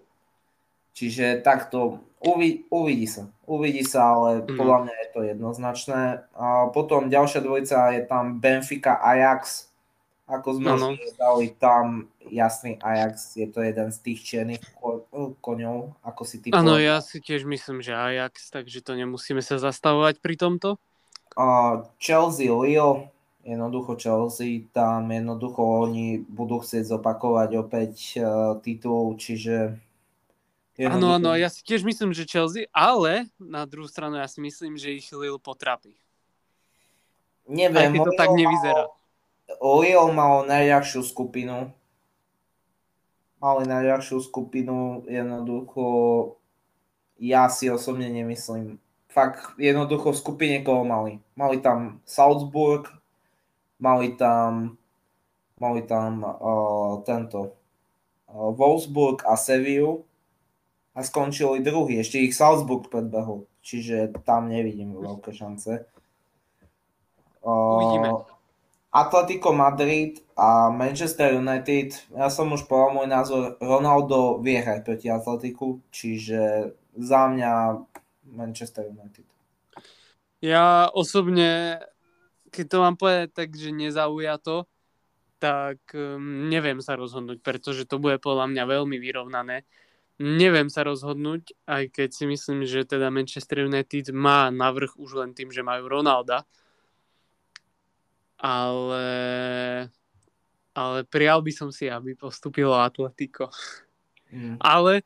čiže 0.95 1.43
takto 1.43 1.99
uvi, 2.23 2.65
uvidí 2.71 3.05
sa. 3.05 3.27
Uvidí 3.45 3.83
sa, 3.85 4.15
ale 4.15 4.41
mm-hmm. 4.41 4.57
podľa 4.57 4.77
mňa 4.87 4.95
je 4.95 5.09
to 5.11 5.21
jednoznačné. 5.21 6.01
A 6.33 6.71
potom 6.71 7.11
ďalšia 7.11 7.43
dvojica 7.43 7.77
je 7.93 8.01
tam 8.07 8.41
Benfica 8.41 8.97
Ajax. 8.97 9.69
Ako 10.25 10.57
sme 10.57 10.73
no, 10.73 10.89
no. 10.89 10.97
dali 11.21 11.53
tam 11.53 12.09
jasný 12.33 12.81
Ajax, 12.81 13.37
je 13.37 13.45
to 13.45 13.61
jeden 13.61 13.93
z 13.93 13.97
tých 14.01 14.19
čiernych 14.25 14.63
ko- 14.73 15.05
koňov, 15.37 15.93
ako 16.01 16.21
si 16.25 16.41
ty 16.41 16.49
Áno, 16.49 16.81
ja 16.81 16.97
si 16.97 17.21
tiež 17.21 17.45
myslím, 17.45 17.85
že 17.85 17.93
Ajax, 17.93 18.49
takže 18.49 18.81
to 18.81 18.97
nemusíme 18.97 19.45
sa 19.45 19.61
zastavovať 19.61 20.17
pri 20.25 20.33
tomto. 20.33 20.81
Uh, 21.37 21.85
Chelsea, 22.01 22.49
Lille, 22.49 23.13
jednoducho 23.45 24.01
Chelsea, 24.01 24.65
tam 24.73 25.13
jednoducho 25.13 25.61
oni 25.61 26.25
budú 26.25 26.57
chcieť 26.57 26.89
zopakovať 26.89 27.49
opäť 27.61 27.93
uh, 28.17 28.57
titul, 28.65 29.13
čiže... 29.21 29.77
Áno, 30.75 31.15
áno, 31.15 31.31
ja 31.39 31.47
si 31.47 31.63
tiež 31.63 31.87
myslím, 31.87 32.11
že 32.11 32.27
Chelsea, 32.27 32.67
ale 32.75 33.31
na 33.39 33.63
druhú 33.63 33.87
stranu 33.87 34.19
ja 34.19 34.27
si 34.27 34.43
myslím, 34.43 34.75
že 34.75 34.91
ich 34.91 35.07
Lille 35.15 35.39
potrapí. 35.39 35.95
Neviem, 37.47 37.79
Aj 37.79 37.93
keď 37.95 38.01
to 38.03 38.13
tak 38.19 38.29
nevyzerá. 38.35 38.83
Lille 39.63 40.09
mal 40.11 40.43
najľahšiu 40.43 41.01
skupinu. 41.07 41.71
Mali 43.39 43.63
najľahšiu 43.71 44.19
skupinu, 44.19 45.07
jednoducho 45.07 45.85
ja 47.23 47.47
si 47.47 47.71
osobne 47.71 48.11
nemyslím. 48.11 48.75
Fakt 49.07 49.55
jednoducho 49.55 50.11
v 50.11 50.19
skupine 50.19 50.57
koho 50.59 50.83
mali. 50.83 51.23
Mali 51.39 51.63
tam 51.63 52.03
Salzburg, 52.03 52.91
mali 53.79 54.11
tam 54.19 54.75
mali 55.55 55.87
tam 55.87 56.19
uh, 56.19 56.99
tento 57.07 57.55
uh, 58.27 58.51
Wolfsburg 58.51 59.23
a 59.23 59.39
Seviu 59.39 60.03
a 60.95 61.03
skončili 61.03 61.59
druhý. 61.59 61.99
Ešte 61.99 62.23
ich 62.23 62.31
Salzburg 62.31 62.87
predbehol, 62.87 63.45
čiže 63.59 64.15
tam 64.23 64.47
nevidím 64.47 64.95
veľké 64.95 65.35
šance. 65.35 65.83
Uh, 67.43 67.77
Uvidíme. 67.77 68.09
Atletico 68.95 69.51
Madrid 69.51 70.23
a 70.39 70.71
Manchester 70.71 71.35
United, 71.35 72.15
ja 72.15 72.31
som 72.31 72.47
už 72.55 72.63
povedal 72.63 72.95
môj 72.95 73.07
názor, 73.11 73.59
Ronaldo 73.59 74.39
vie 74.39 74.55
hrať 74.55 74.87
proti 74.87 75.11
Atletiku, 75.11 75.83
čiže 75.91 76.71
za 76.95 77.27
mňa 77.27 77.83
Manchester 78.31 78.87
United. 78.87 79.27
Ja 80.39 80.87
osobne, 80.95 81.83
keď 82.55 82.65
to 82.71 82.77
mám 82.79 82.95
povedať 82.95 83.35
tak, 83.35 83.51
že 83.59 83.75
nezauja 83.75 84.39
to, 84.39 84.63
tak 85.43 85.83
um, 85.91 86.47
neviem 86.47 86.79
sa 86.79 86.95
rozhodnúť, 86.95 87.43
pretože 87.43 87.83
to 87.83 87.99
bude 87.99 88.23
podľa 88.23 88.47
mňa 88.47 88.63
veľmi 88.63 88.95
vyrovnané. 88.95 89.67
Neviem 90.15 90.71
sa 90.71 90.87
rozhodnúť, 90.87 91.51
aj 91.67 91.91
keď 91.91 92.09
si 92.15 92.23
myslím, 92.23 92.63
že 92.63 92.87
teda 92.87 93.11
Manchester 93.11 93.67
United 93.67 94.15
má 94.15 94.47
navrh 94.47 94.95
už 94.95 95.19
len 95.19 95.35
tým, 95.35 95.51
že 95.51 95.59
majú 95.59 95.91
Ronalda, 95.91 96.47
ale, 98.39 99.07
ale 100.71 100.97
prijal 101.03 101.43
by 101.43 101.51
som 101.51 101.67
si, 101.67 101.91
aby 101.91 102.15
postupilo 102.15 102.79
Atletico. 102.79 103.51
Mm. 104.31 104.55
Ale 104.63 105.03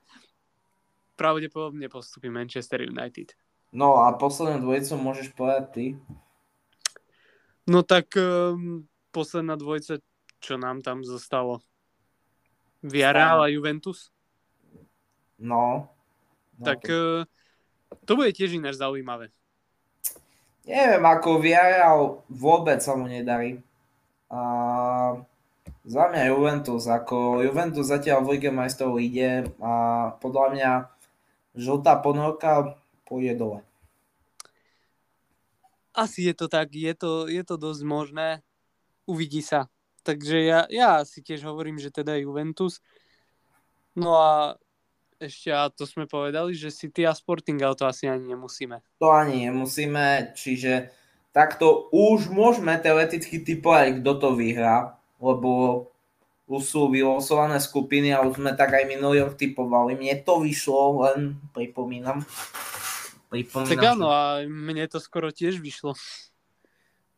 pravdepodobne 1.18 1.90
postupí 1.90 2.30
Manchester 2.30 2.86
United. 2.86 3.34
No 3.74 4.06
a 4.06 4.14
poslednú 4.14 4.62
dvojicu 4.62 4.94
môžeš 4.94 5.28
povedať 5.34 5.66
ty? 5.74 5.86
No 7.66 7.82
tak 7.82 8.14
um, 8.14 8.86
posledná 9.10 9.58
dvojica, 9.58 10.02
čo 10.38 10.58
nám 10.58 10.86
tam 10.86 11.02
zostalo? 11.02 11.62
Villarreal 12.86 13.46
a 13.46 13.52
Juventus? 13.52 14.14
No. 15.40 15.88
no 16.60 16.64
tak 16.64 16.84
to... 16.84 17.24
Uh, 17.24 17.40
to 18.06 18.14
bude 18.14 18.36
tiež 18.36 18.54
ináč 18.54 18.78
zaujímavé. 18.78 19.34
Neviem, 20.70 21.02
ako 21.02 21.42
Villarreal 21.42 22.22
vôbec 22.30 22.78
sa 22.78 22.94
mu 22.94 23.10
nedarí. 23.10 23.58
A 24.30 24.40
za 25.82 26.04
mňa 26.06 26.30
Juventus, 26.30 26.86
ako 26.86 27.42
Juventus 27.42 27.90
zatiaľ 27.90 28.22
v 28.22 28.38
Lige 28.38 28.54
majstrov 28.54 29.02
ide 29.02 29.50
a 29.58 29.74
podľa 30.22 30.46
mňa 30.54 30.72
žltá 31.58 31.98
ponorka 31.98 32.78
pôjde 33.10 33.34
dole. 33.34 33.60
Asi 35.98 36.30
je 36.30 36.38
to 36.38 36.46
tak, 36.46 36.70
je 36.70 36.94
to, 36.94 37.26
je 37.26 37.42
to 37.42 37.58
dosť 37.58 37.82
možné. 37.82 38.28
Uvidí 39.10 39.42
sa. 39.42 39.66
Takže 40.06 40.38
ja, 40.46 40.70
ja 40.70 41.02
si 41.02 41.26
tiež 41.26 41.42
hovorím, 41.44 41.82
že 41.82 41.90
teda 41.90 42.14
Juventus. 42.22 42.80
No 43.98 44.14
a 44.16 44.56
ešte, 45.20 45.52
a 45.52 45.68
to 45.68 45.84
sme 45.84 46.08
povedali, 46.08 46.56
že 46.56 46.72
City 46.72 47.04
a 47.04 47.12
Sporting, 47.12 47.60
ale 47.60 47.76
to 47.76 47.84
asi 47.84 48.08
ani 48.08 48.32
nemusíme. 48.34 48.80
To 49.04 49.12
ani 49.12 49.52
nemusíme, 49.52 50.32
čiže 50.34 50.90
takto 51.36 51.92
už 51.92 52.32
môžeme 52.32 52.74
teoreticky 52.80 53.44
typovať, 53.44 54.00
kto 54.00 54.12
to 54.18 54.30
vyhrá, 54.34 54.96
lebo 55.20 55.86
už 56.50 56.64
sú 56.66 56.90
vylosované 56.90 57.62
skupiny 57.62 58.10
a 58.10 58.26
už 58.26 58.42
sme 58.42 58.58
tak 58.58 58.74
aj 58.74 58.90
minulý 58.90 59.22
rok 59.22 59.38
typovali. 59.38 59.94
Mne 59.94 60.26
to 60.26 60.42
vyšlo, 60.42 61.06
len 61.06 61.38
pripomínam. 61.54 62.26
pripomínam 63.30 63.70
tak 63.70 63.86
áno, 63.86 64.10
a 64.10 64.42
mne 64.48 64.90
to 64.90 64.98
skoro 64.98 65.30
tiež 65.30 65.62
vyšlo. 65.62 65.94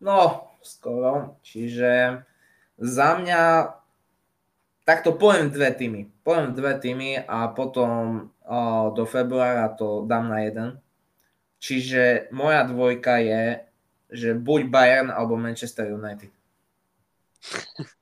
No, 0.04 0.52
skoro. 0.60 1.40
Čiže 1.48 2.26
za 2.82 3.10
mňa 3.16 3.42
takto 4.86 5.15
poviem 5.15 5.50
dve 5.54 5.72
týmy. 5.74 6.02
Poviem 6.26 6.54
dve 6.54 6.78
týmy 6.78 7.22
a 7.26 7.48
potom 7.54 8.28
o, 8.46 8.60
do 8.94 9.04
februára 9.06 9.70
to 9.74 10.06
dám 10.06 10.30
na 10.30 10.46
jeden. 10.46 10.70
Čiže 11.62 12.34
moja 12.34 12.65
dvojka 12.65 13.22
je, 13.22 13.44
že 14.12 14.34
buď 14.34 14.62
Bayern 14.67 15.10
alebo 15.13 15.38
Manchester 15.38 15.94
United. 15.94 16.32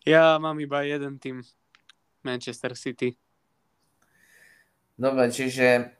Ja 0.00 0.40
mám 0.40 0.56
iba 0.56 0.80
jeden 0.80 1.20
tým. 1.20 1.44
Manchester 2.24 2.72
City. 2.72 3.16
Dobre, 4.96 5.32
čiže 5.32 5.92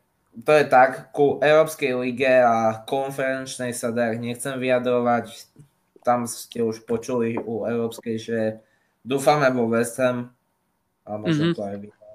to 0.45 0.51
je 0.53 0.65
tak, 0.69 1.13
ku 1.13 1.41
Európskej 1.41 1.97
lige 1.97 2.29
a 2.29 2.85
konferenčnej 2.85 3.73
sa 3.73 3.89
dar 3.89 4.13
nechcem 4.17 4.57
vyjadrovať. 4.57 5.53
Tam 6.01 6.25
ste 6.25 6.65
už 6.65 6.85
počuli 6.85 7.37
u 7.37 7.65
Európskej, 7.65 8.15
že 8.17 8.39
Dúfame 9.01 9.49
vo 9.49 9.65
West 9.69 9.97
Ham 9.97 10.29
a 11.05 11.11
možno 11.17 11.51
mm-hmm. 11.51 11.57
to 11.57 11.61
aj 11.65 11.77
vyhrá. 11.81 12.09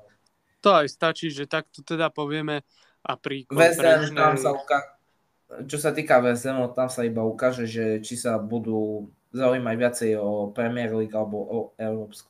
To 0.62 0.70
aj 0.83 0.87
stačí, 0.90 1.27
že 1.31 1.51
takto 1.51 1.83
teda 1.83 2.11
povieme 2.11 2.62
a 3.07 3.12
pri 3.18 3.46
West 3.51 3.83
Ham 3.83 4.11
tam 4.14 4.35
sa 4.38 4.55
uka- 4.55 4.96
čo 5.46 5.79
sa 5.79 5.94
týka 5.94 6.18
West 6.18 6.42
Hamu, 6.46 6.75
tam 6.75 6.90
sa 6.90 7.07
iba 7.07 7.22
ukáže, 7.22 7.70
že 7.70 8.03
či 8.03 8.18
sa 8.18 8.35
budú 8.42 9.07
zaujímať 9.31 9.75
viacej 9.79 10.11
o 10.18 10.51
Premier 10.51 10.90
League 10.90 11.14
alebo 11.14 11.38
o 11.38 11.59
Európsku. 11.79 12.27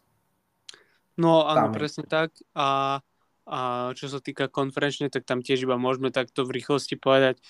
No 1.16 1.48
áno, 1.48 1.56
tam 1.56 1.68
presne 1.72 2.04
tak. 2.04 2.36
A, 2.52 3.00
a 3.48 3.58
čo 3.96 4.12
sa 4.12 4.20
týka 4.20 4.52
konferenčne, 4.52 5.08
tak 5.08 5.24
tam 5.24 5.40
tiež 5.40 5.64
iba 5.64 5.80
môžeme 5.80 6.12
takto 6.12 6.44
v 6.44 6.60
rýchlosti 6.60 7.00
povedať, 7.00 7.40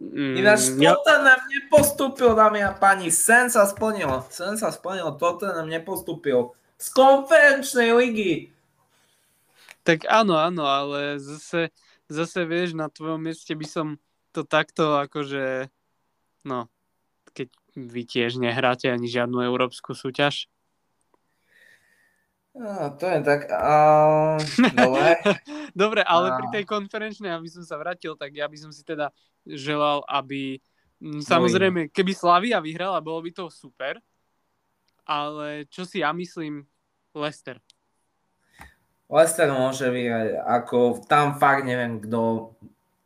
Mm, 0.00 0.34
Ináč 0.40 0.72
ja... 0.80 0.96
Tottenham 0.96 1.40
nepostúpil, 1.44 2.32
dámy 2.32 2.64
a 2.64 2.72
páni. 2.72 3.12
Sen 3.12 3.52
sa 3.52 3.68
splnil. 3.68 4.24
Sen 4.32 4.56
sa 4.56 4.72
splnil. 4.72 5.12
Tottenham 5.20 5.68
nepostúpil. 5.68 6.56
Z 6.80 6.88
konferenčnej 6.96 7.92
ligy. 7.92 8.48
Tak 9.84 10.08
áno, 10.08 10.40
áno, 10.40 10.64
ale 10.64 11.20
zase, 11.20 11.68
zase 12.08 12.48
vieš, 12.48 12.72
na 12.72 12.88
tvojom 12.88 13.20
mieste 13.20 13.52
by 13.52 13.66
som 13.68 13.86
to 14.32 14.44
takto 14.48 14.96
akože, 15.04 15.68
no, 16.48 16.68
keď 17.36 17.48
vy 17.76 18.02
tiež 18.08 18.40
nehráte 18.40 18.88
ani 18.88 19.08
žiadnu 19.08 19.44
európsku 19.44 19.92
súťaž, 19.92 20.48
No, 22.50 22.90
to 22.98 23.06
je 23.06 23.18
tak. 23.22 23.46
Uh, 23.46 24.36
dobre. 24.74 25.10
dobre, 25.86 26.00
ale 26.02 26.26
uh. 26.30 26.36
pri 26.42 26.46
tej 26.50 26.64
konferenčnej, 26.66 27.30
aby 27.30 27.46
som 27.46 27.62
sa 27.62 27.78
vrátil, 27.78 28.18
tak 28.18 28.34
ja 28.34 28.50
by 28.50 28.58
som 28.58 28.74
si 28.74 28.82
teda 28.82 29.14
želal, 29.46 30.02
aby 30.10 30.58
samozrejme, 31.00 31.88
keby 31.88 32.12
Slavia 32.12 32.60
vyhrala, 32.60 33.00
bolo 33.00 33.24
by 33.24 33.30
to 33.32 33.48
super, 33.48 33.96
ale 35.08 35.64
čo 35.72 35.88
si 35.88 36.04
ja 36.04 36.12
myslím, 36.12 36.66
Lester. 37.16 37.56
Lester 39.10 39.50
môže 39.50 39.90
vyhrať, 39.90 40.38
ako 40.38 41.02
tam 41.10 41.34
fakt 41.34 41.66
neviem 41.66 41.98
kto, 41.98 42.54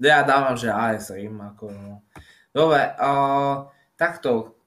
ja 0.03 0.21
dávam, 0.27 0.53
že 0.53 0.69
AS 0.69 1.09
Rim, 1.15 1.41
ako 1.41 1.65
no. 1.73 2.05
Dobre, 2.53 2.93
uh, 3.01 3.73
takto, 3.97 4.59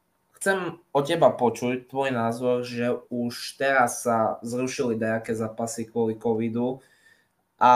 chcem 0.47 0.79
od 0.95 1.03
teba 1.03 1.27
počuť 1.35 1.91
tvoj 1.91 2.15
názor, 2.15 2.63
že 2.63 2.87
už 3.11 3.59
teraz 3.59 4.07
sa 4.07 4.39
zrušili 4.39 4.95
nejaké 4.95 5.35
zápasy 5.35 5.83
kvôli 5.91 6.15
covidu 6.15 6.79
a 7.59 7.73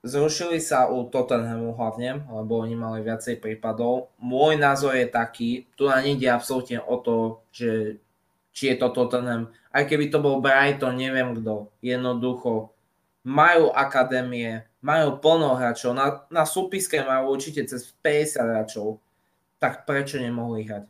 zrušili 0.00 0.64
sa 0.64 0.88
u 0.88 1.04
Tottenhamu 1.04 1.76
hlavne, 1.76 2.24
lebo 2.24 2.64
oni 2.64 2.72
mali 2.72 3.04
viacej 3.04 3.36
prípadov. 3.36 4.16
Môj 4.16 4.56
názor 4.56 4.96
je 4.96 5.12
taký, 5.12 5.68
tu 5.76 5.92
na 5.92 6.00
nejde 6.00 6.24
absolútne 6.32 6.80
o 6.80 6.96
to, 6.96 7.44
že 7.52 8.00
či 8.56 8.72
je 8.72 8.76
to 8.80 8.88
Tottenham, 8.96 9.52
aj 9.68 9.84
keby 9.84 10.08
to 10.08 10.24
bol 10.24 10.40
Brighton, 10.40 10.96
neviem 10.96 11.36
kto, 11.36 11.68
jednoducho 11.84 12.72
majú 13.28 13.76
akadémie, 13.76 14.64
majú 14.80 15.20
plno 15.20 15.52
hráčov, 15.52 15.92
na, 15.92 16.24
na 16.32 16.48
súpiske 16.48 16.96
majú 17.04 17.36
určite 17.36 17.60
cez 17.68 17.92
50 18.00 18.40
hráčov, 18.40 19.04
tak 19.60 19.84
prečo 19.84 20.16
nemohli 20.16 20.64
hrať? 20.64 20.88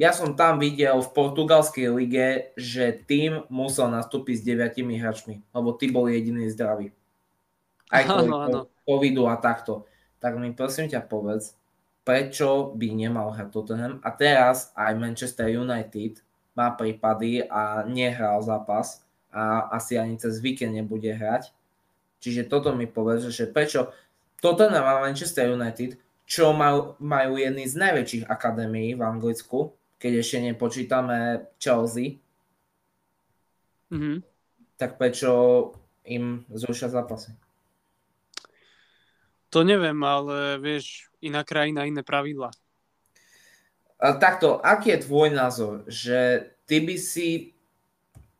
Ja 0.00 0.16
som 0.16 0.32
tam 0.32 0.56
videl 0.56 0.96
v 0.96 1.12
portugalskej 1.12 1.92
lige, 1.92 2.56
že 2.56 3.04
tým 3.04 3.44
musel 3.52 3.92
nastúpiť 3.92 4.40
s 4.40 4.46
deviatimi 4.48 4.96
hráčmi, 4.96 5.44
lebo 5.52 5.76
ty 5.76 5.92
bol 5.92 6.08
jediný 6.08 6.48
zdravý. 6.48 6.88
Aj 7.92 8.08
kvôli 8.08 8.64
covidu 8.88 9.28
a 9.28 9.36
takto. 9.36 9.84
Tak 10.16 10.40
mi 10.40 10.56
prosím 10.56 10.88
ťa 10.88 11.04
povedz, 11.04 11.52
prečo 12.00 12.72
by 12.72 12.88
nemal 12.96 13.36
hrať 13.36 13.52
Tottenham 13.52 14.00
a 14.00 14.08
teraz 14.08 14.72
aj 14.72 14.96
Manchester 14.96 15.52
United 15.52 16.24
má 16.56 16.72
prípady 16.72 17.44
a 17.44 17.84
nehral 17.84 18.40
zápas 18.40 19.04
a 19.28 19.68
asi 19.76 20.00
ani 20.00 20.16
cez 20.16 20.40
víkend 20.40 20.80
nebude 20.80 21.12
hrať. 21.12 21.52
Čiže 22.24 22.48
toto 22.48 22.72
mi 22.72 22.88
povedz, 22.88 23.28
že 23.28 23.52
prečo 23.52 23.92
Tottenham 24.40 24.88
a 24.88 25.04
Manchester 25.04 25.52
United, 25.52 26.00
čo 26.24 26.56
majú, 26.56 26.96
majú 26.96 27.36
jedny 27.36 27.68
z 27.68 27.76
najväčších 27.76 28.24
akadémií 28.32 28.96
v 28.96 29.04
Anglicku, 29.04 29.76
keď 30.00 30.12
ešte 30.24 30.38
nepočítame 30.40 31.44
Chelsea, 31.60 32.24
mm-hmm. 33.92 34.24
tak 34.80 34.96
prečo 34.96 35.30
im 36.08 36.48
zrušia 36.48 36.88
zápasy? 36.88 37.36
To 39.52 39.60
neviem, 39.66 39.98
ale 40.00 40.56
vieš, 40.62 41.10
iná 41.20 41.44
krajina, 41.44 41.84
iné 41.84 42.00
pravidla. 42.00 42.54
A 44.00 44.16
takto, 44.16 44.56
aký 44.64 44.96
je 44.96 45.04
tvoj 45.04 45.28
názor, 45.36 45.84
že 45.84 46.48
ty 46.64 46.80
by 46.80 46.96
si 46.96 47.52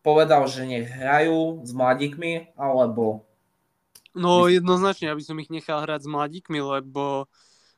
povedal, 0.00 0.48
že 0.48 0.64
nech 0.64 0.88
hrajú 0.88 1.60
s 1.60 1.76
mladíkmi, 1.76 2.56
alebo... 2.56 3.28
No 4.16 4.48
jednoznačne, 4.48 5.12
aby 5.12 5.20
som 5.20 5.36
ich 5.36 5.52
nechal 5.52 5.84
hrať 5.84 6.08
s 6.08 6.08
mladíkmi, 6.08 6.58
lebo, 6.64 7.28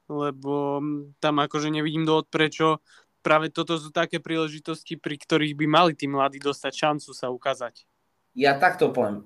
lebo 0.06 0.78
tam 1.18 1.34
akože 1.42 1.74
nevidím 1.74 2.06
dôvod, 2.06 2.30
prečo 2.30 2.78
práve 3.22 3.48
toto 3.48 3.78
sú 3.78 3.94
také 3.94 4.18
príležitosti, 4.18 4.98
pri 4.98 5.16
ktorých 5.16 5.54
by 5.54 5.66
mali 5.70 5.92
tí 5.94 6.10
mladí 6.10 6.42
dostať 6.42 6.72
šancu 6.74 7.10
sa 7.14 7.30
ukázať. 7.30 7.86
Ja 8.34 8.58
takto 8.58 8.90
poviem. 8.90 9.24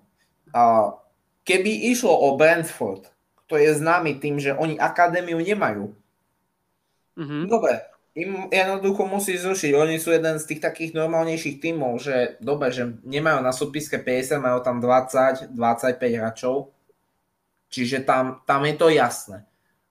Keby 1.42 1.90
išlo 1.90 2.12
o 2.12 2.36
Brentford, 2.36 3.08
to 3.48 3.56
je 3.56 3.72
známy 3.72 4.20
tým, 4.20 4.36
že 4.36 4.52
oni 4.52 4.76
akadémiu 4.76 5.40
nemajú. 5.40 5.96
Mm-hmm. 7.16 7.42
Dobre, 7.48 7.80
im 8.12 8.52
jednoducho 8.52 9.08
musí 9.08 9.40
zrušiť. 9.40 9.72
Oni 9.72 9.96
sú 9.96 10.12
jeden 10.12 10.36
z 10.36 10.44
tých 10.44 10.60
takých 10.60 10.92
normálnejších 10.92 11.62
tímov, 11.62 11.96
že 12.02 12.36
dobre, 12.44 12.68
že 12.74 13.00
nemajú 13.06 13.40
na 13.40 13.56
súpiske 13.56 14.02
50, 14.02 14.42
majú 14.42 14.58
tam 14.60 14.84
20, 14.84 15.56
25 15.56 16.18
hráčov. 16.20 16.74
Čiže 17.72 18.04
tam, 18.04 18.44
tam 18.44 18.62
je 18.68 18.74
to 18.76 18.92
jasné 18.92 19.46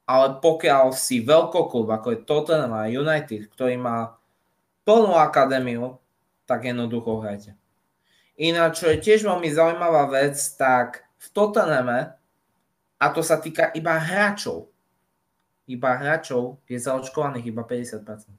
ale 0.05 0.37
pokiaľ 0.37 0.93
si 0.93 1.25
veľkoklub, 1.25 1.89
ako 1.89 2.07
je 2.13 2.23
Tottenham 2.25 2.77
a 2.77 2.85
United, 2.85 3.49
ktorý 3.49 3.75
má 3.81 4.13
plnú 4.85 5.17
akadémiu, 5.17 5.97
tak 6.45 6.69
jednoducho 6.69 7.25
hrajte. 7.25 7.57
Ináč, 8.37 8.85
čo 8.85 8.93
je 8.93 9.01
tiež 9.01 9.25
veľmi 9.25 9.49
zaujímavá 9.49 10.05
vec, 10.13 10.37
tak 10.55 11.09
v 11.17 11.27
Tottenhame, 11.33 12.13
a 13.01 13.05
to 13.09 13.25
sa 13.25 13.41
týka 13.41 13.73
iba 13.73 13.97
hráčov, 13.97 14.69
iba 15.65 15.97
hráčov 15.97 16.61
je 16.69 16.77
zaočkovaných 16.77 17.49
iba 17.49 17.65
50%. 17.65 18.29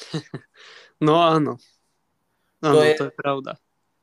No 1.00 1.16
áno. 1.16 1.56
Áno, 2.60 2.76
to 2.76 2.84
je, 2.84 2.92
to 2.92 3.08
je 3.08 3.14
pravda. 3.16 3.56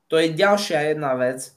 To 0.10 0.18
je 0.18 0.34
ďalšia 0.34 0.98
jedna 0.98 1.14
vec, 1.14 1.54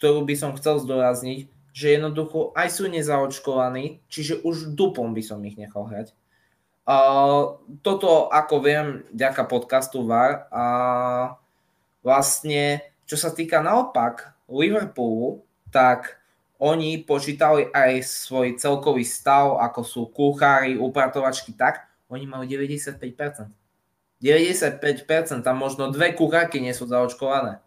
ktorú 0.00 0.24
by 0.24 0.32
som 0.32 0.56
chcel 0.56 0.80
zdôrazniť, 0.80 1.44
že 1.72 1.94
jednoducho 1.94 2.52
aj 2.56 2.68
sú 2.72 2.90
nezaočkovaní, 2.90 4.02
čiže 4.10 4.42
už 4.42 4.74
dupom 4.74 5.14
by 5.14 5.22
som 5.22 5.38
ich 5.46 5.54
nechal 5.54 5.86
hrať. 5.86 6.12
Uh, 6.88 7.60
toto, 7.84 8.32
ako 8.32 8.64
viem, 8.64 8.86
ďaká 9.12 9.44
podcastu 9.44 10.08
VAR 10.08 10.48
a 10.48 10.64
vlastne, 12.00 12.80
čo 13.04 13.20
sa 13.20 13.28
týka 13.28 13.60
naopak 13.60 14.32
Liverpoolu, 14.48 15.44
tak 15.68 16.16
oni 16.58 17.04
počítali 17.04 17.70
aj 17.70 18.02
svoj 18.02 18.58
celkový 18.58 19.06
stav, 19.06 19.60
ako 19.62 19.80
sú 19.84 20.02
kuchári, 20.10 20.74
upratovačky, 20.80 21.54
tak 21.54 21.86
oni 22.10 22.26
majú 22.26 22.42
95%. 22.48 22.98
95%, 24.18 25.46
tam 25.46 25.56
možno 25.60 25.94
dve 25.94 26.10
kuchárky 26.10 26.58
nie 26.58 26.74
sú 26.74 26.90
zaočkované. 26.90 27.62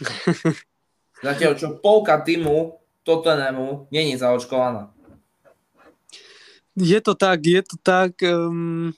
Zatiaľ, 1.26 1.52
čo 1.60 1.76
polka 1.76 2.16
týmu 2.24 2.79
Tottenhamu 3.02 3.88
není 3.90 4.16
zaočkovaná. 4.16 4.92
Je 6.76 7.00
to 7.00 7.14
tak, 7.14 7.46
je 7.46 7.62
to 7.62 7.76
tak, 7.82 8.14
um, 8.22 8.92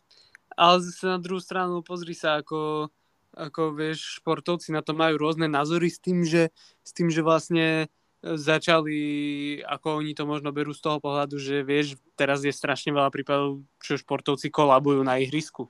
ale 0.57 0.77
zase 0.85 1.07
na 1.07 1.19
druhú 1.19 1.41
stranu 1.41 1.83
pozri 1.83 2.13
sa, 2.15 2.39
ako, 2.45 2.93
ako 3.35 3.63
vieš, 3.75 4.21
športovci 4.21 4.71
na 4.71 4.85
to 4.85 4.93
majú 4.93 5.19
rôzne 5.19 5.49
názory 5.49 5.89
s 5.89 5.99
tým, 5.99 6.23
že, 6.23 6.53
s 6.85 6.91
tým, 6.93 7.09
že 7.09 7.25
vlastne 7.25 7.89
začali, 8.23 9.01
ako 9.67 9.99
oni 9.99 10.15
to 10.15 10.23
možno 10.23 10.55
berú 10.55 10.71
z 10.71 10.85
toho 10.85 11.03
pohľadu, 11.03 11.43
že 11.43 11.67
vieš, 11.67 11.99
teraz 12.15 12.47
je 12.47 12.55
strašne 12.55 12.95
veľa 12.95 13.11
prípadov, 13.11 13.67
čo 13.83 13.99
športovci 13.99 14.47
kolabujú 14.47 15.03
na 15.03 15.19
ihrisku. 15.19 15.67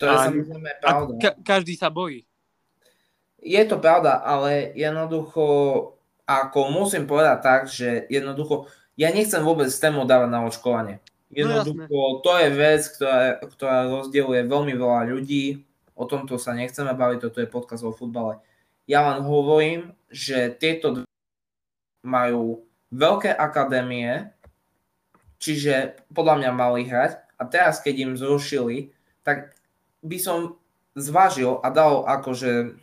To 0.00 0.04
je 0.08 0.16
a, 0.16 0.24
samozrejme 0.32 0.70
pravda. 0.80 1.12
A 1.12 1.20
ka- 1.20 1.38
každý 1.44 1.76
sa 1.76 1.92
bojí. 1.92 2.24
Je 3.44 3.60
to 3.68 3.76
pravda, 3.76 4.24
ale 4.24 4.72
jednoducho 4.72 5.44
ako 6.26 6.74
musím 6.74 7.06
povedať 7.06 7.38
tak, 7.38 7.62
že 7.70 8.04
jednoducho, 8.10 8.66
ja 8.98 9.14
nechcem 9.14 9.40
vôbec 9.46 9.70
tému 9.70 10.04
dávať 10.04 10.28
na 10.28 10.42
očkovanie. 10.42 10.98
No 11.30 11.62
jednoducho, 11.62 11.86
no, 11.86 12.18
to 12.22 12.32
je 12.38 12.48
vec, 12.50 12.82
ktorá, 12.98 13.18
ktorá 13.46 13.76
rozdieluje 13.86 14.46
veľmi 14.46 14.74
veľa 14.74 15.00
ľudí, 15.10 15.62
o 15.94 16.04
tomto 16.04 16.36
sa 16.36 16.52
nechceme 16.52 16.92
baviť, 16.92 17.18
toto 17.22 17.38
je 17.40 17.48
podkaz 17.48 17.80
o 17.86 17.94
futbale. 17.94 18.42
Ja 18.86 19.06
len 19.10 19.22
hovorím, 19.22 19.94
že 20.10 20.54
tieto 20.54 21.02
dve 21.02 21.06
majú 22.06 22.62
veľké 22.94 23.34
akadémie, 23.34 24.30
čiže 25.42 25.98
podľa 26.14 26.34
mňa 26.42 26.50
mali 26.54 26.86
hrať 26.86 27.18
a 27.38 27.42
teraz, 27.50 27.82
keď 27.82 27.94
im 28.06 28.12
zrušili, 28.14 28.94
tak 29.26 29.58
by 30.06 30.18
som 30.22 30.54
zvážil 30.94 31.58
a 31.60 31.68
dal 31.74 32.06
akože 32.06 32.78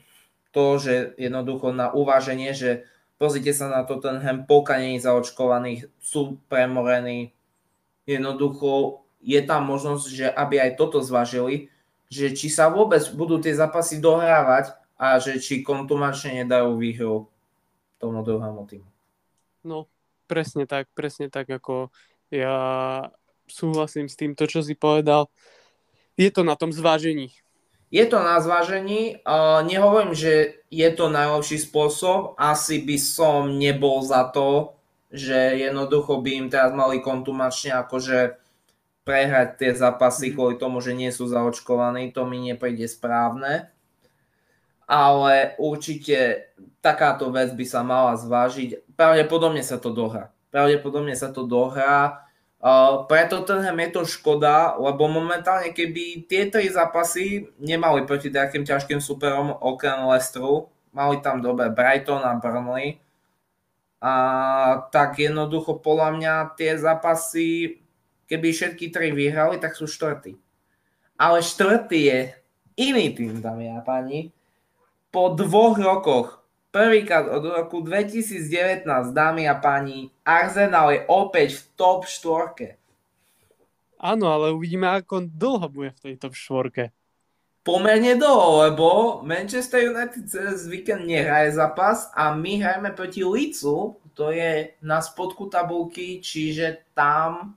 to, 0.54 0.66
že 0.78 1.18
jednoducho 1.18 1.72
na 1.74 1.90
uváženie, 1.90 2.52
že 2.54 2.86
Pozrite 3.22 3.54
sa 3.56 3.70
na 3.70 3.82
to, 3.88 4.02
ten 4.02 4.20
polka 4.44 4.76
je 4.82 5.00
zaočkovaných, 5.00 5.88
sú 6.02 6.42
premorení. 6.52 7.32
Jednoducho 8.04 9.04
je 9.24 9.40
tam 9.46 9.70
možnosť, 9.72 10.06
že 10.12 10.28
aby 10.28 10.60
aj 10.60 10.72
toto 10.76 11.00
zvažili, 11.00 11.72
že 12.12 12.36
či 12.36 12.52
sa 12.52 12.68
vôbec 12.68 13.02
budú 13.16 13.40
tie 13.40 13.56
zápasy 13.56 14.04
dohrávať 14.04 14.76
a 15.00 15.18
že 15.18 15.40
či 15.40 15.64
kontumačne 15.64 16.44
nedajú 16.44 16.76
výhru 16.78 17.32
tomu 17.98 18.22
druhému 18.22 18.68
týmu. 18.68 18.90
No, 19.64 19.88
presne 20.28 20.68
tak, 20.68 20.92
presne 20.92 21.32
tak, 21.32 21.48
ako 21.48 21.90
ja 22.28 22.58
súhlasím 23.48 24.12
s 24.12 24.20
týmto, 24.20 24.44
čo 24.50 24.60
si 24.60 24.76
povedal. 24.76 25.32
Je 26.20 26.30
to 26.30 26.46
na 26.46 26.54
tom 26.54 26.70
zvážení. 26.70 27.32
Je 27.94 28.10
to 28.10 28.18
na 28.26 28.42
zvážení. 28.42 29.22
Nehovorím, 29.70 30.18
že 30.18 30.66
je 30.74 30.90
to 30.98 31.14
najlepší 31.14 31.62
spôsob. 31.62 32.34
Asi 32.42 32.82
by 32.82 32.98
som 32.98 33.54
nebol 33.62 34.02
za 34.02 34.34
to, 34.34 34.74
že 35.14 35.62
jednoducho 35.62 36.26
by 36.26 36.30
im 36.42 36.48
teraz 36.50 36.74
mali 36.74 37.06
kontumačne 37.06 37.78
akože 37.86 38.42
prehrať 39.06 39.62
tie 39.62 39.72
zápasy 39.78 40.34
mhm. 40.34 40.36
kvôli 40.36 40.56
tomu, 40.58 40.82
že 40.82 40.98
nie 40.98 41.14
sú 41.14 41.30
zaočkovaní. 41.30 42.10
To 42.18 42.26
mi 42.26 42.42
nepríde 42.42 42.90
správne. 42.90 43.70
Ale 44.90 45.54
určite 45.62 46.50
takáto 46.82 47.30
vec 47.30 47.54
by 47.54 47.66
sa 47.70 47.86
mala 47.86 48.18
zvážiť. 48.18 48.90
Pravdepodobne 48.98 49.62
sa 49.62 49.78
to 49.78 49.94
dohrá. 49.94 50.34
Pravdepodobne 50.50 51.14
sa 51.14 51.30
to 51.30 51.46
dohrá 51.46 52.26
Uh, 52.64 53.04
preto 53.12 53.44
Tottenham 53.44 53.76
je 53.76 53.90
to 53.92 54.02
škoda, 54.08 54.80
lebo 54.80 55.12
momentálne 55.12 55.76
keby 55.76 56.24
tie 56.32 56.48
tri 56.48 56.72
zápasy 56.72 57.52
nemali 57.60 58.08
proti 58.08 58.32
takým 58.32 58.64
ťažkým 58.64 59.04
superom 59.04 59.52
okrem 59.52 60.08
Leicesteru, 60.08 60.72
mali 60.96 61.20
tam 61.20 61.44
dobre 61.44 61.68
Brighton 61.68 62.24
a 62.24 62.40
Burnley, 62.40 63.04
a 64.04 64.14
tak 64.92 65.16
jednoducho 65.16 65.80
podľa 65.80 66.20
mňa 66.20 66.34
tie 66.60 66.76
zápasy, 66.76 67.80
keby 68.28 68.52
všetky 68.52 68.92
tri 68.92 69.16
vyhrali, 69.16 69.64
tak 69.64 69.80
sú 69.80 69.88
štvrtí. 69.88 70.36
Ale 71.16 71.40
štvrtý 71.40 72.00
je 72.12 72.20
iný 72.76 73.16
tým, 73.16 73.40
dámy 73.40 73.72
a 73.72 73.80
páni. 73.80 74.36
Po 75.08 75.32
dvoch 75.32 75.80
rokoch, 75.80 76.43
prvýkrát 76.74 77.30
od 77.30 77.46
roku 77.46 77.86
2019, 77.86 79.14
dámy 79.14 79.46
a 79.46 79.54
páni, 79.54 80.10
Arsenal 80.26 80.90
je 80.90 81.06
opäť 81.06 81.62
v 81.62 81.64
top 81.78 82.10
štvorke. 82.10 82.82
Áno, 84.02 84.34
ale 84.34 84.50
uvidíme, 84.50 84.90
ako 84.90 85.30
dlho 85.30 85.70
bude 85.70 85.94
v 85.94 86.02
tejto 86.10 86.34
štvorke 86.34 86.90
pomerne 87.64 88.20
dlho, 88.20 88.68
lebo 88.68 88.88
Manchester 89.24 89.88
United 89.88 90.28
cez 90.28 90.68
víkend 90.68 91.08
nehraje 91.08 91.56
zápas 91.56 92.12
a 92.12 92.36
my 92.36 92.60
hrajeme 92.60 92.92
proti 92.92 93.24
Leedsu, 93.24 93.96
to 94.14 94.36
je 94.36 94.76
na 94.84 95.00
spodku 95.00 95.48
tabulky, 95.48 96.20
čiže 96.20 96.92
tam 96.92 97.56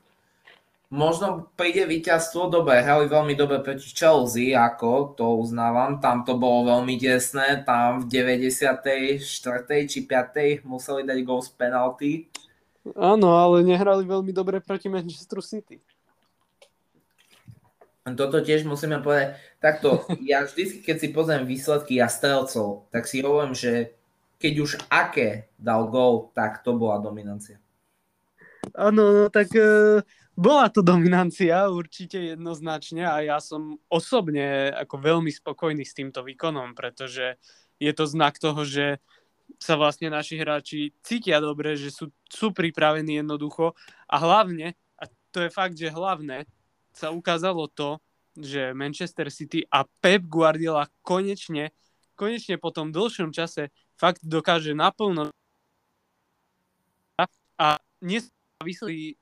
možno 0.91 1.51
príde 1.59 1.83
víťazstvo. 1.87 2.49
Dobre, 2.49 2.83
hrali 2.83 3.11
veľmi 3.11 3.35
dobre 3.35 3.59
proti 3.63 3.91
Chelsea, 3.91 4.55
ako 4.55 5.19
to 5.19 5.27
uznávam. 5.43 5.99
Tam 5.99 6.23
to 6.23 6.39
bolo 6.39 6.79
veľmi 6.79 6.95
tesné, 6.99 7.67
tam 7.67 8.07
v 8.07 8.11
94. 8.11 9.21
či 9.91 9.99
5. 10.07 10.63
museli 10.63 11.03
dať 11.03 11.19
gol 11.27 11.41
z 11.43 11.51
penalty. 11.55 12.13
Áno, 12.95 13.35
ale 13.35 13.67
nehrali 13.67 14.07
veľmi 14.07 14.31
dobre 14.31 14.63
proti 14.63 14.87
Manchester 14.87 15.43
City. 15.43 15.83
Toto 18.07 18.39
tiež 18.39 18.63
musíme 18.63 19.03
povedať. 19.03 19.35
Takto, 19.59 20.07
ja 20.31 20.47
vždy, 20.47 20.87
keď 20.87 20.97
si 21.03 21.09
pozriem 21.11 21.43
výsledky 21.43 21.99
a 21.99 22.07
strelcov, 22.07 22.87
tak 22.95 23.11
si 23.11 23.19
hovorím, 23.19 23.59
že 23.59 23.99
keď 24.39 24.53
už 24.63 24.71
aké 24.87 25.51
dal 25.59 25.91
gol, 25.91 26.31
tak 26.31 26.63
to 26.63 26.79
bola 26.79 27.03
dominancia. 27.03 27.59
Áno, 28.79 29.11
no 29.11 29.27
tak 29.27 29.51
e, 29.59 30.03
bola 30.37 30.69
to 30.69 30.85
dominancia 30.85 31.73
určite 31.73 32.37
jednoznačne 32.37 33.09
a 33.09 33.25
ja 33.25 33.39
som 33.41 33.81
osobne 33.89 34.69
ako 34.77 35.01
veľmi 35.01 35.33
spokojný 35.33 35.81
s 35.81 35.97
týmto 35.97 36.21
výkonom, 36.21 36.77
pretože 36.77 37.41
je 37.81 37.93
to 37.97 38.05
znak 38.05 38.37
toho, 38.37 38.61
že 38.69 39.01
sa 39.57 39.81
vlastne 39.81 40.13
naši 40.13 40.37
hráči 40.37 40.93
cítia 41.01 41.41
dobre, 41.41 41.73
že 41.81 41.89
sú, 41.89 42.13
sú 42.29 42.53
pripravení 42.53 43.25
jednoducho. 43.25 43.73
A 44.05 44.21
hlavne, 44.21 44.77
a 45.01 45.09
to 45.33 45.49
je 45.49 45.51
fakt, 45.51 45.81
že 45.81 45.89
hlavné, 45.89 46.45
sa 46.93 47.09
ukázalo 47.13 47.69
to, 47.73 47.97
že 48.37 48.77
Manchester 48.77 49.33
City 49.33 49.65
a 49.73 49.89
Pep 50.05 50.29
Guardiola 50.29 50.89
konečne, 51.01 51.73
konečne 52.13 52.61
po 52.61 52.69
tom 52.69 52.93
dlhšom 52.93 53.33
čase 53.33 53.73
fakt 53.97 54.21
dokáže 54.21 54.77
naplno 54.77 55.33
a 57.57 57.81
nezávislí 58.05 59.17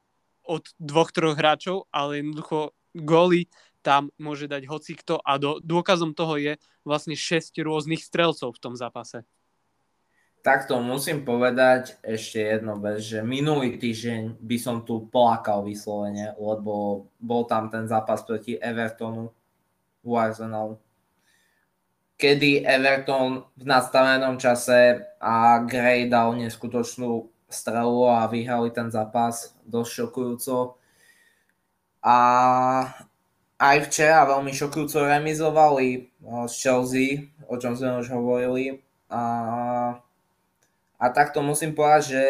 od 0.44 0.64
dvoch, 0.76 1.10
troch 1.10 1.36
hráčov, 1.36 1.88
ale 1.88 2.20
jednoducho 2.20 2.76
góly 2.94 3.50
tam 3.84 4.08
môže 4.16 4.48
dať 4.48 4.64
hocikto 4.64 5.20
a 5.20 5.36
do, 5.36 5.60
dôkazom 5.60 6.16
toho 6.16 6.40
je 6.40 6.56
vlastne 6.88 7.12
6 7.12 7.52
rôznych 7.60 8.00
strelcov 8.00 8.56
v 8.56 8.62
tom 8.62 8.74
zápase. 8.76 9.28
Takto 10.44 10.76
musím 10.76 11.24
povedať 11.24 11.96
ešte 12.04 12.36
jedno 12.36 12.76
vec, 12.76 13.00
že 13.00 13.24
minulý 13.24 13.80
týždeň 13.80 14.44
by 14.44 14.56
som 14.60 14.84
tu 14.84 15.08
plakal 15.08 15.64
vyslovene, 15.64 16.36
lebo 16.36 17.08
bol 17.16 17.48
tam 17.48 17.72
ten 17.72 17.88
zápas 17.88 18.20
proti 18.20 18.60
Evertonu 18.60 19.32
u 20.04 20.10
Arsenalu. 20.20 20.76
Kedy 22.20 22.60
Everton 22.60 23.48
v 23.56 23.64
nastavenom 23.64 24.36
čase 24.36 25.08
a 25.16 25.64
Gray 25.64 26.12
dal 26.12 26.36
neskutočnú 26.36 27.33
strelu 27.54 28.10
a 28.10 28.26
vyhrali 28.26 28.74
ten 28.74 28.90
zápas 28.90 29.54
dosť 29.62 29.90
šokujúco. 30.02 30.74
A 32.02 32.18
aj 33.62 33.76
včera 33.86 34.26
veľmi 34.26 34.50
šokujúco 34.50 35.06
remizovali 35.06 36.10
z 36.50 36.52
Chelsea, 36.52 37.30
o 37.46 37.54
čom 37.56 37.78
sme 37.78 38.02
už 38.02 38.10
hovorili. 38.10 38.82
A 39.08 40.02
a 41.04 41.12
takto 41.12 41.44
musím 41.44 41.76
povedať, 41.76 42.02
že 42.08 42.22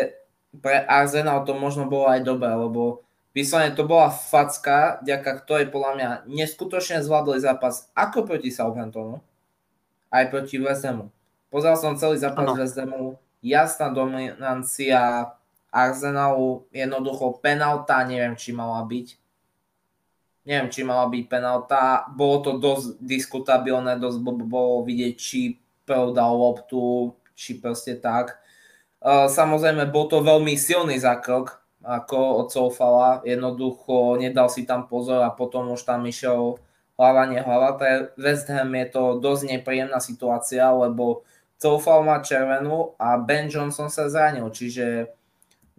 pre 0.59 0.83
Arsenal 0.83 1.47
to 1.47 1.55
možno 1.55 1.87
bolo 1.87 2.11
aj 2.11 2.27
dobré, 2.27 2.51
lebo 2.51 3.07
vyslovene 3.31 3.71
to 3.79 3.87
bola 3.87 4.11
facka, 4.11 4.99
ďaká 5.07 5.47
ktorej 5.47 5.71
podľa 5.71 5.93
mňa 5.95 6.09
neskutočne 6.27 6.99
zvládli 6.99 7.39
zápas 7.39 7.91
ako 7.95 8.27
proti 8.27 8.51
Southamptonu, 8.51 9.23
aj 10.11 10.25
proti 10.27 10.59
West 10.59 10.83
Hamu. 10.83 11.15
Pozrel 11.55 11.79
som 11.79 11.95
celý 11.95 12.19
zápas 12.19 12.51
ano. 12.51 12.59
West 12.59 12.75
Hamu, 12.75 13.15
jasná 13.45 13.93
dominancia 13.93 15.37
Arsenalu, 15.69 16.65
jednoducho 16.73 17.45
penalta, 17.45 18.01
neviem, 18.09 18.33
či 18.39 18.57
mala 18.57 18.81
byť. 18.89 19.21
Neviem, 20.45 20.69
či 20.71 20.81
mala 20.85 21.09
byť 21.11 21.25
penalta. 21.29 22.09
Bolo 22.15 22.37
to 22.45 22.51
dosť 22.63 23.01
diskutabilné, 23.01 24.01
dosť 24.01 24.19
bolo 24.45 24.85
vidieť, 24.87 25.15
či 25.19 25.61
dal 25.89 26.33
loptu, 26.37 27.13
či 27.37 27.59
proste 27.59 27.99
tak. 27.99 28.39
Samozrejme, 29.05 29.89
bol 29.93 30.09
to 30.09 30.25
veľmi 30.25 30.57
silný 30.57 30.97
zákrok, 30.97 31.61
ako 31.85 32.45
od 32.45 32.49
Soufala. 32.49 33.21
Jednoducho 33.27 34.17
nedal 34.17 34.49
si 34.49 34.65
tam 34.65 34.89
pozor 34.89 35.21
a 35.21 35.35
potom 35.35 35.73
už 35.75 35.85
tam 35.85 36.05
išiel 36.09 36.57
hlava, 36.97 37.29
nehlava. 37.29 37.77
Pre 37.77 38.17
West 38.17 38.49
Ham 38.49 38.73
je 38.79 38.87
to 38.89 39.21
dosť 39.21 39.59
nepríjemná 39.59 40.01
situácia, 40.01 40.71
lebo 40.73 41.27
Soufal 41.65 42.05
má 42.05 42.21
červenú 42.21 42.93
a 43.01 43.17
Ben 43.17 43.49
Johnson 43.49 43.89
sa 43.89 44.05
zranil, 44.13 44.53
čiže 44.53 45.09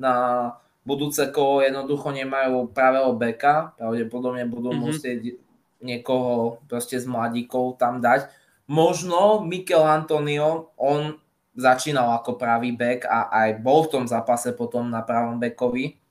na 0.01 0.49
budúce 0.81 1.29
kolo 1.29 1.61
jednoducho 1.61 2.09
nemajú 2.09 2.73
pravého 2.73 3.13
beka, 3.13 3.77
pravdepodobne 3.77 4.49
budú 4.49 4.73
mm-hmm. 4.73 4.81
musieť 4.81 5.37
niekoho 5.85 6.57
proste 6.65 6.97
z 6.97 7.05
mladíkov 7.05 7.77
tam 7.77 8.01
dať. 8.01 8.33
Možno 8.65 9.45
Mikel 9.45 9.85
Antonio, 9.85 10.73
on 10.73 11.21
začínal 11.53 12.17
ako 12.17 12.33
pravý 12.33 12.73
back 12.73 13.05
a 13.05 13.29
aj 13.45 13.61
bol 13.61 13.85
v 13.85 14.01
tom 14.01 14.05
zápase 14.09 14.57
potom 14.57 14.89
na 14.89 15.05
pravom 15.05 15.37
backovi. 15.37 16.01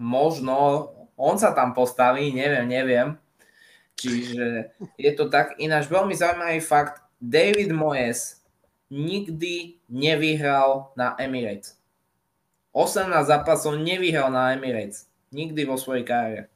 Možno 0.00 0.88
on 1.20 1.36
sa 1.36 1.52
tam 1.52 1.76
postaví, 1.76 2.32
neviem, 2.32 2.64
neviem. 2.64 3.20
Čiže 3.92 4.72
je 4.96 5.12
to 5.12 5.28
tak. 5.28 5.60
Ináč 5.60 5.84
veľmi 5.92 6.16
zaujímavý 6.16 6.64
fakt, 6.64 7.04
David 7.20 7.76
Moyes 7.76 8.37
nikdy 8.90 9.80
nevyhral 9.88 10.92
na 10.96 11.16
Emirates. 11.20 11.76
18 12.72 13.10
zápasov 13.26 13.76
nevyhral 13.80 14.32
na 14.32 14.52
Emirates. 14.52 15.08
Nikdy 15.32 15.64
vo 15.68 15.76
svojej 15.76 16.04
kariére. 16.08 16.48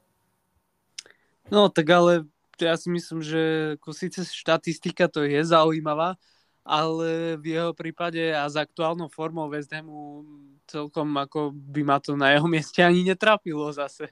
No 1.53 1.69
tak 1.69 1.89
ale 1.93 2.25
ja 2.57 2.73
si 2.77 2.89
myslím, 2.89 3.21
že 3.21 3.75
síce 3.93 4.25
štatistika 4.25 5.05
to 5.05 5.25
je 5.25 5.41
zaujímavá, 5.45 6.17
ale 6.63 7.35
v 7.37 7.59
jeho 7.59 7.75
prípade 7.75 8.31
a 8.31 8.47
s 8.47 8.55
aktuálnou 8.55 9.11
formou 9.11 9.51
West 9.51 9.69
Hamu 9.75 10.23
celkom 10.63 11.11
ako 11.19 11.51
by 11.51 11.81
ma 11.83 11.99
to 11.99 12.15
na 12.15 12.31
jeho 12.31 12.47
mieste 12.47 12.79
ani 12.79 13.03
netrapilo 13.03 13.67
zase. 13.75 14.07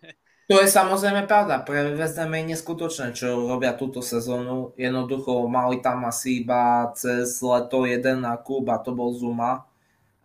To 0.51 0.59
je 0.59 0.67
samozrejme 0.67 1.31
pravda. 1.31 1.63
Pre 1.63 1.95
West 1.95 2.19
je 2.19 2.27
neskutočné, 2.27 3.15
čo 3.15 3.47
robia 3.47 3.71
túto 3.71 4.03
sezónu. 4.03 4.75
Jednoducho 4.75 5.47
mali 5.47 5.79
tam 5.79 6.03
asi 6.03 6.43
iba 6.43 6.91
cez 6.91 7.39
leto 7.39 7.87
jeden 7.87 8.27
na 8.27 8.35
klub 8.35 8.67
a 8.67 8.75
to 8.75 8.91
bol 8.91 9.15
Zuma. 9.15 9.63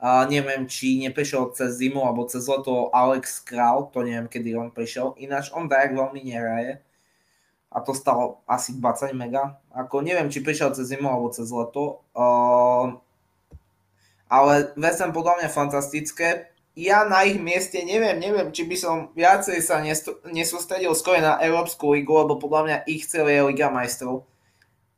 A 0.03 0.27
neviem, 0.27 0.66
či 0.66 0.99
neprišiel 0.99 1.55
cez 1.55 1.79
zimu 1.79 2.03
alebo 2.03 2.27
cez 2.27 2.43
leto 2.51 2.91
Alex 2.91 3.39
Kral, 3.39 3.87
to 3.95 4.03
neviem, 4.03 4.27
kedy 4.27 4.59
on 4.59 4.74
prišiel. 4.74 5.14
Ináč 5.14 5.55
on 5.55 5.70
tak 5.70 5.95
veľmi 5.95 6.18
nehraje 6.18 6.83
a 7.70 7.79
to 7.79 7.95
stalo 7.95 8.43
asi 8.51 8.74
20 8.74 9.14
mega. 9.14 9.62
Ako 9.70 10.03
neviem, 10.03 10.27
či 10.27 10.43
prišiel 10.43 10.74
cez 10.74 10.91
zimu 10.91 11.07
alebo 11.07 11.31
cez 11.31 11.55
leto. 11.55 12.03
Uh, 12.18 12.99
ale 14.27 14.74
West 14.74 14.99
Ham 15.07 15.14
podľa 15.14 15.47
mňa 15.47 15.49
fantastické. 15.55 16.56
Ja 16.77 17.09
na 17.09 17.24
ich 17.24 17.41
mieste 17.41 17.81
neviem, 17.89 18.20
neviem, 18.20 18.53
či 18.53 18.68
by 18.68 18.77
som 18.77 18.97
viacej 19.16 19.64
sa 19.64 19.81
nesústredil 20.29 20.93
skôr 20.93 21.24
na 21.24 21.41
Európsku 21.41 21.97
ligu, 21.97 22.12
lebo 22.12 22.37
podľa 22.37 22.62
mňa 22.68 22.79
ich 22.85 23.09
cieľ 23.09 23.33
je 23.33 23.41
Liga 23.49 23.72
majstrov. 23.72 24.29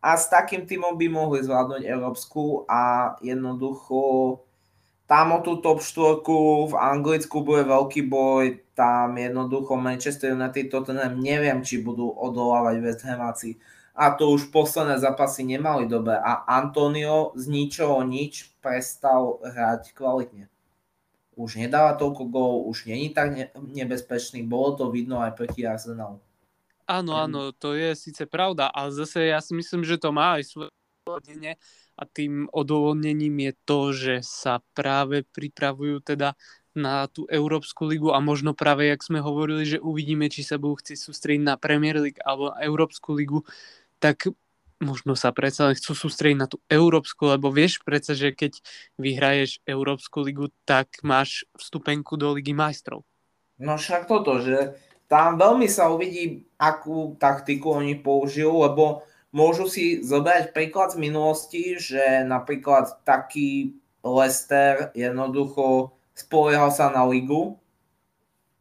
A 0.02 0.18
s 0.18 0.26
takým 0.26 0.66
týmom 0.66 0.98
by 0.98 1.06
mohli 1.06 1.38
zvládnuť 1.46 1.86
Európsku 1.86 2.66
a 2.66 3.14
jednoducho 3.22 3.98
tam 5.06 5.32
o 5.32 5.40
tú 5.40 5.62
top 5.62 5.78
4 5.80 6.20
v 6.68 6.74
Anglicku 6.74 7.46
bude 7.46 7.64
veľký 7.64 8.10
boj, 8.10 8.58
tam 8.74 9.14
jednoducho 9.14 9.78
Manchester 9.78 10.34
United 10.34 10.68
Tottenham 10.68 11.16
neviem, 11.22 11.62
či 11.62 11.78
budú 11.80 12.10
odolávať 12.10 12.74
West 12.82 13.02
Hamáci. 13.06 13.54
A 13.94 14.18
to 14.18 14.34
už 14.34 14.50
posledné 14.50 14.98
zápasy 14.98 15.46
nemali 15.46 15.86
dobe 15.86 16.12
a 16.12 16.42
Antonio 16.44 17.30
z 17.38 17.48
ničoho 17.48 18.02
nič 18.02 18.50
prestal 18.58 19.38
hrať 19.46 19.94
kvalitne. 19.94 20.50
Už 21.38 21.54
nedáva 21.54 21.94
toľko 21.94 22.22
gól, 22.26 22.66
už 22.66 22.90
není 22.90 23.14
tak 23.14 23.54
nebezpečný, 23.54 24.42
bolo 24.42 24.74
to 24.74 24.90
vidno 24.90 25.22
aj 25.22 25.38
proti 25.38 25.62
Arsenalu. 25.62 26.18
Áno, 26.88 27.14
áno, 27.14 27.54
to 27.54 27.78
je 27.78 27.94
síce 27.94 28.26
pravda, 28.26 28.66
ale 28.72 28.90
zase 28.90 29.30
ja 29.30 29.38
si 29.38 29.54
myslím, 29.54 29.86
že 29.86 30.00
to 30.00 30.10
má 30.10 30.40
aj 30.40 30.50
svoje 30.50 30.68
a 31.98 32.02
tým 32.06 32.46
odôvodnením 32.52 33.50
je 33.50 33.52
to, 33.64 33.80
že 33.90 34.14
sa 34.20 34.60
práve 34.76 35.24
pripravujú 35.34 36.04
teda 36.04 36.36
na 36.76 37.10
tú 37.10 37.26
Európsku 37.26 37.88
ligu 37.88 38.14
a 38.14 38.22
možno 38.22 38.54
práve, 38.54 38.86
jak 38.86 39.02
sme 39.02 39.18
hovorili, 39.18 39.66
že 39.66 39.82
uvidíme, 39.82 40.30
či 40.30 40.46
sa 40.46 40.62
budú 40.62 40.78
chcieť 40.78 40.98
sústrediť 41.00 41.42
na 41.42 41.58
Premier 41.58 41.98
League 41.98 42.22
alebo 42.22 42.54
Európsku 42.54 43.18
ligu, 43.18 43.42
tak 43.98 44.30
možno 44.78 45.18
sa 45.18 45.34
predsa 45.34 45.70
len 45.70 45.76
chcú 45.78 45.94
sústrediť 45.94 46.38
na 46.38 46.46
tú 46.46 46.62
Európsku, 46.70 47.26
lebo 47.26 47.50
vieš 47.50 47.82
predsa, 47.82 48.14
že 48.14 48.30
keď 48.34 48.62
vyhraješ 48.98 49.62
Európsku 49.66 50.22
ligu, 50.22 50.50
tak 50.62 50.88
máš 51.02 51.46
vstupenku 51.58 52.14
do 52.14 52.34
Ligy 52.34 52.54
majstrov. 52.54 53.02
No 53.58 53.74
však 53.74 54.06
toto, 54.06 54.38
že 54.38 54.78
tam 55.10 55.34
veľmi 55.34 55.66
sa 55.66 55.90
uvidí, 55.90 56.46
akú 56.60 57.18
taktiku 57.18 57.82
oni 57.82 57.98
použijú, 57.98 58.62
lebo 58.62 59.02
môžu 59.34 59.66
si 59.66 59.98
zobrať 60.04 60.54
príklad 60.54 60.94
z 60.94 61.00
minulosti, 61.02 61.62
že 61.74 62.22
napríklad 62.22 63.02
taký 63.02 63.74
Leicester 64.06 64.94
jednoducho 64.94 65.90
spoliehal 66.14 66.70
sa 66.70 66.90
na 66.94 67.02
ligu, 67.02 67.58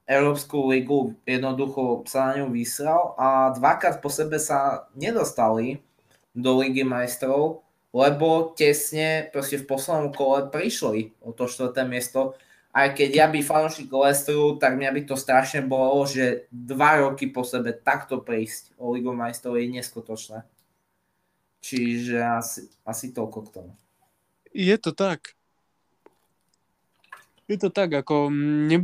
Európsku 0.08 0.72
ligu 0.72 1.20
jednoducho 1.28 2.08
sa 2.08 2.32
na 2.32 2.40
ňu 2.40 2.56
vysral 2.56 3.12
a 3.20 3.52
dvakrát 3.52 4.00
po 4.00 4.08
sebe 4.08 4.40
sa 4.40 4.88
nedostali 4.96 5.84
do 6.38 6.62
Ligy 6.62 6.86
majstrov, 6.86 7.66
lebo 7.90 8.54
tesne 8.54 9.26
proste 9.34 9.58
v 9.58 9.66
poslednom 9.66 10.14
kole 10.14 10.54
prišli 10.54 11.18
o 11.26 11.34
to 11.34 11.50
štvrté 11.50 11.82
miesto. 11.90 12.38
Aj 12.70 12.94
keď 12.94 13.10
ja 13.10 13.26
by 13.26 13.42
fanúšik 13.42 13.90
Leicesteru, 13.90 14.62
tak 14.62 14.78
mňa 14.78 14.94
by 14.94 15.02
to 15.10 15.18
strašne 15.18 15.66
bolo, 15.66 16.06
že 16.06 16.46
dva 16.54 17.02
roky 17.02 17.26
po 17.26 17.42
sebe 17.42 17.74
takto 17.74 18.22
prísť 18.22 18.78
o 18.78 18.94
Ligu 18.94 19.10
majstrov 19.18 19.58
je 19.58 19.66
neskutočné. 19.74 20.46
Čiže 21.58 22.22
asi, 22.22 22.70
asi 22.86 23.10
toľko 23.10 23.40
k 23.50 23.50
tomu. 23.50 23.74
Je 24.54 24.78
to 24.78 24.94
tak. 24.94 25.34
Je 27.50 27.58
to 27.58 27.74
tak, 27.74 27.98
ako 27.98 28.30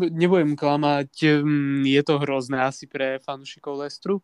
nebudem 0.09 0.57
klamať, 0.57 1.11
je 1.83 2.01
to 2.01 2.13
hrozné 2.17 2.63
asi 2.63 2.89
pre 2.89 3.19
fanúšikov 3.19 3.83
Lestru, 3.83 4.23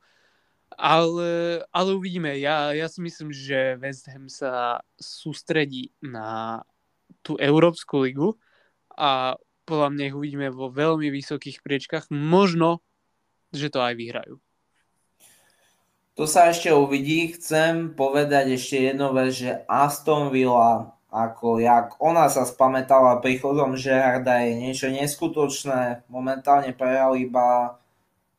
ale, 0.77 1.63
ale 1.73 1.89
uvidíme. 1.95 2.37
Ja, 2.37 2.73
ja 2.75 2.85
si 2.85 3.01
myslím, 3.01 3.33
že 3.33 3.77
West 3.81 4.05
Ham 4.11 4.29
sa 4.29 4.83
sústredí 4.99 5.93
na 6.03 6.61
tú 7.25 7.35
Európsku 7.41 8.05
ligu 8.05 8.37
a 8.93 9.35
podľa 9.65 9.89
mňa 9.93 10.03
ich 10.09 10.17
uvidíme 10.17 10.47
vo 10.49 10.73
veľmi 10.73 11.13
vysokých 11.13 11.61
priečkách. 11.61 12.09
Možno, 12.09 12.81
že 13.53 13.69
to 13.69 13.81
aj 13.81 13.93
vyhrajú. 13.97 14.41
To 16.17 16.27
sa 16.27 16.51
ešte 16.51 16.73
uvidí. 16.73 17.31
Chcem 17.37 17.95
povedať 17.95 18.59
ešte 18.59 18.91
jednu 18.91 19.15
vec, 19.15 19.31
že 19.31 19.63
Aston 19.71 20.33
Villa, 20.33 20.91
ako 21.09 21.63
jak 21.63 21.95
ona 21.97 22.27
sa 22.27 22.43
spamätala 22.43 23.23
príchodom 23.23 23.79
Žerarda, 23.79 24.43
je 24.45 24.53
niečo 24.57 24.87
neskutočné. 24.91 26.05
Momentálne 26.11 26.75
prehral 26.75 27.15
iba 27.15 27.79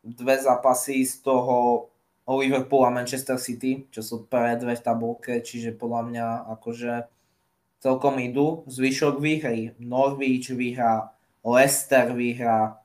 dve 0.04 0.36
zápasy 0.40 1.08
z 1.08 1.24
toho 1.24 1.89
o 2.30 2.38
Liverpool 2.38 2.86
a 2.86 2.94
Manchester 2.94 3.42
City, 3.42 3.90
čo 3.90 4.06
sú 4.06 4.30
prvé 4.30 4.54
dve 4.54 4.78
v 4.78 4.86
tabulke, 4.86 5.42
čiže 5.42 5.74
podľa 5.74 6.02
mňa 6.06 6.26
akože 6.54 7.10
celkom 7.82 8.22
idú. 8.22 8.62
Zvyšok 8.70 9.18
vyhry, 9.18 9.74
Norwich 9.82 10.54
vyhrá, 10.54 11.10
Leicester 11.42 12.14
vyhrá, 12.14 12.78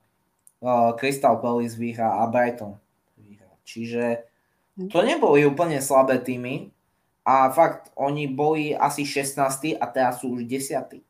uh, 0.66 0.98
Crystal 0.98 1.38
Palace 1.38 1.78
vyhrá 1.78 2.26
a 2.26 2.26
Brighton 2.26 2.74
vyhrá. 3.22 3.54
Čiže 3.62 4.26
hm. 4.82 4.90
to 4.90 5.06
neboli 5.06 5.46
úplne 5.46 5.78
slabé 5.78 6.18
týmy 6.26 6.74
a 7.22 7.54
fakt, 7.54 7.94
oni 7.94 8.26
boli 8.26 8.74
asi 8.74 9.06
16 9.06 9.78
a 9.78 9.86
teraz 9.94 10.26
sú 10.26 10.34
už 10.34 10.50
10. 10.50 11.06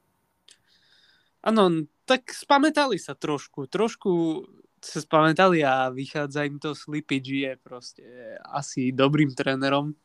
Áno, 1.46 1.64
tak 2.04 2.36
spamätali 2.36 3.00
sa 3.00 3.16
trošku. 3.16 3.72
Trošku 3.72 4.12
sa 4.86 5.02
spamätali 5.02 5.66
a 5.66 5.90
vychádza 5.90 6.46
im 6.46 6.62
to 6.62 6.78
Slippage 6.78 7.44
je 7.44 7.54
proste 7.58 8.06
asi 8.46 8.94
dobrým 8.94 9.34
trénerom. 9.34 9.98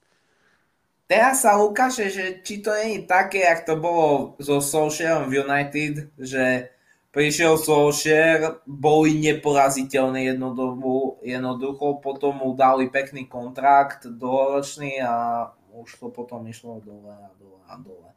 Teraz 1.11 1.43
sa 1.43 1.59
ukáže, 1.59 2.07
že 2.07 2.39
či 2.47 2.62
to 2.62 2.70
nie 2.70 3.03
je 3.03 3.11
také, 3.11 3.43
jak 3.43 3.66
to 3.66 3.74
bolo 3.74 4.39
so 4.39 4.62
Solskjaerom 4.62 5.26
v 5.26 5.43
United, 5.43 5.95
že 6.14 6.70
prišiel 7.11 7.59
Solskjaer, 7.59 8.62
boli 8.62 9.18
neporaziteľní 9.18 10.31
jednoducho, 10.31 11.18
jednoducho, 11.26 11.99
potom 11.99 12.39
mu 12.39 12.55
dali 12.55 12.87
pekný 12.87 13.26
kontrakt 13.26 14.07
dlhoročný 14.07 15.03
a 15.03 15.51
už 15.74 15.99
to 15.99 16.07
potom 16.14 16.47
išlo 16.47 16.78
dole 16.78 17.11
a 17.11 17.31
dole 17.39 17.61
a 17.66 17.74
dole 17.78 18.11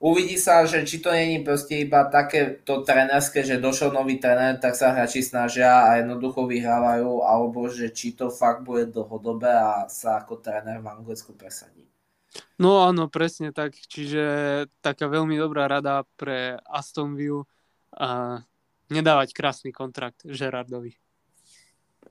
uvidí 0.00 0.40
sa, 0.40 0.64
že 0.64 0.82
či 0.88 0.98
to 1.04 1.12
není 1.12 1.44
proste 1.44 1.84
iba 1.84 2.08
také 2.08 2.64
to 2.64 2.80
trenerské, 2.80 3.44
že 3.44 3.60
došiel 3.60 3.92
nový 3.92 4.16
tréner, 4.16 4.56
tak 4.56 4.72
sa 4.72 4.96
hráči 4.96 5.20
snažia 5.20 5.84
a 5.86 6.00
jednoducho 6.00 6.48
vyhrávajú, 6.48 7.20
alebo 7.22 7.68
že 7.68 7.92
či 7.92 8.16
to 8.16 8.32
fakt 8.32 8.64
bude 8.64 8.88
dlhodobé 8.88 9.52
a 9.52 9.86
sa 9.92 10.24
ako 10.24 10.40
tréner 10.40 10.80
v 10.80 10.88
Anglicku 10.88 11.36
presadí. 11.36 11.84
No 12.56 12.80
áno, 12.80 13.10
presne 13.12 13.52
tak. 13.52 13.76
Čiže 13.76 14.24
taká 14.80 15.10
veľmi 15.10 15.36
dobrá 15.36 15.68
rada 15.68 16.06
pre 16.16 16.56
Aston 16.64 17.18
Villa 17.18 17.44
a 17.90 18.40
nedávať 18.88 19.34
krásny 19.34 19.70
kontrakt 19.74 20.22
Gerardovi. 20.24 20.94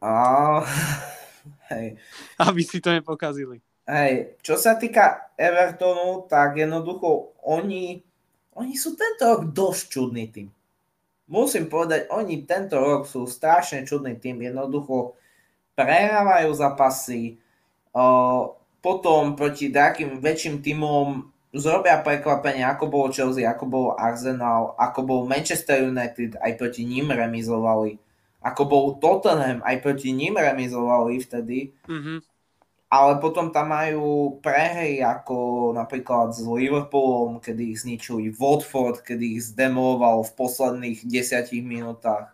A... 0.03 0.61
Hej. 1.71 1.95
Aby 2.35 2.61
si 2.67 2.83
to 2.83 2.91
nepokazili. 2.91 3.63
Hej, 3.89 4.37
čo 4.45 4.53
sa 4.53 4.77
týka 4.77 5.33
Evertonu, 5.33 6.29
tak 6.29 6.61
jednoducho 6.61 7.33
oni, 7.41 7.97
oni 8.53 8.73
sú 8.77 8.93
tento 8.93 9.25
rok 9.25 9.49
dosť 9.49 9.83
čudný 9.89 10.29
tým. 10.29 10.53
Musím 11.25 11.65
povedať, 11.65 12.05
oni 12.13 12.45
tento 12.45 12.77
rok 12.77 13.09
sú 13.09 13.25
strašne 13.25 13.89
čudný 13.89 14.13
tým. 14.21 14.45
Jednoducho 14.45 15.17
prehrávajú 15.73 16.53
zápasy, 16.53 17.41
potom 18.77 19.33
proti 19.33 19.73
takým 19.73 20.21
väčším 20.21 20.61
týmom 20.61 21.25
zrobia 21.49 21.97
prekvapenie, 22.05 22.61
ako 22.69 22.85
bolo 22.93 23.09
Chelsea, 23.09 23.41
ako 23.41 23.65
bol 23.65 23.87
Arsenal, 23.97 24.77
ako 24.77 24.99
bol 25.01 25.19
Manchester 25.25 25.81
United, 25.89 26.37
aj 26.37 26.61
proti 26.61 26.85
ním 26.85 27.09
remizovali, 27.09 27.97
ako 28.45 28.61
bol 28.69 28.85
Tottenham, 29.01 29.65
aj 29.65 29.81
proti 29.81 30.13
ním 30.13 30.37
remizovali 30.37 31.17
vtedy. 31.25 31.73
Mm-hmm 31.89 32.28
ale 32.89 33.21
potom 33.21 33.53
tam 33.53 33.69
majú 33.69 34.41
prehry 34.41 35.05
ako 35.05 35.69
napríklad 35.77 36.33
s 36.33 36.41
Liverpoolom, 36.41 37.37
kedy 37.37 37.77
ich 37.77 37.85
zničili 37.85 38.33
Watford, 38.33 39.05
kedy 39.05 39.37
ich 39.37 39.53
zdemoloval 39.53 40.25
v 40.25 40.33
posledných 40.33 41.05
desiatich 41.05 41.61
minútach. 41.61 42.33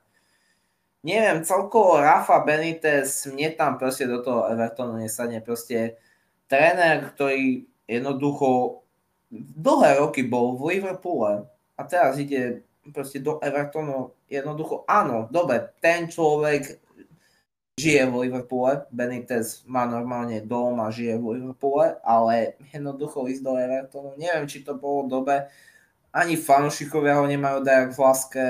Neviem, 1.06 1.44
celkovo 1.46 2.02
Rafa 2.02 2.42
Benitez 2.42 3.28
mne 3.30 3.54
tam 3.54 3.78
proste 3.78 4.10
do 4.10 4.24
toho 4.24 4.50
Evertonu 4.50 4.98
nesadne. 4.98 5.44
Proste 5.44 6.00
tréner, 6.50 7.14
ktorý 7.14 7.68
jednoducho 7.86 8.82
dlhé 9.36 10.02
roky 10.02 10.24
bol 10.24 10.56
v 10.58 10.80
Liverpoole 10.80 11.46
a 11.76 11.82
teraz 11.84 12.16
ide 12.18 12.64
proste 12.96 13.20
do 13.20 13.38
Evertonu 13.44 14.16
jednoducho, 14.32 14.88
áno, 14.88 15.28
dobre, 15.30 15.74
ten 15.84 16.08
človek 16.10 16.85
žije 17.76 18.08
v 18.08 18.16
Liverpoole, 18.28 18.88
Benitez 18.88 19.68
má 19.68 19.84
normálne 19.84 20.40
dom 20.40 20.80
a 20.80 20.88
žije 20.96 21.20
v 21.20 21.36
Liverpoole, 21.36 22.00
ale 22.08 22.56
jednoducho 22.72 23.28
ísť 23.28 23.44
do 23.44 23.60
Evertonu, 23.60 24.16
neviem, 24.16 24.48
či 24.48 24.64
to 24.64 24.80
bolo 24.80 25.12
dobe, 25.12 25.52
ani 26.16 26.40
fanúšikovia 26.40 27.20
ho 27.20 27.28
nemajú 27.28 27.68
dajak 27.68 27.92
v 27.92 28.00
láske, 28.00 28.44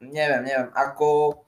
neviem, 0.00 0.48
neviem, 0.48 0.72
ako 0.72 1.44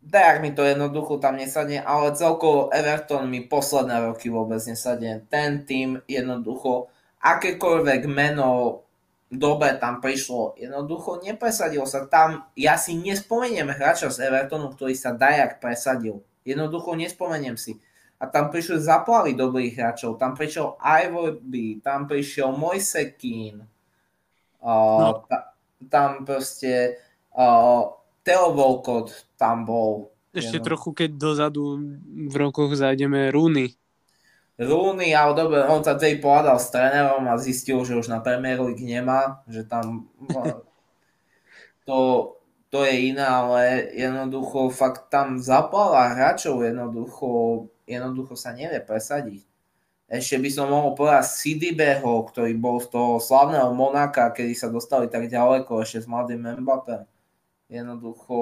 dajak 0.00 0.40
mi 0.40 0.56
to 0.56 0.64
jednoducho 0.64 1.20
tam 1.20 1.36
nesadne, 1.36 1.84
ale 1.84 2.16
celkovo 2.16 2.72
Everton 2.72 3.28
mi 3.28 3.44
posledné 3.44 4.08
roky 4.08 4.32
vôbec 4.32 4.64
nesadne. 4.64 5.28
Ten 5.28 5.68
tým 5.68 6.00
jednoducho, 6.08 6.88
akékoľvek 7.20 8.08
meno 8.08 8.82
dobe 9.30 9.70
tam 9.78 10.02
prišlo. 10.02 10.58
Jednoducho 10.58 11.22
nepresadil 11.22 11.86
sa 11.86 12.04
tam. 12.10 12.50
Ja 12.58 12.74
si 12.74 12.98
nespomeniem 12.98 13.70
hráča 13.70 14.10
z 14.10 14.26
Evertonu, 14.26 14.74
ktorý 14.74 14.98
sa 14.98 15.14
dajak 15.14 15.62
presadil. 15.62 16.26
Jednoducho 16.42 16.98
nespomeniem 16.98 17.54
si. 17.54 17.78
A 18.20 18.28
tam 18.28 18.52
prišli 18.52 18.82
zaplavy 18.82 19.32
dobrých 19.32 19.80
hráčov. 19.80 20.20
Tam 20.20 20.36
prišiel 20.36 20.76
Ivorby, 20.76 21.80
tam 21.80 22.04
prišiel 22.04 22.52
Mojsekin. 22.52 23.64
Uh, 24.60 24.98
no. 25.00 25.24
ta, 25.24 25.56
tam 25.88 26.28
proste 26.28 27.00
uh, 27.32 27.96
Theo 28.20 28.52
Volkot 28.52 29.40
tam 29.40 29.64
bol. 29.64 30.12
Ešte 30.36 30.60
trochu, 30.60 30.92
keď 30.92 31.10
dozadu 31.16 31.80
v 32.04 32.34
rokoch 32.36 32.76
zájdeme 32.76 33.32
Rúny. 33.32 33.79
Rooney, 34.60 35.16
ale 35.16 35.32
dobre, 35.32 35.64
on 35.64 35.80
sa 35.80 35.96
tej 35.96 36.20
pohľadal 36.20 36.60
s 36.60 36.68
trénerom 36.68 37.24
a 37.24 37.40
zistil, 37.40 37.80
že 37.80 37.96
už 37.96 38.12
na 38.12 38.20
Premier 38.20 38.60
League 38.60 38.84
nemá, 38.84 39.40
že 39.48 39.64
tam 39.64 40.12
to, 41.88 41.96
to 42.68 42.84
je 42.84 43.16
iné, 43.16 43.24
ale 43.24 43.88
jednoducho 43.96 44.68
fakt 44.68 45.08
tam 45.08 45.40
zapala 45.40 46.12
hráčov 46.12 46.60
jednoducho, 46.60 47.72
jednoducho 47.88 48.36
sa 48.36 48.52
nevie 48.52 48.84
presadiť. 48.84 49.48
ešte 50.12 50.36
by 50.36 50.50
som 50.52 50.68
mohol 50.68 50.92
povedať 50.92 51.24
Sidibeho, 51.24 52.28
ktorý 52.28 52.52
bol 52.60 52.84
z 52.84 52.92
toho 52.92 53.16
slavného 53.16 53.72
Monaka, 53.72 54.28
kedy 54.28 54.52
sa 54.52 54.68
dostali 54.68 55.08
tak 55.08 55.24
ďaleko 55.32 55.80
ešte 55.80 56.04
s 56.04 56.06
mladým 56.06 56.60
Mbappé. 56.60 57.08
Jednoducho, 57.72 58.36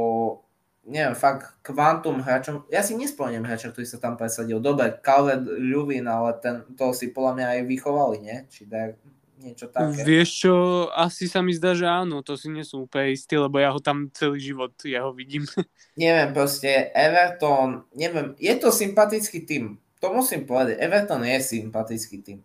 neviem, 0.89 1.13
fakt 1.13 1.61
kvantum 1.61 2.25
hráčom, 2.25 2.65
ja 2.73 2.81
si 2.81 2.97
nespomeniem 2.97 3.45
hráča, 3.45 3.71
ktorý 3.71 3.85
sa 3.85 4.01
tam 4.01 4.17
presadil. 4.17 4.59
Dobre, 4.59 4.97
Calvin 5.05 5.45
Ľuvin, 5.45 6.09
ale 6.09 6.35
ten, 6.41 6.65
to 6.75 6.97
si 6.97 7.13
podľa 7.13 7.33
mňa 7.37 7.47
aj 7.47 7.61
vychovali, 7.69 8.17
nie? 8.25 8.37
Či 8.49 8.65
daj, 8.65 8.97
niečo 9.39 9.69
také. 9.69 10.03
Vieš 10.03 10.29
čo, 10.33 10.55
asi 10.91 11.29
sa 11.29 11.45
mi 11.45 11.53
zdá, 11.53 11.77
že 11.77 11.85
áno, 11.85 12.25
to 12.25 12.35
si 12.35 12.49
nie 12.49 12.65
som 12.65 12.89
úplne 12.89 13.15
istý, 13.15 13.37
lebo 13.37 13.61
ja 13.61 13.71
ho 13.71 13.79
tam 13.79 14.09
celý 14.11 14.41
život, 14.41 14.73
ja 14.83 15.05
ho 15.05 15.13
vidím. 15.13 15.45
neviem, 16.01 16.33
proste 16.33 16.91
Everton, 16.97 17.87
neviem, 17.95 18.35
je 18.41 18.55
to 18.57 18.73
sympatický 18.73 19.45
tým, 19.45 19.77
to 20.01 20.07
musím 20.11 20.49
povedať, 20.49 20.81
Everton 20.81 21.23
je 21.29 21.39
sympatický 21.39 22.19
tým. 22.25 22.41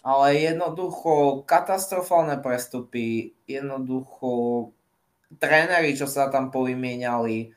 Ale 0.00 0.32
jednoducho 0.32 1.44
katastrofálne 1.44 2.40
prestupy, 2.40 3.36
jednoducho 3.44 4.72
tréneri, 5.36 5.92
čo 5.92 6.08
sa 6.08 6.32
tam 6.32 6.48
povymieniali. 6.48 7.52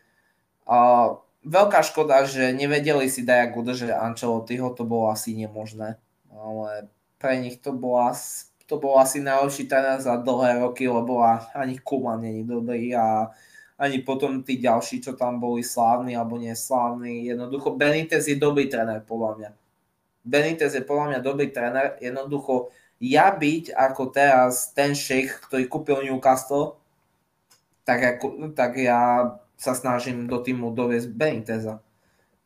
Veľká 1.44 1.84
škoda, 1.84 2.24
že 2.24 2.56
nevedeli 2.56 3.12
si 3.12 3.28
dať 3.28 3.52
udržať 3.52 3.92
Ancelottiho, 3.92 4.72
to 4.72 4.88
bolo 4.88 5.12
asi 5.12 5.36
nemožné. 5.36 6.00
Ale 6.32 6.88
pre 7.20 7.40
nich 7.40 7.60
to 7.60 7.76
bolo, 7.76 8.16
to 8.64 8.76
bolo 8.80 9.00
asi 9.00 9.20
najlepší 9.20 9.68
tréner 9.68 10.00
za 10.00 10.16
dlhé 10.20 10.64
roky, 10.64 10.88
lebo 10.88 11.20
ani 11.56 11.80
Kuman 11.84 12.24
není 12.24 12.48
dobrý 12.48 12.96
a 12.96 13.28
ani 13.76 14.00
potom 14.00 14.40
tí 14.40 14.62
ďalší, 14.62 15.04
čo 15.04 15.20
tam 15.20 15.44
boli 15.44 15.66
slávni 15.66 16.16
alebo 16.16 16.40
neslávni. 16.40 17.28
Jednoducho 17.28 17.76
Benitez 17.76 18.32
je 18.32 18.40
dobrý 18.40 18.72
tréner, 18.72 19.04
podľa 19.04 19.32
mňa. 19.36 19.50
Benitez 20.24 20.72
je 20.72 20.84
podľa 20.88 21.06
mňa 21.12 21.20
dobrý 21.20 21.52
tréner. 21.52 22.00
Jednoducho 22.00 22.72
ja 23.04 23.36
byť 23.36 23.76
ako 23.76 24.04
teraz 24.16 24.72
ten 24.72 24.96
šejch, 24.96 25.52
ktorý 25.52 25.68
kúpil 25.68 26.08
Newcastle, 26.08 26.80
tak, 27.84 28.00
ako, 28.00 28.56
tak 28.56 28.80
ja 28.80 29.36
sa 29.58 29.74
snažím 29.78 30.28
do 30.28 30.42
týmu 30.42 30.74
doviesť 30.74 31.08
Beniteza. 31.14 31.80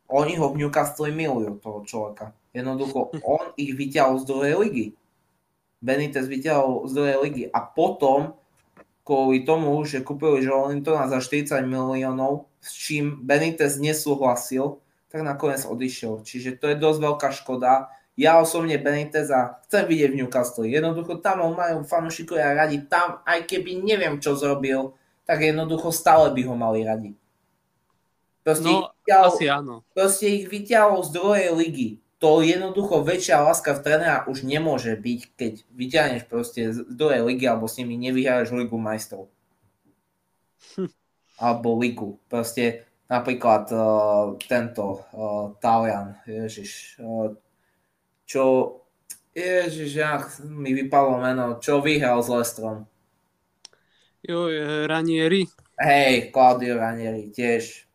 Oni 0.08 0.40
ho 0.40 0.48
v 0.48 0.64
Newcastle 0.64 1.12
milujú, 1.12 1.60
toho 1.60 1.84
človeka. 1.84 2.32
Jednoducho, 2.56 3.12
on 3.38 3.52
ich 3.60 3.76
vyťahol 3.76 4.22
z 4.22 4.24
druhej 4.24 4.54
ligy. 4.60 4.86
Benitez 5.78 6.26
vyťahol 6.26 6.90
z 6.90 6.92
druhej 6.96 7.18
ligy 7.22 7.44
a 7.52 7.62
potom 7.62 8.34
kvôli 9.06 9.46
tomu, 9.48 9.72
že 9.88 10.04
kúpili 10.04 10.44
Joelintona 10.44 11.08
za 11.08 11.22
40 11.22 11.64
miliónov, 11.64 12.44
s 12.60 12.76
čím 12.76 13.24
Benitez 13.24 13.80
nesúhlasil, 13.80 14.84
tak 15.08 15.24
nakoniec 15.24 15.64
odišiel. 15.64 16.20
Čiže 16.20 16.60
to 16.60 16.68
je 16.68 16.76
dosť 16.76 17.00
veľká 17.00 17.28
škoda. 17.32 17.88
Ja 18.18 18.42
osobne 18.42 18.76
Beniteza 18.76 19.62
chcem 19.64 19.88
vidieť 19.88 20.10
v 20.12 20.18
Newcastle. 20.20 20.68
Jednoducho 20.68 21.22
tam 21.22 21.40
ho 21.40 21.54
majú 21.54 21.86
fanúšikovia 21.86 22.52
radi. 22.52 22.84
Tam, 22.84 23.22
aj 23.24 23.46
keby 23.46 23.80
neviem, 23.80 24.18
čo 24.20 24.34
zrobil, 24.36 24.97
tak 25.28 25.44
jednoducho 25.44 25.92
stále 25.92 26.32
by 26.32 26.42
ho 26.48 26.54
mali 26.56 26.80
radi. 26.88 27.12
Proste, 28.40 28.64
no, 28.64 28.88
ich 28.88 29.04
vyťahol, 29.04 29.28
asi 29.28 29.44
áno. 29.52 29.74
proste 29.92 30.24
ich 30.24 30.48
vyťahol 30.48 31.04
z 31.04 31.10
druhej 31.12 31.48
ligy 31.52 31.90
to 32.18 32.42
jednoducho 32.42 33.06
väčšia 33.06 33.46
láska 33.46 33.78
v 33.78 33.82
trénera 33.86 34.26
už 34.26 34.42
nemôže 34.42 34.90
byť, 34.98 35.20
keď 35.38 35.52
vyťahneš 35.70 36.22
proste 36.26 36.74
z 36.74 36.78
druhej 36.90 37.22
ligy 37.22 37.46
alebo 37.46 37.70
s 37.70 37.78
nimi 37.78 37.94
nevyhráš 37.94 38.50
ligu 38.50 38.74
majstrov. 38.74 39.30
Hm. 40.74 40.90
Alebo 41.38 41.78
ligu. 41.78 42.18
Proste 42.26 42.90
napríklad 43.06 43.70
uh, 43.70 44.34
tento 44.42 45.06
uh, 45.14 45.54
Talian, 45.62 46.18
ježiš, 46.26 46.98
uh, 46.98 47.30
čo, 48.26 48.42
ježiš, 49.38 49.90
ja, 49.94 50.18
mi 50.42 50.74
vypalo 50.74 51.22
meno, 51.22 51.62
čo 51.62 51.78
vyhral 51.78 52.18
s 52.18 52.26
Lestrom. 52.26 52.90
Jo, 54.28 54.44
Ranieri. 54.84 55.48
Hej, 55.80 56.28
Claudio 56.36 56.76
Ranieri, 56.76 57.32
tiež 57.32 57.88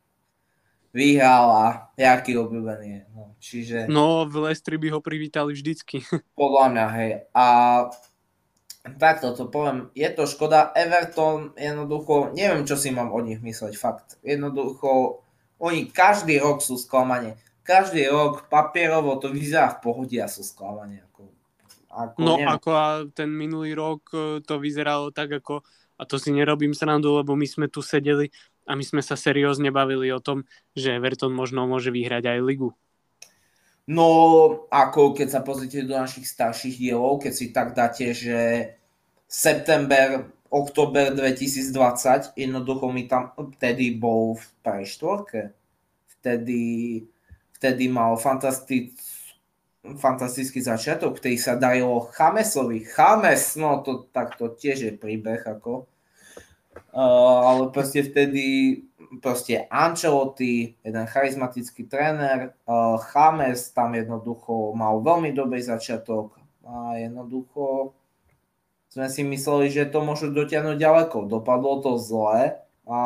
vyhral 0.90 1.46
a 1.54 1.66
jaký 1.94 2.38
obľúbený 2.42 2.88
je. 2.90 3.02
No, 3.14 3.24
čiže... 3.38 3.78
no 3.86 4.26
v 4.26 4.50
Lestri 4.50 4.82
by 4.82 4.94
ho 4.94 5.00
privítali 5.02 5.54
vždycky. 5.54 6.02
Podľa 6.42 6.66
mňa, 6.74 6.86
hej. 6.98 7.12
A 7.38 7.46
takto 8.98 9.38
to 9.38 9.46
poviem, 9.46 9.94
je 9.94 10.10
to 10.10 10.26
škoda. 10.26 10.74
Everton 10.74 11.54
jednoducho, 11.54 12.34
neviem, 12.34 12.66
čo 12.66 12.82
si 12.82 12.90
mám 12.90 13.14
o 13.14 13.20
nich 13.22 13.38
mysleť, 13.38 13.74
fakt. 13.78 14.18
Jednoducho, 14.26 15.22
oni 15.62 15.90
každý 15.90 16.42
rok 16.42 16.66
sú 16.66 16.82
sklamanie. 16.82 17.38
Každý 17.62 18.10
rok 18.10 18.50
papierovo 18.50 19.22
to 19.22 19.30
vyzerá 19.30 19.70
v 19.78 19.82
pohode 19.86 20.18
a 20.18 20.26
sú 20.26 20.42
sklamanie. 20.42 21.06
Ako, 21.14 21.22
ako, 21.94 22.18
no 22.20 22.34
neviem. 22.42 22.50
ako 22.52 22.70
a 22.74 22.88
ten 23.14 23.32
minulý 23.32 23.72
rok 23.78 24.02
e, 24.12 24.44
to 24.44 24.60
vyzeralo 24.60 25.16
tak 25.16 25.32
ako, 25.32 25.64
a 26.04 26.08
to 26.08 26.20
si 26.20 26.36
nerobím 26.36 26.76
srandu, 26.76 27.16
lebo 27.16 27.32
my 27.39 27.47
sme 27.47 27.72
tu 27.72 27.80
sedeli 27.80 28.28
a 28.68 28.76
my 28.76 28.84
sme 28.84 28.99
sa 28.99 29.16
seriózne 29.16 29.72
bavili 29.72 30.12
o 30.12 30.20
tom, 30.20 30.43
že 30.76 30.99
Everton 30.99 31.32
možno 31.32 31.64
môže 31.64 31.95
vyhrať 31.95 32.28
aj 32.28 32.39
ligu. 32.43 32.76
No, 33.88 34.08
ako 34.72 35.16
keď 35.16 35.28
sa 35.28 35.41
pozrite 35.43 35.84
do 35.84 35.95
našich 35.95 36.28
starších 36.28 36.80
dielov, 36.80 37.24
keď 37.24 37.34
si 37.36 37.51
tak 37.51 37.76
dáte, 37.76 38.16
že 38.16 38.39
september, 39.28 40.32
október 40.47 41.12
2020, 41.12 42.36
jednoducho 42.36 42.86
mi 42.91 43.08
tam 43.08 43.36
vtedy 43.36 43.95
bol 43.95 44.39
v 44.39 44.45
preštvorke. 44.64 45.51
Vtedy, 46.20 47.04
vtedy 47.60 47.91
mal 47.91 48.16
fantastic, 48.16 48.95
fantastický 49.99 50.64
začiatok, 50.64 51.20
ktorý 51.20 51.36
sa 51.36 51.60
darilo 51.60 52.08
Chamesovi. 52.16 52.88
Chames, 52.88 53.60
no 53.60 53.84
to 53.84 54.08
takto 54.16 54.56
tiež 54.56 54.78
je 54.80 54.91
príbeh 54.95 55.43
ako 55.43 55.91
Uh, 56.94 57.40
ale 57.50 57.74
proste 57.74 58.06
vtedy 58.06 58.44
proste 59.22 59.70
Ancelotti, 59.70 60.74
jeden 60.82 61.06
charizmatický 61.06 61.86
tréner, 61.86 62.58
uh, 62.66 62.98
Chames 62.98 63.70
tam 63.74 63.94
jednoducho 63.94 64.74
mal 64.74 65.02
veľmi 65.02 65.34
dobrý 65.34 65.62
začiatok 65.62 66.38
a 66.66 66.98
jednoducho 66.98 67.94
sme 68.94 69.10
si 69.10 69.26
mysleli, 69.26 69.74
že 69.74 69.90
to 69.90 70.06
môžu 70.06 70.30
dotiahnuť 70.30 70.78
ďaleko. 70.78 71.26
Dopadlo 71.26 71.82
to 71.82 71.98
zle 71.98 72.62
a 72.86 73.00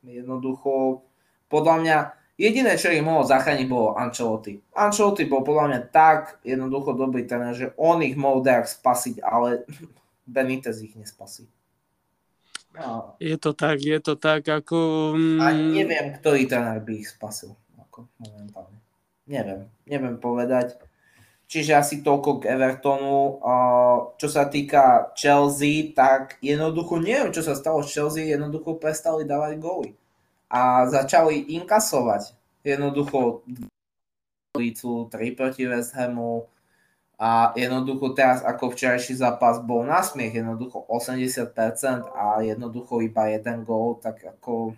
jednoducho 0.00 1.04
podľa 1.52 1.74
mňa 1.84 1.96
jediné, 2.40 2.80
čo 2.80 2.88
ich 2.88 3.04
mohol 3.04 3.28
zachrániť, 3.28 3.66
bolo 3.68 3.94
Ancelotti. 4.00 4.64
Ancelotti 4.72 5.28
bol 5.28 5.44
podľa 5.44 5.64
mňa 5.70 5.80
tak 5.92 6.40
jednoducho 6.40 6.96
dobrý 6.96 7.28
tréner, 7.28 7.52
že 7.52 7.76
on 7.76 8.00
ich 8.00 8.16
mohol 8.16 8.40
dať 8.40 8.64
spasiť, 8.80 9.16
ale 9.20 9.68
Benitez 10.24 10.80
ich 10.80 10.96
nespasí. 10.96 11.44
No. 12.74 13.14
Je 13.22 13.38
to 13.38 13.54
tak, 13.54 13.78
je 13.78 13.98
to 14.02 14.18
tak, 14.18 14.50
ako... 14.50 15.14
Mm... 15.14 15.38
A 15.38 15.46
neviem, 15.54 16.06
ktorý 16.18 16.50
tréner 16.50 16.82
by 16.82 16.92
ich 16.98 17.10
spasil. 17.14 17.54
Ako 17.78 18.10
momentálne. 18.18 18.82
Neviem, 19.30 19.70
neviem 19.86 20.18
povedať. 20.18 20.74
Čiže 21.46 21.78
asi 21.78 21.94
toľko 22.02 22.42
k 22.42 22.50
Evertonu. 22.50 23.38
Čo 24.18 24.26
sa 24.26 24.50
týka 24.50 25.14
Chelsea, 25.14 25.94
tak 25.94 26.42
jednoducho 26.42 26.98
neviem, 26.98 27.30
čo 27.30 27.46
sa 27.46 27.54
stalo 27.54 27.86
s 27.86 27.94
Chelsea, 27.94 28.26
jednoducho 28.34 28.74
prestali 28.74 29.22
dávať 29.22 29.62
góly. 29.62 29.94
A 30.50 30.90
začali 30.90 31.54
inkasovať. 31.54 32.34
Jednoducho 32.66 33.46
3 34.56 35.38
proti 35.38 35.62
West 35.70 35.94
Hamu, 35.94 36.50
a 37.14 37.54
jednoducho 37.54 38.10
teraz 38.10 38.42
ako 38.42 38.74
včerajší 38.74 39.14
zápas 39.14 39.62
bol 39.62 39.86
na 39.86 40.02
smiech, 40.02 40.34
jednoducho 40.34 40.82
80% 40.90 42.10
a 42.10 42.42
jednoducho 42.42 42.98
iba 43.06 43.30
jeden 43.30 43.62
gól, 43.62 44.02
tak 44.02 44.18
ako 44.26 44.74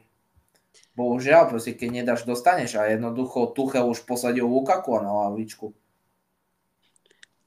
bohužiaľ, 0.93 1.49
proste 1.49 1.73
keď 1.73 1.89
nedáš, 2.05 2.29
dostaneš 2.29 2.77
a 2.77 2.93
jednoducho 2.93 3.57
Tuchel 3.57 3.89
už 3.89 4.05
posadil 4.05 4.45
Lukaku 4.45 5.01
na 5.01 5.29
lavičku. 5.29 5.73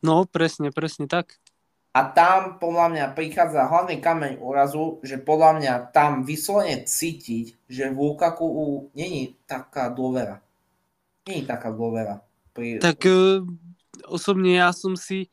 No, 0.01 0.25
presne, 0.25 0.73
presne 0.73 1.05
tak. 1.05 1.37
A 1.93 2.05
tam 2.05 2.61
podľa 2.61 2.87
mňa 2.93 3.05
prichádza 3.17 3.65
hlavný 3.65 3.97
kameň 3.97 4.41
úrazu, 4.41 5.01
že 5.01 5.17
podľa 5.17 5.51
mňa 5.57 5.73
tam 5.89 6.21
vyslovene 6.25 6.85
cítiť, 6.85 7.65
že 7.65 7.93
v 7.93 7.97
Lukaku 7.97 8.45
není 8.93 9.37
taká 9.45 9.89
dôvera. 9.89 10.41
Není 11.25 11.45
taká 11.45 11.73
dôvera. 11.73 12.21
Pri... 12.53 12.81
Tak 12.81 13.05
uh 13.05 13.68
osobne 14.07 14.59
ja 14.59 14.71
som 14.71 14.93
si 14.93 15.27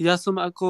ja 0.00 0.16
som 0.16 0.40
ako 0.40 0.68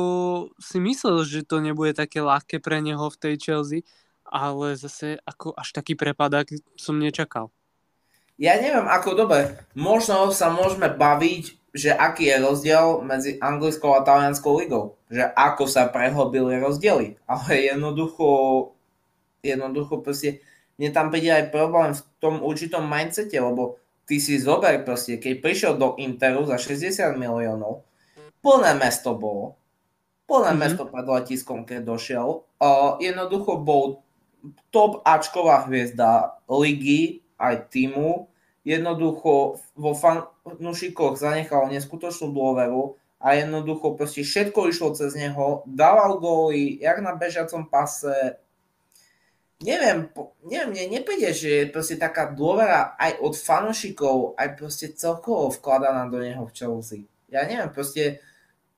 si 0.59 0.83
myslel, 0.83 1.25
že 1.25 1.47
to 1.47 1.63
nebude 1.63 1.95
také 1.97 2.21
ľahké 2.21 2.59
pre 2.59 2.83
neho 2.83 3.07
v 3.09 3.21
tej 3.21 3.35
Chelsea, 3.39 3.81
ale 4.27 4.75
zase 4.77 5.21
ako 5.25 5.55
až 5.57 5.73
taký 5.73 5.95
prepadák 5.95 6.53
som 6.77 6.99
nečakal. 6.99 7.49
Ja 8.41 8.59
neviem, 8.59 8.89
ako 8.89 9.15
dobre, 9.15 9.61
možno 9.77 10.33
sa 10.35 10.51
môžeme 10.51 10.91
baviť, 10.91 11.45
že 11.73 11.93
aký 11.93 12.29
je 12.29 12.37
rozdiel 12.43 13.01
medzi 13.05 13.41
anglickou 13.41 13.97
a 13.97 14.05
talianskou 14.05 14.61
ligou. 14.61 15.01
Že 15.09 15.33
ako 15.33 15.65
sa 15.69 15.89
prehlbili 15.89 16.61
rozdiely. 16.61 17.17
Ale 17.25 17.49
jednoducho, 17.73 18.27
jednoducho 19.41 20.05
proste, 20.05 20.45
mne 20.77 20.91
tam 20.93 21.09
príde 21.09 21.33
aj 21.33 21.53
problém 21.53 21.97
v 21.97 22.03
tom 22.21 22.45
určitom 22.45 22.85
mindsete, 22.85 23.37
lebo 23.41 23.81
ty 24.13 24.21
si 24.21 24.37
zober 24.37 24.77
proste, 24.85 25.17
keď 25.17 25.41
prišiel 25.41 25.73
do 25.81 25.97
Interu 25.97 26.45
za 26.45 26.61
60 26.61 27.17
miliónov, 27.17 27.81
plné 28.45 28.77
mesto 28.77 29.17
bolo. 29.17 29.57
Plné 30.29 30.53
Mhm. 30.53 30.61
mesto 30.61 30.85
pred 30.85 31.09
letiskom, 31.09 31.65
keď 31.65 31.81
došiel. 31.81 32.45
Uh, 32.61 33.01
jednoducho 33.01 33.57
bol 33.57 34.05
top 34.69 35.01
Ačková 35.09 35.65
hviezda 35.65 36.37
ligy, 36.45 37.25
aj 37.41 37.73
týmu. 37.73 38.29
Jednoducho 38.69 39.57
vo 39.73 39.93
fanúšikoch 39.97 41.17
zanechal 41.17 41.73
neskutočnú 41.73 42.37
dôveru 42.37 43.01
a 43.17 43.33
jednoducho 43.33 43.97
proste 43.97 44.21
všetko 44.21 44.69
išlo 44.69 44.93
cez 44.93 45.17
neho. 45.17 45.65
Dával 45.65 46.21
góly, 46.21 46.77
jak 46.85 47.01
na 47.01 47.17
bežiacom 47.17 47.65
pase. 47.65 48.37
Neviem, 49.63 50.11
neviem, 50.43 50.71
mne 50.75 50.85
nepríde, 50.99 51.31
že 51.31 51.49
je 51.63 51.73
proste 51.73 51.95
taká 51.95 52.35
dôvera 52.35 52.99
aj 52.99 53.23
od 53.23 53.35
fanúšikov, 53.39 54.35
aj 54.35 54.59
proste 54.59 54.91
celkovo 54.93 55.55
vkladaná 55.55 56.11
do 56.11 56.19
neho 56.19 56.43
v 56.45 56.55
Chelsea. 56.55 57.07
Ja 57.31 57.47
neviem, 57.47 57.71
proste 57.71 58.19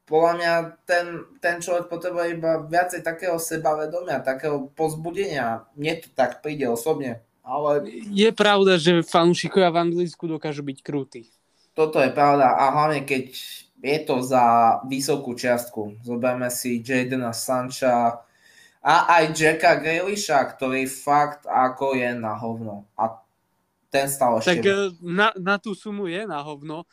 podľa 0.05 0.33
mňa 0.37 0.53
ten, 0.85 1.07
ten 1.41 1.57
človek 1.65 1.89
potrebuje 1.89 2.37
iba 2.37 2.61
viacej 2.69 3.01
takého 3.01 3.41
sebavedomia, 3.41 4.21
takého 4.21 4.69
pozbudenia. 4.77 5.65
Mne 5.75 6.05
to 6.05 6.09
tak 6.13 6.45
príde 6.45 6.69
osobne. 6.69 7.25
Ale 7.45 7.85
Je 8.13 8.29
pravda, 8.33 8.77
že 8.81 9.05
fanúšikovia 9.05 9.73
v 9.73 9.81
Anglicku 9.89 10.29
dokážu 10.29 10.65
byť 10.65 10.79
krutí. 10.81 11.29
toto 11.73 12.01
je 12.01 12.13
pravda. 12.13 12.57
A 12.57 12.73
hlavne 12.73 13.05
keď 13.05 13.37
je 13.85 13.99
to 14.01 14.25
za 14.25 14.81
vysokú 14.89 15.37
čiastku. 15.37 16.01
Zoberme 16.01 16.49
si 16.49 16.81
Jadena 16.81 17.37
Sancha 17.37 18.24
a 18.85 19.09
aj 19.17 19.33
Jacka 19.33 19.81
Grealisha, 19.81 20.45
ktorý 20.45 20.85
fakt 20.85 21.49
ako 21.49 21.97
je 21.97 22.11
na 22.13 22.37
hovno. 22.37 22.85
A 23.01 23.17
ten 23.89 24.07
stal 24.13 24.37
Tak 24.45 24.61
ešte... 24.61 24.69
eh, 24.69 24.93
na, 25.01 25.33
na 25.41 25.57
tú 25.57 25.73
sumu 25.73 26.05
je 26.05 26.29
na 26.29 26.45
hovno, 26.45 26.85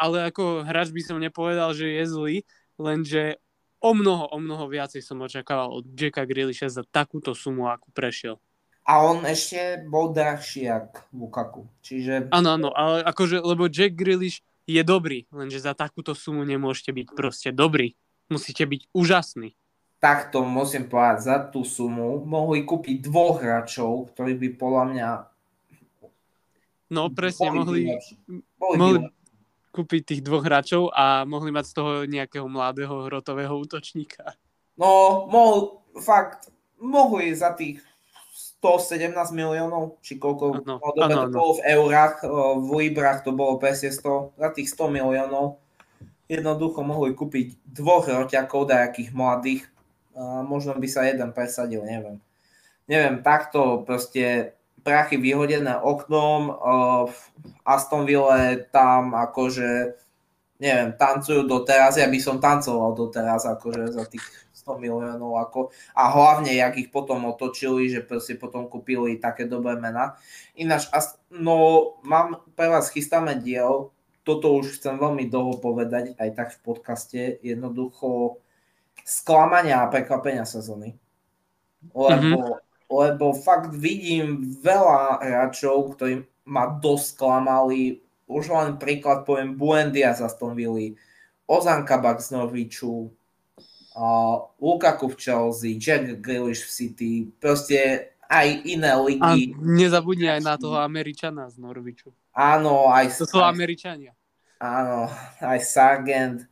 ale 0.00 0.32
ako 0.32 0.64
hráč 0.64 0.88
by 0.90 1.02
som 1.04 1.20
nepovedal, 1.20 1.76
že 1.76 1.86
je 1.92 2.04
zlý, 2.08 2.36
lenže 2.80 3.36
o 3.84 3.92
mnoho, 3.92 4.32
o 4.32 4.38
mnoho 4.40 4.64
viacej 4.68 5.04
som 5.04 5.20
očakával 5.20 5.68
od 5.72 5.84
Jacka 5.92 6.24
Grealisha 6.24 6.72
za 6.72 6.82
takúto 6.88 7.36
sumu, 7.36 7.68
ako 7.68 7.92
prešiel. 7.92 8.36
A 8.88 9.04
on 9.04 9.22
ešte 9.28 9.84
bol 9.86 10.10
drahší 10.10 10.66
jak 10.66 11.04
Lukaku. 11.12 11.68
Čiže 11.84 12.32
Áno, 12.32 12.56
áno, 12.56 12.68
ale 12.74 13.04
akože, 13.06 13.38
lebo 13.42 13.68
Jack 13.70 13.94
Grealish 13.94 14.42
je 14.66 14.82
dobrý, 14.86 15.26
lenže 15.30 15.62
za 15.62 15.74
takúto 15.74 16.14
sumu 16.14 16.42
nemôžete 16.46 16.90
byť 16.94 17.06
proste 17.14 17.50
dobrý. 17.50 17.94
Musíte 18.30 18.66
byť 18.66 18.90
úžasný. 18.94 19.58
Takto 20.00 20.42
musím 20.42 20.88
povedať, 20.88 21.18
za 21.20 21.36
tú 21.44 21.62
sumu 21.62 22.24
mohli 22.24 22.64
kúpiť 22.64 23.04
dvoch 23.04 23.44
hráčov, 23.44 24.10
ktorí 24.16 24.34
by 24.40 24.48
podľa 24.56 24.84
mňa 24.90 25.08
No 26.90 27.06
presne, 27.06 27.54
mohli, 27.54 27.86
mohli 28.58 29.06
kúpiť 29.70 30.02
tých 30.02 30.20
dvoch 30.26 30.42
hráčov 30.42 30.90
a 30.90 31.22
mohli 31.22 31.54
mať 31.54 31.64
z 31.70 31.74
toho 31.78 31.92
nejakého 32.02 32.50
mladého 32.50 33.06
hrotového 33.06 33.54
útočníka. 33.54 34.34
No, 34.74 35.22
mohol, 35.30 35.86
fakt, 36.02 36.50
mohli 36.82 37.30
za 37.30 37.54
tých 37.54 37.78
117 38.58 39.14
miliónov, 39.30 40.02
či 40.02 40.18
koľko, 40.18 40.66
Áno, 40.66 40.82
no, 40.82 40.90
to 40.90 41.02
áno. 41.06 41.30
bolo 41.30 41.52
v 41.62 41.64
eurách, 41.78 42.26
o, 42.26 42.58
v 42.58 42.68
librách 42.82 43.22
to 43.22 43.30
bolo 43.30 43.62
presne 43.62 43.94
100, 43.94 44.34
za 44.34 44.48
tých 44.50 44.74
100 44.74 44.90
miliónov 44.90 45.62
jednoducho 46.30 46.86
mohli 46.86 47.10
kúpiť 47.10 47.58
dvoch 47.66 48.06
roťakov, 48.06 48.70
dajakých 48.70 49.10
mladých, 49.10 49.62
možno 50.18 50.74
by 50.76 50.88
sa 50.90 51.06
jeden 51.06 51.30
presadil, 51.30 51.82
neviem. 51.86 52.18
Neviem, 52.90 53.22
takto 53.22 53.86
proste 53.86 54.54
prachy 54.82 55.20
vyhodené 55.20 55.76
oknom, 55.76 56.56
v 57.06 57.18
Aston 57.62 58.08
Ville 58.08 58.66
tam 58.72 59.12
akože, 59.12 59.94
neviem, 60.58 60.90
tancujú 60.96 61.44
doteraz, 61.46 62.00
ja 62.00 62.08
by 62.08 62.18
som 62.18 62.40
tancoval 62.40 62.96
doteraz, 62.96 63.44
akože 63.46 63.92
za 63.92 64.04
tých 64.08 64.24
100 64.60 64.76
miliónov, 64.76 65.40
ako, 65.40 65.60
a 65.96 66.12
hlavne, 66.12 66.52
jak 66.52 66.76
ich 66.76 66.92
potom 66.92 67.24
otočili, 67.28 67.88
že 67.88 68.04
proste 68.04 68.36
potom 68.36 68.68
kúpili 68.68 69.16
také 69.16 69.48
dobré 69.48 69.76
mená. 69.76 70.20
Ináč, 70.56 70.88
no, 71.32 71.96
mám 72.04 72.44
pre 72.56 72.68
vás 72.68 72.92
chystáme 72.92 73.40
diel, 73.40 73.92
toto 74.20 74.52
už 74.52 74.76
chcem 74.76 75.00
veľmi 75.00 75.32
dlho 75.32 75.60
povedať, 75.64 76.12
aj 76.20 76.30
tak 76.36 76.48
v 76.52 76.60
podcaste, 76.60 77.22
jednoducho 77.40 78.40
sklamania 79.10 79.82
a 79.82 79.90
prekvapenia 79.90 80.46
sezóny. 80.46 80.94
Lebo, 81.90 82.62
lebo 82.86 83.34
fakt 83.34 83.74
vidím 83.74 84.46
veľa 84.62 85.18
hráčov, 85.18 85.98
ktorí 85.98 86.22
ma 86.46 86.70
dosť 86.78 87.18
sklamali. 87.18 87.98
Už 88.30 88.54
len 88.54 88.78
príklad 88.78 89.26
poviem 89.26 89.58
Buendia 89.58 90.14
z 90.14 90.22
Aston 90.22 90.54
Villa, 90.54 90.94
Ozan 91.50 91.82
Kabak 91.82 92.22
z 92.22 92.38
Norwichu, 92.38 93.10
uh, 93.98 94.36
Lukaku 94.62 95.10
v 95.10 95.18
Chelsea, 95.18 95.74
Jack 95.74 96.22
Grealish 96.22 96.62
v 96.62 96.70
City, 96.70 97.12
proste 97.42 98.10
aj 98.30 98.46
iné 98.62 98.94
A 98.94 99.02
ligy. 99.02 99.58
nezabudni 99.58 100.30
aj 100.30 100.46
na 100.46 100.54
toho 100.54 100.78
Američana 100.78 101.50
z 101.50 101.58
Norviču. 101.58 102.14
Áno, 102.30 102.86
aj, 102.86 103.18
To 103.18 103.26
sú 103.26 103.42
aj 103.42 103.50
Američania. 103.50 104.14
Áno, 104.62 105.10
aj 105.42 105.58
Sargent. 105.66 106.46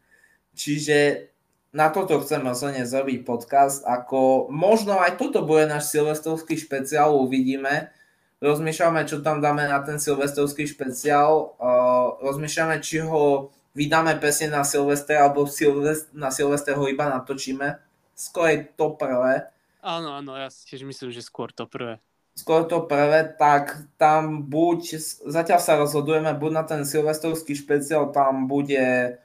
Čiže 0.59 1.30
na 1.73 1.93
toto 1.93 2.21
chceme 2.25 2.53
zone 2.57 2.89
zrobiť 2.89 3.29
podcast, 3.29 3.85
ako 3.85 4.49
možno 4.49 4.97
aj 4.97 5.21
toto 5.21 5.45
bude 5.45 5.69
náš 5.69 5.93
silvestrovský 5.93 6.57
špeciál, 6.57 7.12
uvidíme. 7.12 7.93
Rozmýšľame, 8.41 9.05
čo 9.05 9.21
tam 9.21 9.43
dáme 9.43 9.66
na 9.66 9.83
ten 9.83 9.99
silvestrovský 10.01 10.64
špeciál. 10.64 11.59
Uh, 11.59 12.16
rozmýšľame, 12.23 12.79
či 12.81 13.03
ho 13.03 13.53
vydáme 13.75 14.16
presne 14.19 14.51
na 14.51 14.62
Silvestre, 14.62 15.19
alebo 15.19 15.47
Silvest- 15.47 16.11
na 16.14 16.31
Silvestre 16.31 16.75
ho 16.75 16.85
iba 16.87 17.11
natočíme. 17.11 17.79
Skôr 18.14 18.47
je 18.51 18.59
to 18.75 18.95
prvé. 18.99 19.51
Áno, 19.83 20.19
áno, 20.19 20.35
ja 20.35 20.51
si 20.51 20.66
tiež 20.66 20.83
myslím, 20.83 21.14
že 21.14 21.23
skôr 21.23 21.55
to 21.55 21.66
prvé. 21.71 22.03
skôr 22.39 22.71
to 22.71 22.87
prvé, 22.87 23.35
tak 23.35 23.75
tam 23.99 24.47
buď, 24.47 25.03
zatiaľ 25.27 25.59
sa 25.59 25.75
rozhodujeme, 25.75 26.31
buď 26.39 26.53
na 26.55 26.62
ten 26.62 26.87
silvestrovský 26.87 27.59
špeciál, 27.59 28.14
tam 28.14 28.47
bude 28.47 29.19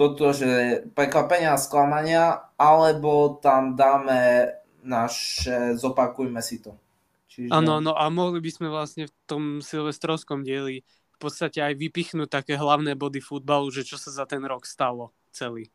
toto, 0.00 0.32
že 0.32 0.80
prekvapenia 0.96 1.52
a 1.52 1.60
sklamania, 1.60 2.48
alebo 2.56 3.36
tam 3.36 3.76
dáme 3.76 4.48
naše, 4.80 5.76
zopakujme 5.76 6.40
si 6.40 6.64
to. 6.64 6.72
Čiže, 7.28 7.52
Áno, 7.52 7.84
no 7.84 7.92
a 7.92 8.08
mohli 8.08 8.40
by 8.40 8.48
sme 8.48 8.72
vlastne 8.72 9.12
v 9.12 9.14
tom 9.28 9.44
silvestrovskom 9.60 10.40
dieli 10.40 10.80
v 10.88 11.18
podstate 11.20 11.60
aj 11.60 11.76
vypichnúť 11.76 12.32
také 12.32 12.56
hlavné 12.56 12.96
body 12.96 13.20
futbalu, 13.20 13.68
že 13.68 13.84
čo 13.84 14.00
sa 14.00 14.08
za 14.08 14.24
ten 14.24 14.40
rok 14.40 14.64
stalo 14.64 15.12
celý. 15.36 15.68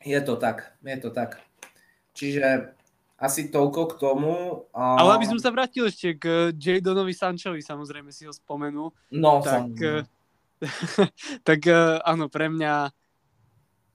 Je 0.00 0.16
to 0.24 0.40
tak, 0.40 0.72
je 0.80 0.96
to 0.96 1.12
tak. 1.12 1.44
Čiže 2.16 2.72
asi 3.20 3.52
toľko 3.52 3.92
k 3.92 3.94
tomu. 4.00 4.64
A... 4.72 4.96
Ale 5.04 5.20
aby 5.20 5.28
som 5.28 5.36
sa 5.36 5.52
vrátil 5.52 5.84
ešte 5.84 6.16
k 6.16 6.56
Jadonovi 6.56 7.12
Sanchovi, 7.12 7.60
samozrejme 7.60 8.08
si 8.08 8.24
ho 8.24 8.32
spomenul, 8.32 8.88
No, 9.12 9.44
tak, 9.44 9.76
samozrejme. 9.76 10.19
tak 11.48 11.60
eh, 11.66 11.98
áno, 12.04 12.28
pre 12.28 12.52
mňa 12.52 12.92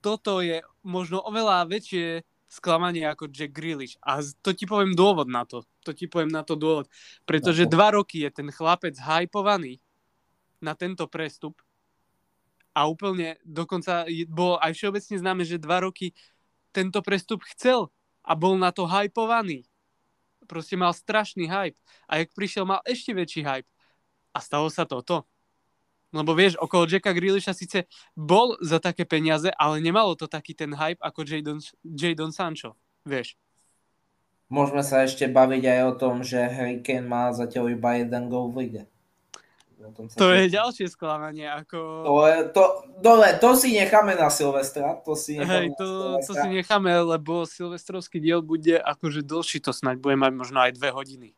toto 0.01 0.41
je 0.41 0.61
možno 0.85 1.21
oveľa 1.25 1.65
väčšie 1.65 2.21
sklamanie 2.45 3.09
ako 3.09 3.27
Jack 3.33 3.51
Grealish. 3.57 3.97
A 4.05 4.21
to 4.21 4.53
ti 4.53 4.69
poviem 4.69 4.93
dôvod 4.93 5.25
na 5.25 5.43
to. 5.49 5.65
To 5.83 5.91
ti 5.91 6.05
poviem 6.05 6.29
na 6.29 6.45
to 6.45 6.53
dôvod. 6.53 6.85
Pretože 7.25 7.65
dva 7.65 7.97
roky 7.97 8.21
je 8.23 8.29
ten 8.29 8.47
chlapec 8.53 8.95
hypovaný 9.01 9.81
na 10.61 10.77
tento 10.77 11.09
prestup 11.09 11.57
a 12.75 12.85
úplne 12.85 13.39
dokonca 13.43 14.05
bolo 14.27 14.59
aj 14.59 14.71
všeobecne 14.75 15.15
známe, 15.19 15.43
že 15.47 15.57
dva 15.57 15.83
roky 15.83 16.11
tento 16.75 16.99
prestup 16.99 17.41
chcel 17.55 17.87
a 18.21 18.35
bol 18.35 18.59
na 18.59 18.69
to 18.75 18.83
hypovaný. 18.83 19.63
Proste 20.45 20.77
mal 20.77 20.93
strašný 20.93 21.49
hype. 21.49 21.79
A 22.05 22.21
jak 22.21 22.29
prišiel, 22.35 22.69
mal 22.69 22.83
ešte 22.85 23.15
väčší 23.15 23.41
hype. 23.41 23.69
A 24.35 24.37
stalo 24.43 24.69
sa 24.69 24.85
toto. 24.85 25.25
Lebo 26.15 26.31
vieš, 26.31 26.55
okolo 26.55 26.87
Jacka 26.87 27.11
Grealisha 27.11 27.51
síce 27.51 27.91
bol 28.15 28.55
za 28.63 28.79
také 28.79 29.03
peniaze, 29.03 29.51
ale 29.59 29.83
nemalo 29.83 30.15
to 30.15 30.31
taký 30.31 30.55
ten 30.55 30.71
hype 30.71 31.03
ako 31.03 31.27
Jadon, 31.27 31.59
Jadon 31.83 32.31
Sancho. 32.31 32.79
Vieš. 33.03 33.35
Môžeme 34.47 34.79
sa 34.85 35.03
ešte 35.03 35.27
baviť 35.27 35.63
aj 35.67 35.79
o 35.91 35.93
tom, 35.99 36.23
že 36.23 36.39
Harry 36.39 36.79
Kane 36.79 37.03
má 37.03 37.35
zatiaľ 37.35 37.75
iba 37.75 37.99
jeden 37.99 38.31
gol 38.31 38.47
v 38.53 38.55
lige. 38.63 38.83
To 40.17 40.33
je 40.33 40.49
ďalšie 40.49 40.87
sklamanie. 40.89 41.45
Ako... 41.45 41.77
To 42.07 42.13
je, 42.25 42.37
to, 42.55 42.63
dole, 43.03 43.27
to 43.37 43.53
si 43.53 43.75
necháme 43.75 44.17
na 44.17 44.31
Silvestra. 44.31 44.97
To 45.05 45.13
si 45.13 45.37
necháme 45.37 45.69
Hej, 45.69 45.77
to, 45.77 46.17
to 46.25 46.33
si 46.33 46.47
necháme, 46.49 46.89
lebo 46.89 47.45
silvestrovský 47.45 48.17
diel 48.17 48.41
bude 48.41 48.81
akože 48.81 49.21
dlhší, 49.21 49.61
to 49.61 49.75
snáď 49.75 50.01
bude 50.01 50.17
mať 50.17 50.31
možno 50.33 50.63
aj 50.63 50.71
dve 50.73 50.89
hodiny. 50.89 51.29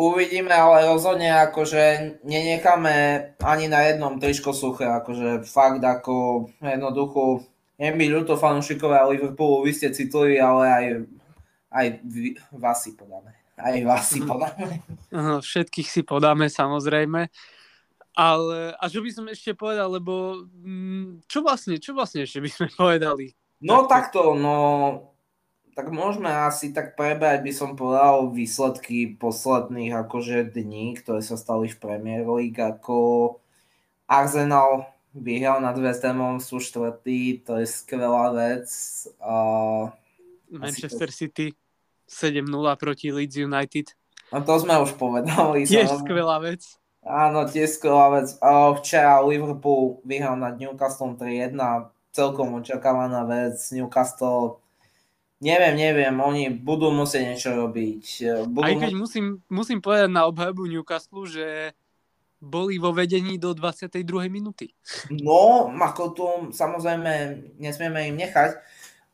Uvidíme, 0.00 0.48
ale 0.48 0.88
rozhodne 0.88 1.28
akože 1.28 2.16
nenecháme 2.24 2.94
ani 3.36 3.68
na 3.68 3.84
jednom 3.84 4.16
tričko 4.16 4.56
suché, 4.56 4.88
akože 4.88 5.44
fakt 5.44 5.84
ako 5.84 6.48
jednoducho 6.56 7.44
je 7.76 7.92
mi 7.92 8.08
ľúto 8.08 8.36
fanúšikovia 8.36 9.04
Liverpoolu, 9.08 9.64
vy 9.64 9.72
ste 9.72 9.92
citliví, 9.92 10.40
ale 10.40 10.64
aj, 10.68 10.84
aj 11.68 11.86
vy, 12.00 12.36
vás 12.52 12.80
si 12.80 12.92
podáme. 12.92 13.32
Aj 13.56 13.76
vás 13.84 14.08
si 14.08 14.20
Mhm. 14.20 14.28
podáme. 14.28 14.80
Aha, 15.12 15.36
Všetkých 15.40 15.88
si 15.88 16.00
podáme 16.00 16.48
samozrejme. 16.48 17.28
Ale, 18.10 18.72
a 18.74 18.84
čo 18.88 19.00
by 19.00 19.10
som 19.12 19.24
ešte 19.28 19.52
povedal, 19.52 19.92
lebo 19.92 20.44
mm, 20.44 21.24
čo 21.24 21.40
vlastne, 21.40 21.76
čo 21.76 21.92
vlastne 21.92 22.24
ešte 22.24 22.40
by 22.40 22.48
sme 22.48 22.66
povedali? 22.80 23.32
No 23.60 23.84
takto, 23.84 24.32
no 24.32 24.56
tak 25.74 25.94
môžeme 25.94 26.28
asi 26.28 26.74
tak 26.74 26.98
prebrať, 26.98 27.42
by 27.46 27.52
som 27.54 27.78
povedal, 27.78 28.30
výsledky 28.30 29.14
posledných 29.14 29.94
akože 30.06 30.50
dní, 30.50 30.98
ktoré 30.98 31.22
sa 31.22 31.38
stali 31.38 31.70
v 31.70 31.80
Premier 31.80 32.26
League, 32.26 32.58
ako 32.58 33.38
Arsenal 34.10 34.90
vyhral 35.14 35.62
nad 35.62 35.74
West 35.78 36.02
Hamom, 36.06 36.38
sú 36.38 36.58
štvrtý, 36.62 37.42
to 37.42 37.58
je 37.62 37.66
skvelá 37.66 38.30
vec. 38.34 38.66
Uh, 39.18 39.90
Manchester 40.50 41.10
to... 41.10 41.14
City 41.14 41.46
7-0 42.10 42.50
proti 42.78 43.14
Leeds 43.14 43.38
United. 43.38 43.94
No 44.30 44.42
to 44.42 44.58
sme 44.62 44.78
už 44.82 44.94
povedali. 44.98 45.66
Tiež 45.66 45.90
skvelá 46.02 46.38
vec. 46.42 46.62
Áno, 47.02 47.46
tiež 47.46 47.78
skvelá 47.78 48.22
vec. 48.22 48.34
Uh, 48.38 48.74
včera 48.78 49.22
Liverpool 49.22 50.02
vyhral 50.06 50.38
nad 50.38 50.58
Newcastle 50.58 51.18
3-1, 51.18 51.58
celkom 52.14 52.58
očakávaná 52.58 53.26
vec. 53.26 53.58
Newcastle 53.70 54.62
Neviem, 55.40 55.72
neviem, 55.72 56.12
oni 56.20 56.52
budú 56.52 56.92
musieť 56.92 57.32
niečo 57.32 57.50
robiť. 57.56 58.04
Budú 58.44 58.60
Aj 58.60 58.76
keď 58.76 58.92
musím, 58.92 59.40
musím 59.48 59.80
povedať 59.80 60.12
na 60.12 60.28
obhajobu 60.28 60.68
Newcastle, 60.68 61.24
že 61.24 61.72
boli 62.40 62.76
vo 62.80 62.92
vedení 62.92 63.36
do 63.36 63.56
22. 63.56 64.04
minúty. 64.32 64.72
No, 65.08 65.68
ako 65.68 66.02
tu 66.12 66.24
samozrejme 66.52 67.40
nesmieme 67.60 68.12
im 68.12 68.16
nechať. 68.20 68.60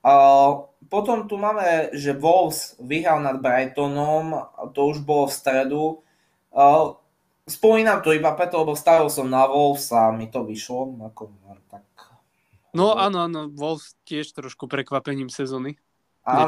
Uh, 0.06 0.70
potom 0.86 1.26
tu 1.26 1.34
máme, 1.34 1.90
že 1.90 2.14
Wolves 2.14 2.78
vyhral 2.78 3.18
nad 3.18 3.42
Brightonom, 3.42 4.50
to 4.70 4.94
už 4.94 5.02
bolo 5.02 5.26
v 5.26 5.34
stredu. 5.34 5.82
Uh, 6.54 6.94
spomínam 7.46 8.02
to 8.06 8.14
iba 8.14 8.30
preto, 8.38 8.62
lebo 8.62 8.78
stavil 8.78 9.10
som 9.10 9.26
na 9.26 9.50
Wolves 9.50 9.90
a 9.90 10.14
mi 10.14 10.30
to 10.30 10.46
vyšlo. 10.46 10.94
Ako, 11.10 11.34
tak... 11.66 11.82
No 12.70 12.94
áno, 12.94 13.26
áno, 13.26 13.50
Wolves 13.50 13.98
tiež 14.06 14.30
trošku 14.30 14.70
prekvapením 14.70 15.26
sezóny. 15.26 15.74
A, 16.26 16.42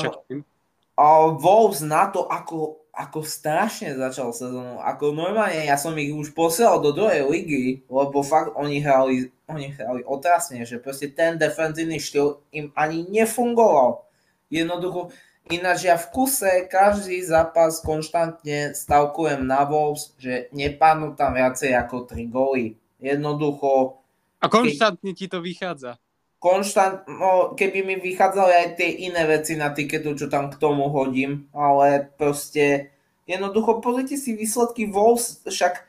a 0.99 1.07
Wolves 1.31 1.87
na 1.87 2.11
to, 2.11 2.27
ako, 2.27 2.83
ako 2.91 3.23
strašne 3.23 3.95
začal 3.95 4.35
sezónu. 4.35 4.83
Ako 4.83 5.15
normálne, 5.15 5.63
ja 5.63 5.79
som 5.79 5.95
ich 5.95 6.11
už 6.11 6.35
posielal 6.35 6.83
do 6.83 6.91
druhej 6.91 7.23
ligy, 7.31 7.87
lebo 7.87 8.27
fakt 8.27 8.59
oni 8.59 8.83
hrali, 8.83 9.31
oni 9.47 9.71
hrali 9.71 10.03
otrasne, 10.03 10.67
že 10.67 10.83
proste 10.83 11.15
ten 11.15 11.39
defenzívny 11.39 12.03
štýl 12.03 12.43
im 12.51 12.75
ani 12.75 13.07
nefungoval. 13.07 14.03
Jednoducho, 14.51 15.15
ináč 15.47 15.87
ja 15.87 15.95
v 15.95 16.11
kuse 16.11 16.67
každý 16.67 17.23
zápas 17.23 17.79
konštantne 17.79 18.75
stavkujem 18.75 19.47
na 19.47 19.63
Wolves, 19.63 20.19
že 20.19 20.51
nepadnú 20.51 21.15
tam 21.15 21.39
viacej 21.39 21.79
ako 21.79 22.11
3 22.11 22.27
góly. 22.27 22.75
Jednoducho... 22.99 24.03
A 24.43 24.51
konštantne 24.51 25.15
ti 25.15 25.31
to 25.31 25.39
vychádza 25.39 26.03
konštant, 26.39 27.03
no, 27.11 27.59
keby 27.59 27.83
mi 27.83 27.95
vychádzali 27.99 28.53
aj 28.55 28.69
tie 28.79 28.91
iné 29.11 29.27
veci 29.27 29.59
na 29.59 29.75
tiketu, 29.75 30.15
čo 30.15 30.31
tam 30.31 30.51
k 30.51 30.59
tomu 30.59 30.87
hodím, 30.91 31.51
ale 31.51 32.07
proste 32.15 32.95
jednoducho 33.27 33.83
pozrite 33.83 34.15
si 34.15 34.39
výsledky 34.39 34.87
Wolves, 34.87 35.43
však 35.43 35.83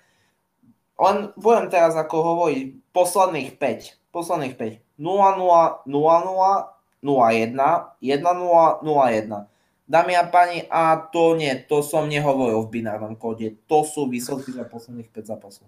len 1.00 1.32
budem 1.40 1.72
teraz 1.72 1.94
ako 1.96 2.18
hovoriť, 2.36 2.92
posledných 2.92 3.56
5, 3.56 4.12
posledných 4.12 4.56
5, 4.58 5.00
0-0, 5.00 5.88
0-0, 5.88 5.88
0-1, 5.88 7.56
1-0, 8.04 8.84
0-1. 8.84 9.48
Dámy 9.90 10.14
a 10.14 10.24
páni, 10.30 10.70
a 10.70 11.02
to 11.10 11.34
nie, 11.34 11.50
to 11.66 11.82
som 11.82 12.06
nehovoril 12.06 12.62
v 12.62 12.78
binárnom 12.78 13.18
kóde, 13.18 13.58
to 13.66 13.82
sú 13.82 14.06
výsledky 14.06 14.54
za 14.54 14.68
posledných 14.68 15.10
5 15.10 15.32
zápasov. 15.34 15.66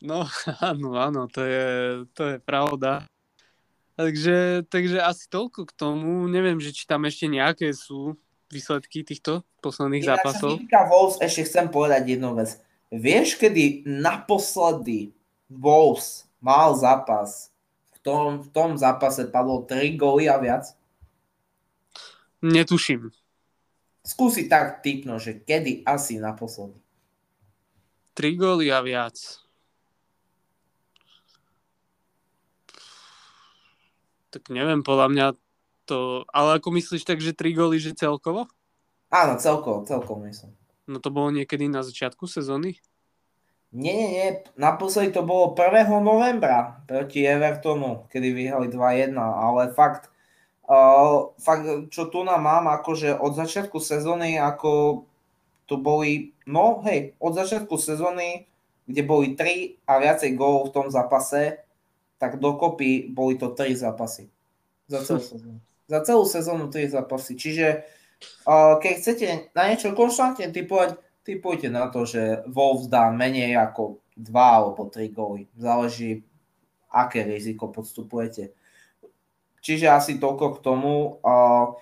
No 0.00 0.24
áno, 0.70 0.96
áno, 0.96 1.28
to 1.28 1.44
je, 1.44 1.66
to 2.16 2.22
je 2.32 2.36
pravda. 2.40 3.04
Takže, 4.00 4.64
takže 4.72 4.96
asi 4.96 5.28
toľko 5.28 5.68
k 5.68 5.72
tomu. 5.76 6.24
Neviem, 6.24 6.56
že 6.56 6.72
či 6.72 6.88
tam 6.88 7.04
ešte 7.04 7.28
nejaké 7.28 7.68
sú 7.76 8.16
výsledky 8.48 9.04
týchto 9.04 9.44
posledných 9.60 10.08
Ináč, 10.08 10.10
zápasov. 10.16 10.56
Ináč 10.56 10.88
Wolves 10.88 11.20
ešte 11.20 11.44
chcem 11.44 11.68
povedať 11.68 12.16
jednu 12.16 12.32
vec. 12.32 12.56
Vieš, 12.88 13.36
kedy 13.36 13.84
naposledy 13.84 15.12
Wolves 15.52 16.24
mal 16.40 16.72
zápas, 16.80 17.52
v 17.92 17.98
tom, 18.00 18.40
v 18.40 18.48
tom 18.48 18.80
zápase 18.80 19.28
padlo 19.28 19.68
3 19.68 20.00
góly 20.00 20.32
a 20.32 20.40
viac? 20.40 20.72
Netuším. 22.40 23.12
Skúsi 24.00 24.48
tak 24.48 24.80
typnúť, 24.80 25.20
že 25.20 25.32
kedy 25.44 25.84
asi 25.84 26.16
naposledy. 26.16 26.80
3 28.16 28.40
góly 28.40 28.72
a 28.72 28.80
viac. 28.80 29.44
Tak 34.30 34.46
neviem, 34.50 34.86
podľa 34.86 35.06
mňa 35.10 35.26
to... 35.90 36.22
Ale 36.30 36.62
ako 36.62 36.70
myslíš 36.78 37.02
tak, 37.02 37.18
že 37.18 37.34
3 37.34 37.50
góly, 37.54 37.82
že 37.82 37.98
celkovo? 37.98 38.46
Áno, 39.10 39.34
celkovo, 39.42 39.82
celkovo 39.82 40.22
myslím. 40.22 40.54
No 40.86 41.02
to 41.02 41.10
bolo 41.10 41.34
niekedy 41.34 41.66
na 41.66 41.82
začiatku 41.82 42.30
sezóny? 42.30 42.78
Nie, 43.70 43.94
nie, 43.94 44.10
nie. 44.10 44.28
Naposledy 44.58 45.14
to 45.14 45.22
bolo 45.22 45.54
1. 45.54 45.86
novembra 46.02 46.82
proti 46.90 47.22
Evertonu, 47.22 48.06
kedy 48.10 48.34
vyhrali 48.34 48.66
2-1, 48.66 49.14
ale 49.18 49.70
fakt, 49.74 50.10
uh, 50.66 51.30
fakt, 51.38 51.90
čo 51.94 52.10
tu 52.10 52.26
nám 52.26 52.42
mám, 52.42 52.66
akože 52.66 53.14
od 53.14 53.38
začiatku 53.38 53.78
sezóny, 53.78 54.42
ako 54.42 55.02
to 55.70 55.78
boli, 55.78 56.34
no 56.50 56.82
hej, 56.82 57.14
od 57.22 57.38
začiatku 57.38 57.78
sezóny, 57.78 58.50
kde 58.90 59.02
boli 59.06 59.38
3 59.38 59.86
a 59.86 60.02
viacej 60.02 60.34
gólov 60.34 60.70
v 60.70 60.74
tom 60.74 60.86
zápase, 60.90 61.62
tak 62.20 62.36
dokopy 62.36 63.08
boli 63.08 63.40
to 63.40 63.56
3 63.56 63.72
zápasy. 63.72 64.28
Za 64.84 65.00
celú 65.00 65.24
sezónu. 65.32 65.58
Za 65.88 65.98
celú 66.04 66.24
sezónu 66.28 66.64
3 66.68 66.92
zápasy. 66.92 67.32
Čiže 67.34 67.66
keď 68.84 68.92
chcete 69.00 69.28
na 69.56 69.72
niečo 69.72 69.96
konštantne 69.96 70.52
typovať, 70.52 71.00
typujte 71.24 71.72
na 71.72 71.88
to, 71.88 72.04
že 72.04 72.44
Wolves 72.52 72.92
dá 72.92 73.08
menej 73.08 73.56
ako 73.56 74.04
2 74.20 74.28
alebo 74.36 74.92
3 74.92 75.08
góly. 75.16 75.48
Záleží, 75.56 76.20
aké 76.92 77.24
riziko 77.24 77.72
podstupujete. 77.72 78.52
Čiže 79.64 79.88
asi 79.88 80.12
toľko 80.20 80.60
k 80.60 80.62
tomu. 80.64 81.20
Uh, 81.24 81.76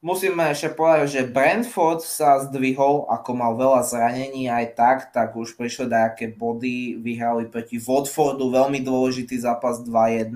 Musíme 0.00 0.48
ešte 0.48 0.72
povedať, 0.72 1.12
že 1.12 1.28
Brentford 1.28 2.00
sa 2.00 2.40
zdvihol, 2.40 3.04
ako 3.12 3.30
mal 3.36 3.52
veľa 3.52 3.84
zranení 3.84 4.48
aj 4.48 4.66
tak, 4.72 4.98
tak 5.12 5.36
už 5.36 5.60
prišli 5.60 5.92
nejaké 5.92 6.32
body, 6.32 6.96
vyhrali 6.96 7.52
proti 7.52 7.76
Watfordu, 7.76 8.48
veľmi 8.48 8.80
dôležitý 8.80 9.36
zápas 9.36 9.84
2-1 9.84 10.32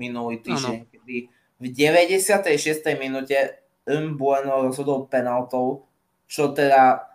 minulý 0.00 0.40
týždeň, 0.40 0.88
kedy 0.88 1.16
v 1.58 1.66
96. 1.68 2.48
minúte 2.96 3.60
Bueno 4.16 4.64
rozhodol 4.64 5.04
penaltou, 5.04 5.84
čo 6.24 6.56
teda 6.56 7.08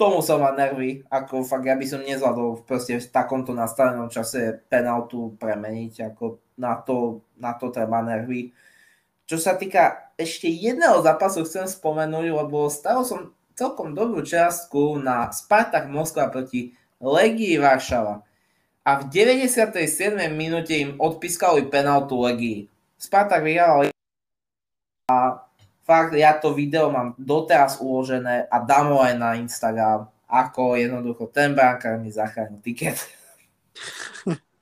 tomu 0.00 0.24
som 0.24 0.40
ma 0.40 0.56
nervy, 0.56 1.04
ako 1.06 1.44
fakt 1.44 1.68
ja 1.68 1.76
by 1.76 1.86
som 1.86 2.00
nezvládol 2.00 2.66
proste 2.66 2.98
v 2.98 3.06
takomto 3.12 3.52
nastavenom 3.52 4.08
čase 4.08 4.62
penaltu 4.66 5.36
premeniť, 5.36 6.12
ako 6.12 6.40
na 6.58 6.80
to, 6.80 7.20
na 7.38 7.52
to 7.54 7.70
treba 7.70 8.02
nervy. 8.02 8.50
Čo 9.24 9.40
sa 9.40 9.56
týka 9.56 10.12
ešte 10.20 10.52
jedného 10.52 11.00
zápasu 11.00 11.48
chcem 11.48 11.64
spomenúť, 11.64 12.28
lebo 12.28 12.68
stalo 12.68 13.08
som 13.08 13.32
celkom 13.56 13.96
dobrú 13.96 14.20
čiastku 14.20 15.00
na 15.00 15.32
Spartak 15.32 15.88
Moskva 15.88 16.28
proti 16.28 16.76
Legii 17.00 17.56
Varšava. 17.56 18.20
A 18.84 18.90
v 19.00 19.02
97. 19.08 19.80
minúte 20.28 20.76
im 20.76 21.00
odpískali 21.00 21.64
penaltu 21.72 22.20
Legii. 22.20 22.68
Spartak 23.00 23.40
vyhral 23.40 23.88
a 25.08 25.40
fakt 25.84 26.12
ja 26.16 26.36
to 26.36 26.52
video 26.52 26.92
mám 26.92 27.16
doteraz 27.16 27.80
uložené 27.80 28.44
a 28.48 28.56
dám 28.60 28.92
ho 28.92 29.00
aj 29.00 29.14
na 29.16 29.36
Instagram, 29.40 30.08
ako 30.28 30.76
jednoducho 30.76 31.32
ten 31.32 31.56
brankár 31.56 31.96
mi 31.96 32.12
zachránil 32.12 32.60
tiket. 32.60 33.00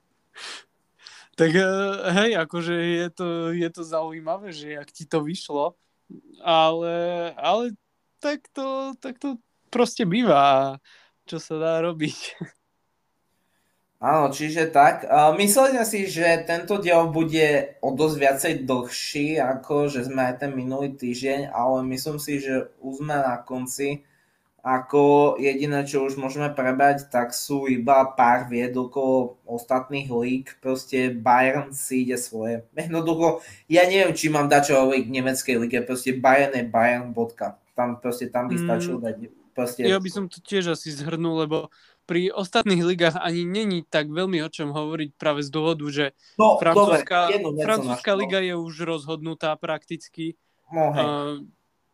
Tak 1.32 1.50
eh, 1.56 1.66
hej, 2.12 2.30
akože 2.36 2.74
je 2.76 3.08
to, 3.08 3.26
je 3.56 3.68
to 3.72 3.82
zaujímavé, 3.84 4.52
že 4.52 4.76
ak 4.76 4.88
ti 4.92 5.08
to 5.08 5.24
vyšlo, 5.24 5.76
ale, 6.44 7.32
ale 7.40 7.72
tak, 8.20 8.44
to, 8.52 8.92
tak 9.00 9.16
to 9.16 9.40
proste 9.72 10.04
býva, 10.04 10.76
čo 11.24 11.40
sa 11.40 11.56
dá 11.56 11.74
robiť. 11.80 12.36
Áno, 14.02 14.34
čiže 14.34 14.66
tak. 14.74 15.06
Mysleli 15.38 15.78
sme 15.78 15.86
si, 15.86 16.10
že 16.10 16.42
tento 16.42 16.74
diel 16.82 17.06
bude 17.14 17.78
o 17.78 17.94
dosť 17.94 18.16
viacej 18.18 18.52
dlhší, 18.66 19.38
ako 19.38 19.86
že 19.86 20.10
sme 20.10 20.26
aj 20.26 20.42
ten 20.42 20.52
minulý 20.58 20.98
týždeň, 20.98 21.54
ale 21.54 21.86
myslím 21.86 22.18
si, 22.18 22.42
že 22.42 22.66
už 22.82 22.98
sme 22.98 23.14
na 23.14 23.38
konci. 23.38 24.02
Ako 24.62 25.34
jediné, 25.42 25.82
čo 25.82 26.06
už 26.06 26.14
môžeme 26.14 26.46
prebrať, 26.54 27.10
tak 27.10 27.34
sú 27.34 27.66
iba 27.66 28.06
pár 28.14 28.46
vied 28.46 28.70
okolo 28.78 29.42
ostatných 29.42 30.06
lík. 30.06 30.54
Proste 30.62 31.10
Bayern 31.10 31.74
si 31.74 32.06
ide 32.06 32.14
svoje. 32.14 32.62
Jednoducho, 32.78 33.42
ja 33.66 33.82
neviem, 33.90 34.14
či 34.14 34.30
mám 34.30 34.46
dať 34.46 34.70
čo 34.70 34.86
hovoriť 34.86 35.02
k 35.02 35.14
nemeckej 35.18 35.56
lige. 35.58 35.78
Proste 35.82 36.14
Bayern 36.14 36.54
je 36.54 36.62
Bayern, 36.62 37.10
bodka. 37.10 37.58
Tam 37.74 37.98
proste 37.98 38.30
tam 38.30 38.46
by 38.46 38.54
stačilo 38.54 39.02
mm. 39.02 39.04
dať. 39.04 39.14
Proste... 39.50 39.80
Ja 39.82 39.98
by 39.98 40.10
som 40.14 40.30
to 40.30 40.38
tiež 40.38 40.78
asi 40.78 40.94
zhrnul, 40.94 41.42
lebo 41.42 41.66
pri 42.06 42.30
ostatných 42.34 42.82
ligách 42.82 43.18
ani 43.18 43.46
není 43.46 43.82
tak 43.86 44.10
veľmi 44.10 44.42
o 44.42 44.48
čom 44.50 44.74
hovoriť 44.74 45.10
práve 45.18 45.42
z 45.42 45.50
dôvodu, 45.50 45.86
že 45.90 46.04
No, 46.38 46.58
francúzska, 46.58 47.30
dobre, 47.34 47.62
francúzska 47.62 48.12
liga 48.14 48.38
je 48.42 48.54
už 48.58 48.74
rozhodnutá 48.86 49.54
prakticky. 49.58 50.34
No, 50.70 50.90
hej. 50.94 51.02
Uh, 51.02 51.34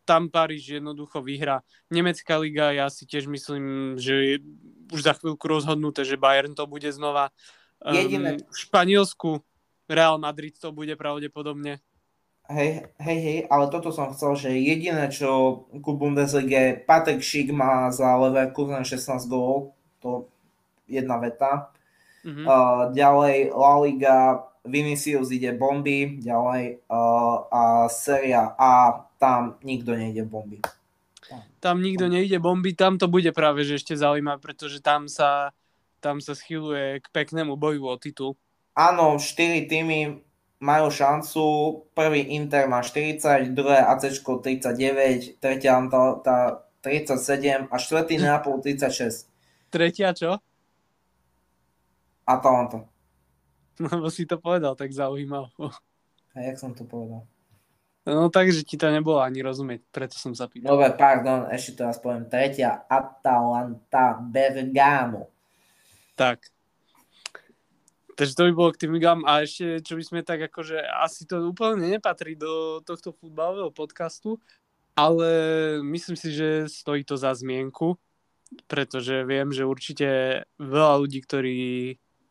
tam 0.08 0.32
Paríž 0.32 0.80
jednoducho 0.80 1.20
vyhrá. 1.20 1.60
Nemecká 1.92 2.40
liga, 2.40 2.72
ja 2.72 2.88
si 2.88 3.04
tiež 3.04 3.28
myslím, 3.28 3.94
že 4.00 4.14
je 4.16 4.36
už 4.88 5.04
za 5.04 5.12
chvíľku 5.12 5.44
rozhodnuté, 5.44 6.08
že 6.08 6.16
Bayern 6.16 6.56
to 6.56 6.64
bude 6.64 6.88
znova. 6.88 7.28
Um, 7.84 8.40
v 8.40 8.56
Španielsku 8.56 9.44
Real 9.84 10.16
Madrid 10.16 10.56
to 10.56 10.72
bude 10.72 10.96
pravdepodobne. 10.96 11.84
Hej, 12.48 12.88
hej, 12.96 13.18
hej, 13.20 13.38
ale 13.52 13.68
toto 13.68 13.92
som 13.92 14.08
chcel, 14.16 14.32
že 14.32 14.48
jediné, 14.56 15.12
čo 15.12 15.68
ku 15.84 16.00
Bundeslige, 16.00 16.80
Patrik 16.88 17.20
Schick 17.20 17.52
má 17.52 17.92
za 17.92 18.16
Leverkusen 18.16 18.80
16 18.88 19.28
gólov, 19.28 19.76
to 20.00 20.32
jedna 20.88 21.20
veta. 21.20 21.68
Mhm. 22.24 22.48
Uh, 22.48 22.82
ďalej 22.96 23.52
La 23.52 23.74
Liga, 23.84 24.18
Vinicius 24.64 25.28
ide 25.28 25.52
bomby, 25.52 26.24
ďalej 26.24 26.88
uh, 26.88 27.36
a 27.52 27.62
Seria 27.92 28.56
A, 28.56 29.07
tam 29.18 29.58
nikto 29.66 29.92
nejde 29.98 30.24
bomby. 30.24 30.62
Tam 31.60 31.82
nikto 31.82 32.08
nejde 32.08 32.38
bomby, 32.40 32.72
tam 32.72 32.96
to 32.96 33.10
bude 33.10 33.28
práve 33.36 33.66
že 33.66 33.76
ešte 33.76 33.98
zaujímavé, 33.98 34.40
pretože 34.40 34.80
tam 34.80 35.10
sa, 35.10 35.52
tam 36.00 36.22
sa 36.24 36.32
schyluje 36.32 37.04
k 37.04 37.06
peknému 37.12 37.58
boju 37.58 37.84
o 37.84 37.94
titul. 38.00 38.32
Áno, 38.78 39.18
4 39.18 39.66
týmy 39.68 40.22
majú 40.62 40.86
šancu. 40.88 41.42
Prvý 41.92 42.32
Inter 42.38 42.70
má 42.70 42.80
40, 42.80 43.52
druhé 43.52 43.82
AC 43.82 44.22
39, 44.22 45.42
tretia 45.42 45.76
Atalanta 45.76 46.62
37 46.80 47.68
a 47.68 47.76
štvrtý 47.76 48.14
Neapol 48.22 48.62
36. 48.62 49.28
Tretia 49.68 50.14
čo? 50.14 50.38
Atalanta. 52.24 52.86
Lebo 53.78 54.08
si 54.10 54.24
to 54.24 54.38
povedal 54.40 54.74
tak 54.78 54.90
zaujímavé. 54.94 55.50
A 56.34 56.38
jak 56.40 56.56
som 56.58 56.74
to 56.74 56.86
povedal? 56.86 57.26
No 58.08 58.32
takže 58.32 58.64
ti 58.64 58.80
to 58.80 58.88
nebolo 58.88 59.20
ani 59.20 59.44
rozumieť, 59.44 59.84
preto 59.92 60.16
som 60.16 60.32
sa 60.32 60.48
pýtal. 60.48 60.72
Dobre, 60.72 60.96
pardon, 60.96 61.44
ešte 61.52 61.76
to 61.76 61.80
raz 61.84 62.00
poviem. 62.00 62.24
Tretia 62.24 62.88
Atalanta 62.88 64.16
Bergamo. 64.16 65.28
Tak. 66.16 66.48
Takže 68.16 68.32
to 68.34 68.48
by 68.48 68.52
bolo 68.56 68.70
k 68.72 68.80
tým 68.82 68.96
ligám. 68.96 69.20
A 69.28 69.44
ešte, 69.44 69.84
čo 69.84 69.94
by 69.94 70.02
sme 70.02 70.20
tak 70.24 70.40
akože, 70.48 70.80
asi 71.04 71.28
to 71.28 71.52
úplne 71.52 71.84
nepatrí 71.84 72.32
do 72.32 72.80
tohto 72.80 73.12
futbalového 73.12 73.70
podcastu, 73.70 74.40
ale 74.96 75.30
myslím 75.84 76.16
si, 76.18 76.34
že 76.34 76.66
stojí 76.66 77.04
to 77.04 77.14
za 77.14 77.30
zmienku, 77.36 77.94
pretože 78.66 79.22
viem, 79.28 79.52
že 79.52 79.68
určite 79.68 80.08
veľa 80.58 80.96
ľudí, 81.04 81.22
ktorí 81.22 81.58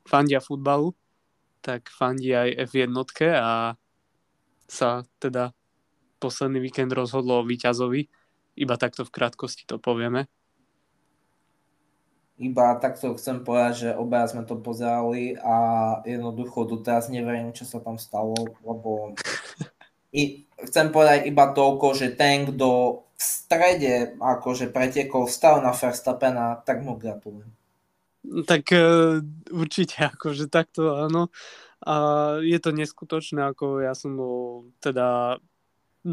fandia 0.04 0.42
futbalu, 0.42 0.92
tak 1.62 1.88
fandia 1.88 2.50
aj 2.50 2.68
F1 2.68 2.92
a 3.38 3.78
sa 4.68 5.08
teda 5.24 5.56
posledný 6.18 6.60
víkend 6.60 6.92
rozhodlo 6.94 7.42
o 7.42 7.48
víťazovi. 7.48 8.10
Iba 8.58 8.76
takto 8.76 9.06
v 9.06 9.14
krátkosti 9.14 9.70
to 9.70 9.78
povieme. 9.78 10.26
Iba 12.38 12.78
takto 12.78 13.18
chcem 13.18 13.42
povedať, 13.42 13.74
že 13.74 13.90
obaja 13.98 14.30
sme 14.30 14.46
to 14.46 14.62
pozerali 14.62 15.34
a 15.42 15.56
jednoducho 16.06 16.70
doteraz 16.70 17.10
neverím, 17.10 17.50
čo 17.50 17.66
sa 17.66 17.82
tam 17.82 17.98
stalo, 17.98 18.38
lebo 18.62 19.18
I, 20.16 20.48
chcem 20.70 20.90
povedať 20.90 21.28
iba 21.28 21.52
toľko, 21.52 21.88
že 21.94 22.16
ten, 22.16 22.48
kto 22.48 23.02
v 23.18 23.22
strede 23.22 24.16
akože 24.22 24.70
pretekol, 24.70 25.26
stal 25.28 25.60
na 25.60 25.74
Verstappena, 25.74 26.62
tak 26.64 26.86
mu 26.86 26.96
gratulujem. 26.96 27.50
Tak 28.46 28.64
e, 28.72 28.82
určite, 29.52 30.08
akože 30.14 30.48
takto 30.48 31.10
áno. 31.10 31.34
A 31.82 31.94
je 32.42 32.58
to 32.58 32.74
neskutočné, 32.74 33.54
ako 33.54 33.86
ja 33.86 33.94
som 33.94 34.18
bol 34.18 34.70
teda 34.82 35.38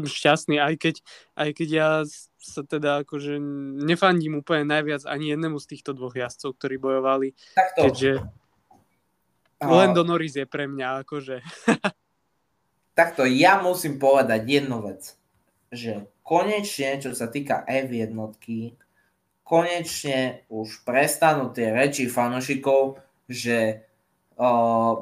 šťastný, 0.03 0.59
aj 0.59 0.75
keď, 0.75 0.95
aj 1.39 1.49
keď 1.55 1.69
ja 1.71 1.89
sa 2.35 2.61
teda 2.67 3.07
akože 3.07 3.39
nefandím 3.79 4.43
úplne 4.43 4.67
najviac 4.67 5.07
ani 5.07 5.31
jednému 5.31 5.57
z 5.57 5.69
týchto 5.71 5.95
dvoch 5.95 6.13
jazdcov, 6.13 6.59
ktorí 6.59 6.75
bojovali, 6.75 7.31
Takto. 7.55 7.79
keďže 7.87 8.11
a, 9.61 9.65
Lando 9.71 10.03
Norris 10.03 10.35
je 10.35 10.43
pre 10.43 10.67
mňa 10.67 11.07
akože 11.07 11.41
takto, 12.99 13.27
ja 13.27 13.59
musím 13.59 13.99
povedať 13.99 14.41
jednu 14.47 14.83
vec, 14.85 15.15
že 15.69 16.07
konečne, 16.23 16.97
čo 17.03 17.11
sa 17.11 17.27
týka 17.27 17.67
F1, 17.67 18.15
konečne 19.45 20.47
už 20.49 20.81
prestanú 20.87 21.53
tie 21.53 21.69
reči 21.69 22.09
fanúšikov, 22.09 22.97
že 23.29 23.85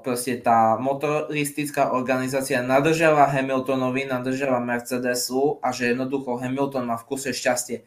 proste 0.05 0.37
tá 0.37 0.77
motoristická 0.77 1.89
organizácia 1.89 2.61
nadržala 2.61 3.25
Hamiltonovi, 3.33 4.05
nadržala 4.05 4.61
Mercedesu 4.61 5.57
a 5.65 5.73
že 5.73 5.93
jednoducho 5.93 6.37
Hamilton 6.37 6.85
má 6.85 7.01
v 7.01 7.07
kuse 7.09 7.33
šťastie. 7.33 7.81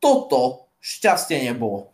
Toto 0.00 0.72
šťastie 0.80 1.44
nebolo. 1.44 1.92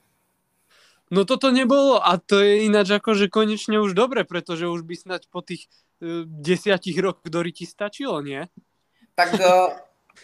No 1.11 1.25
toto 1.27 1.51
nebolo 1.51 1.99
a 1.99 2.21
to 2.21 2.39
je 2.39 2.69
ináč 2.69 3.01
akože 3.03 3.33
konečne 3.33 3.81
už 3.83 3.97
dobre, 3.97 4.23
pretože 4.23 4.69
už 4.69 4.87
by 4.87 4.95
snať 4.95 5.23
po 5.33 5.43
tých 5.43 5.67
uh, 5.99 6.23
desiatich 6.29 6.97
rokoch 7.01 7.27
do 7.27 7.43
ti 7.49 7.67
stačilo, 7.67 8.23
nie? 8.23 8.47
Tak 9.19 9.31
uh, 9.41 9.75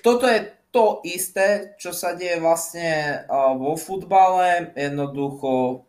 toto 0.05 0.29
je 0.29 0.53
to 0.71 1.03
isté, 1.03 1.75
čo 1.81 1.91
sa 1.91 2.15
deje 2.15 2.39
vlastne 2.39 3.25
uh, 3.27 3.57
vo 3.57 3.75
futbale. 3.75 4.77
Jednoducho 4.77 5.83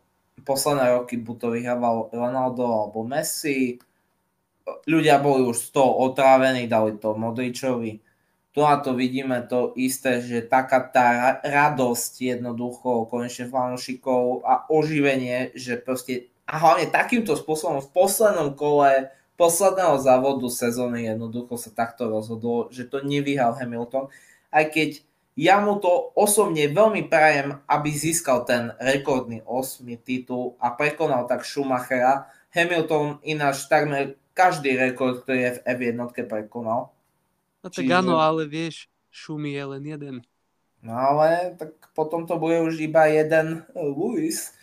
posledné 0.46 1.02
roky 1.02 1.18
buď 1.18 1.36
to 1.42 1.48
vyhrával 1.58 2.14
Ronaldo 2.14 2.64
alebo 2.64 3.02
Messi. 3.04 3.82
Ľudia 4.86 5.18
boli 5.18 5.46
už 5.50 5.58
z 5.58 5.70
toho 5.74 6.10
otrávení, 6.10 6.70
dali 6.70 6.98
to 7.02 7.18
Modričovi. 7.18 8.00
Tu 8.56 8.60
na 8.64 8.80
to 8.80 8.96
vidíme 8.96 9.44
to 9.52 9.76
isté, 9.76 10.24
že 10.24 10.48
taká 10.48 10.80
tá 10.88 11.06
ra- 11.12 11.40
radosť 11.44 12.40
jednoducho 12.40 13.12
konečne 13.12 13.52
fanúšikov 13.52 14.48
a 14.48 14.64
oživenie, 14.72 15.52
že 15.58 15.76
proste 15.76 16.32
a 16.46 16.62
hlavne 16.62 16.88
takýmto 16.94 17.34
spôsobom 17.34 17.82
v 17.82 17.90
poslednom 17.92 18.54
kole 18.54 19.10
posledného 19.36 20.00
závodu 20.00 20.48
sezóny 20.48 21.10
jednoducho 21.10 21.60
sa 21.60 21.74
takto 21.74 22.08
rozhodlo, 22.08 22.72
že 22.72 22.88
to 22.88 23.04
nevyhral 23.04 23.58
Hamilton, 23.58 24.08
aj 24.54 24.66
keď 24.72 24.90
ja 25.36 25.60
mu 25.60 25.76
to 25.84 26.16
osobne 26.16 26.64
veľmi 26.72 27.12
prajem, 27.12 27.60
aby 27.68 27.90
získal 27.92 28.48
ten 28.48 28.72
rekordný 28.80 29.44
8. 29.44 29.84
titul 30.00 30.56
a 30.64 30.72
prekonal 30.72 31.28
tak 31.28 31.44
Schumachera. 31.44 32.32
Hamilton 32.56 33.20
ináč 33.28 33.68
takmer 33.68 34.16
každý 34.32 34.80
rekord, 34.80 35.28
ktorý 35.28 35.40
je 35.40 35.52
v 35.60 35.64
F1 35.68 36.00
prekonal. 36.24 36.96
No 37.60 37.68
tak 37.68 37.84
Čiže- 37.84 38.00
áno, 38.00 38.16
ale 38.16 38.48
vieš, 38.48 38.88
šumi 39.12 39.52
je 39.60 39.64
len 39.76 39.84
jeden. 39.84 40.16
No 40.80 40.96
ale 40.96 41.60
tak 41.60 41.76
potom 41.92 42.24
to 42.24 42.40
bude 42.40 42.62
už 42.64 42.80
iba 42.80 43.10
jeden 43.12 43.68
Lewis, 43.76 44.56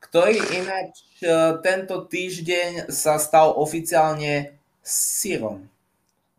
ktorý 0.00 0.40
ináč 0.40 1.04
e, 1.20 1.28
tento 1.60 2.04
týždeň 2.06 2.88
sa 2.88 3.18
stal 3.20 3.52
oficiálne 3.56 4.54
sírom. 4.84 5.66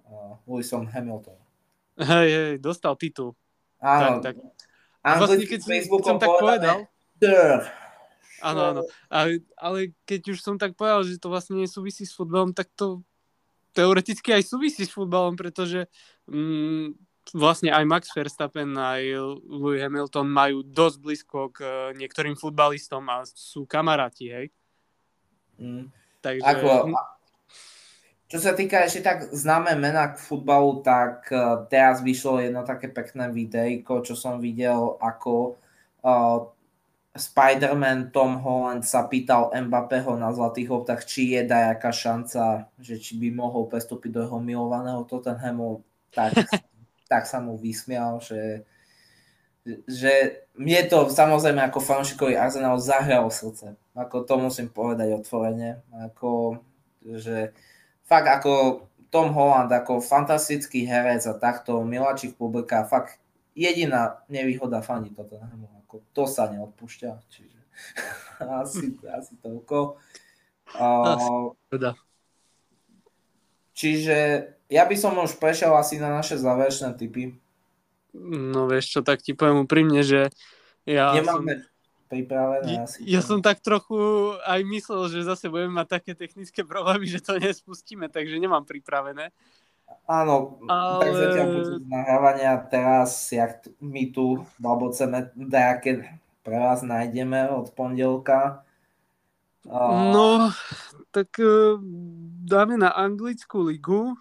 Uh, 0.05 0.37
Lewisom 0.45 0.85
Hamilton. 0.85 1.35
Hej, 1.97 2.29
hej, 2.29 2.53
dostal 2.61 2.93
titul. 2.93 3.33
Áno, 3.85 4.19
Tak, 4.19 4.33
tak. 4.33 4.35
A 5.05 5.21
vlastne, 5.21 5.45
keď 5.45 5.61
keď 5.61 6.01
som 6.01 6.17
tak 6.17 6.33
povedal, 6.41 6.89
áno, 8.41 8.61
áno, 8.73 8.81
ale, 9.05 9.45
ale 9.53 9.93
keď 10.09 10.33
už 10.33 10.41
som 10.41 10.57
tak 10.57 10.73
povedal, 10.73 11.05
že 11.05 11.21
to 11.21 11.29
vlastne 11.29 11.61
nesúvisí 11.61 12.09
s 12.09 12.17
futbalom, 12.17 12.57
tak 12.57 12.73
to 12.73 13.05
teoreticky 13.77 14.33
aj 14.33 14.49
súvisí 14.49 14.81
s 14.81 14.89
futbalom, 14.89 15.37
pretože 15.37 15.85
mm, 16.25 16.97
vlastne 17.37 17.69
aj 17.69 17.85
Max 17.85 18.09
Verstappen 18.13 18.73
aj 18.73 19.03
Lewis 19.45 19.81
Hamilton 19.81 20.25
majú 20.25 20.65
dosť 20.65 20.97
blízko 20.97 21.53
k 21.53 21.57
eh, 21.61 21.71
niektorým 22.01 22.33
futbalistom 22.33 23.05
a 23.09 23.25
sú 23.29 23.69
kamaráti, 23.69 24.33
hej. 24.33 24.47
Mm. 25.61 25.93
Takže, 26.25 26.41
Ako, 26.41 26.89
čo 28.35 28.51
sa 28.51 28.53
týka 28.53 28.83
ešte 28.83 29.01
tak 29.01 29.31
známe 29.31 29.73
mená 29.79 30.11
k 30.11 30.19
futbalu, 30.19 30.83
tak 30.83 31.31
uh, 31.31 31.63
teraz 31.71 32.03
vyšlo 32.03 32.43
jedno 32.43 32.67
také 32.67 32.91
pekné 32.91 33.31
videjko, 33.31 34.03
čo 34.03 34.19
som 34.19 34.43
videl, 34.43 34.99
ako 34.99 35.55
uh, 36.03 36.51
Spider-Man 37.15 38.11
Tom 38.11 38.43
Holland 38.43 38.83
sa 38.83 39.07
pýtal 39.07 39.47
Mbappého 39.55 40.19
na 40.19 40.35
Zlatých 40.35 40.67
loptách, 40.67 41.07
či 41.07 41.39
je 41.39 41.47
dajaká 41.47 41.95
šanca, 41.95 42.67
že 42.75 42.99
či 42.99 43.15
by 43.15 43.31
mohol 43.31 43.71
prestúpiť 43.71 44.11
do 44.11 44.19
jeho 44.27 44.39
milovaného 44.43 45.07
Tottenhamu, 45.07 45.79
tak, 46.11 46.35
tak 47.11 47.23
sa 47.23 47.39
mu 47.39 47.55
vysmial, 47.55 48.19
že, 48.19 48.67
že 49.87 50.43
mne 50.59 50.91
to 50.91 51.07
samozrejme 51.07 51.63
ako 51.63 51.79
fanšikovi 51.79 52.35
Arsenal 52.35 52.83
zahralo 52.83 53.31
srdce. 53.31 53.79
Ako 53.95 54.27
to 54.27 54.35
musím 54.35 54.67
povedať 54.67 55.15
otvorene. 55.15 55.79
Ako, 56.11 56.59
že 56.99 57.55
fakt 58.05 58.29
ako 58.29 58.85
Tom 59.09 59.33
Holland, 59.33 59.73
ako 59.73 60.01
fantastický 60.01 60.85
herec 60.85 61.25
a 61.25 61.33
takto 61.37 61.81
miláčik 61.81 62.37
publika, 62.37 62.85
fakt 62.85 63.17
jediná 63.57 64.21
nevýhoda 64.29 64.83
fani 64.85 65.09
Tottenhamu. 65.11 65.71
Ako 65.85 66.03
to 66.13 66.23
sa 66.29 66.51
neodpúšťa. 66.51 67.11
Čiže... 67.29 67.59
asi, 68.61 68.95
asi 69.09 69.33
toľko. 69.39 69.99
Uh, 70.75 71.53
čiže 73.77 74.17
ja 74.67 74.83
by 74.83 74.95
som 74.97 75.13
už 75.15 75.37
prešiel 75.37 75.71
asi 75.77 76.01
na 76.01 76.09
naše 76.09 76.41
záverečné 76.41 76.97
typy. 76.97 77.37
No 78.15 78.65
vieš 78.65 78.97
čo, 78.97 78.99
tak 79.05 79.21
ti 79.21 79.37
poviem 79.37 79.67
úprimne, 79.67 80.01
že 80.01 80.31
ja 80.87 81.13
Nemáme 81.13 81.53
som, 81.61 81.74
pripravené 82.05 82.71
ja, 82.71 82.83
asi. 82.85 82.99
ja 83.03 83.21
som 83.21 83.41
tak 83.41 83.59
trochu 83.59 83.97
aj 84.45 84.61
myslel, 84.65 85.09
že 85.09 85.27
zase 85.27 85.49
budeme 85.49 85.81
mať 85.81 85.87
také 85.99 86.11
technické 86.13 86.61
problémy, 86.61 87.05
že 87.13 87.21
to 87.21 87.37
nespustíme, 87.37 88.07
takže 88.09 88.37
nemám 88.37 88.65
pripravené. 88.65 89.33
Áno, 90.09 90.57
Ale- 90.65 91.01
tak 91.01 91.13
zatiaľ 91.13 91.45
počas 91.53 91.81
nahrávania 91.85 92.53
teraz, 92.69 93.09
jak 93.29 93.69
my 93.81 94.09
tu 94.09 94.41
baboceme, 94.57 95.29
nejaké 95.37 96.21
pre 96.45 96.57
vás 96.61 96.85
nájdeme 96.85 97.49
od 97.49 97.73
pondelka. 97.73 98.61
Uh, 99.65 100.13
No, 100.13 100.53
tak 101.09 101.41
eh, 101.41 101.77
dáme 102.45 102.77
na 102.77 102.93
anglickú 102.93 103.65
ligu. 103.65 104.13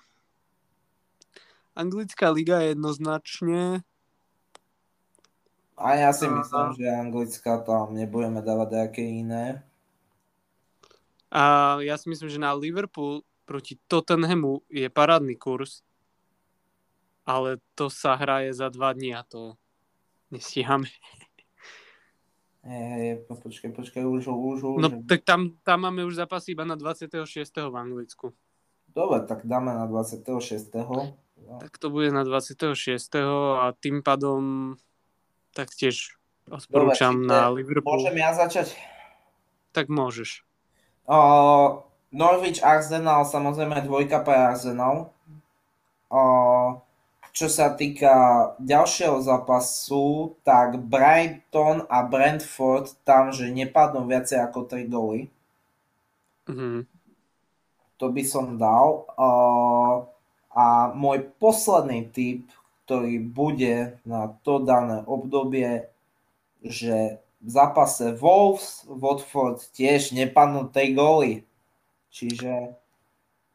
Anglická 1.77 2.33
liga 2.33 2.65
je 2.65 2.73
jednoznačne. 2.73 3.85
A 5.75 5.99
ja 5.99 6.15
si 6.15 6.31
myslím, 6.31 6.71
že 6.79 6.87
anglická 6.87 7.59
tam 7.67 7.99
nebudeme 7.99 8.39
dávať 8.39 8.69
nejaké 8.71 9.03
iné. 9.03 9.67
A 11.35 11.77
ja 11.83 11.99
si 11.99 12.07
myslím, 12.07 12.31
že 12.31 12.39
na 12.39 12.55
Liverpool 12.55 13.27
proti 13.43 13.75
Tottenhamu 13.91 14.63
je 14.71 14.87
parádny 14.87 15.35
kurz. 15.35 15.83
Ale 17.27 17.59
to 17.75 17.91
sa 17.91 18.15
hraje 18.15 18.55
za 18.55 18.69
dva 18.69 18.93
dní 18.95 19.17
a 19.17 19.27
to 19.27 19.59
nestíhame. 20.31 20.87
E, 22.65 23.21
počkaj, 23.29 23.77
počkaj, 23.77 24.03
už, 24.09 24.25
už, 24.31 24.59
už. 24.63 24.81
No 24.81 24.89
tak 25.05 25.21
tam, 25.21 25.53
tam 25.61 25.85
máme 25.85 26.01
už 26.09 26.17
zápasy 26.17 26.57
iba 26.57 26.65
na 26.65 26.81
26. 26.81 27.21
v 27.69 27.75
Anglicku. 27.77 28.33
Dobre, 28.89 29.21
tak 29.29 29.45
dáme 29.45 29.75
na 29.75 29.85
26. 29.85 30.73
No, 30.73 31.13
Tak 31.61 31.77
to 31.77 31.91
bude 31.91 32.09
na 32.09 32.25
26. 32.25 32.73
a 33.61 33.75
tým 33.77 34.01
pádom 34.01 34.73
taktiež 35.55 36.19
odporúčam 36.51 37.25
čiže 37.25 37.31
na 37.31 37.49
Liverpool. 37.49 37.97
Môžem 37.97 38.19
ja 38.19 38.35
začať? 38.35 38.75
Tak 39.71 39.87
môžeš. 39.89 40.43
Uh, 41.07 41.83
Norwich 42.11 42.61
Arsenal, 42.61 43.27
samozrejme 43.27 43.83
dvojka 43.87 44.23
pre 44.27 44.35
Arsenal. 44.35 45.15
Uh, 46.11 46.79
čo 47.35 47.51
sa 47.51 47.75
týka 47.75 48.15
ďalšieho 48.63 49.19
zápasu, 49.19 50.39
tak 50.47 50.79
Brighton 50.79 51.83
a 51.91 52.07
Brentford 52.07 52.95
tam, 53.03 53.35
že 53.35 53.51
nepadnú 53.51 54.07
viacej 54.07 54.39
ako 54.39 54.71
3 54.71 54.87
góly. 54.87 55.21
Mhm. 56.47 56.87
To 57.99 58.07
by 58.11 58.23
som 58.27 58.59
dal. 58.59 59.07
Uh, 59.19 60.07
a 60.55 60.95
môj 60.95 61.27
posledný 61.43 62.07
tip, 62.15 62.47
ktorý 62.85 63.17
bude 63.25 63.97
na 64.05 64.29
to 64.45 64.61
dané 64.61 65.01
obdobie, 65.09 65.89
že 66.61 67.21
v 67.45 67.49
zápase 67.49 68.13
Wolves, 68.17 68.85
Watford 68.89 69.61
tiež 69.73 70.13
nepadnú 70.13 70.69
3 70.69 70.97
góly. 70.97 71.45
Čiže 72.13 72.77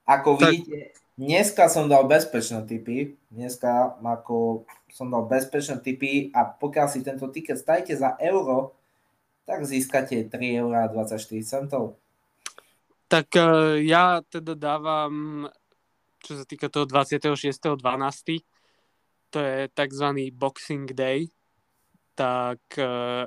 ako 0.05 0.38
Tak- 0.38 0.41
vidíte, 0.49 0.93
dneska 1.17 1.69
som 1.69 1.86
dal 1.86 2.09
bezpečné 2.09 2.65
typy. 2.65 3.17
Dneska 3.30 4.01
ako 4.01 4.65
som 4.89 5.13
dal 5.13 5.30
bezpečné 5.30 5.77
typy 5.82 6.34
a 6.34 6.45
pokiaľ 6.49 6.88
si 6.89 7.05
tento 7.05 7.30
tiket 7.30 7.61
stavíte 7.61 7.93
za 7.93 8.17
euro, 8.17 8.73
tak 9.45 9.65
získate 9.65 10.25
3 10.30 10.61
eur 10.61 10.73
a 10.73 10.89
24 10.89 11.45
centov. 11.45 11.97
Tak 13.09 13.34
eh, 13.34 13.86
ja 13.89 14.21
teda 14.21 14.53
dávam, 14.53 15.45
čo 16.21 16.38
sa 16.38 16.45
týka 16.45 16.69
toho 16.69 16.86
26.12., 16.86 17.77
to 19.30 19.39
je 19.39 19.69
tzv. 19.69 20.07
Boxing 20.34 20.89
Day, 20.93 21.30
tak 22.17 22.59
eh, 22.77 23.25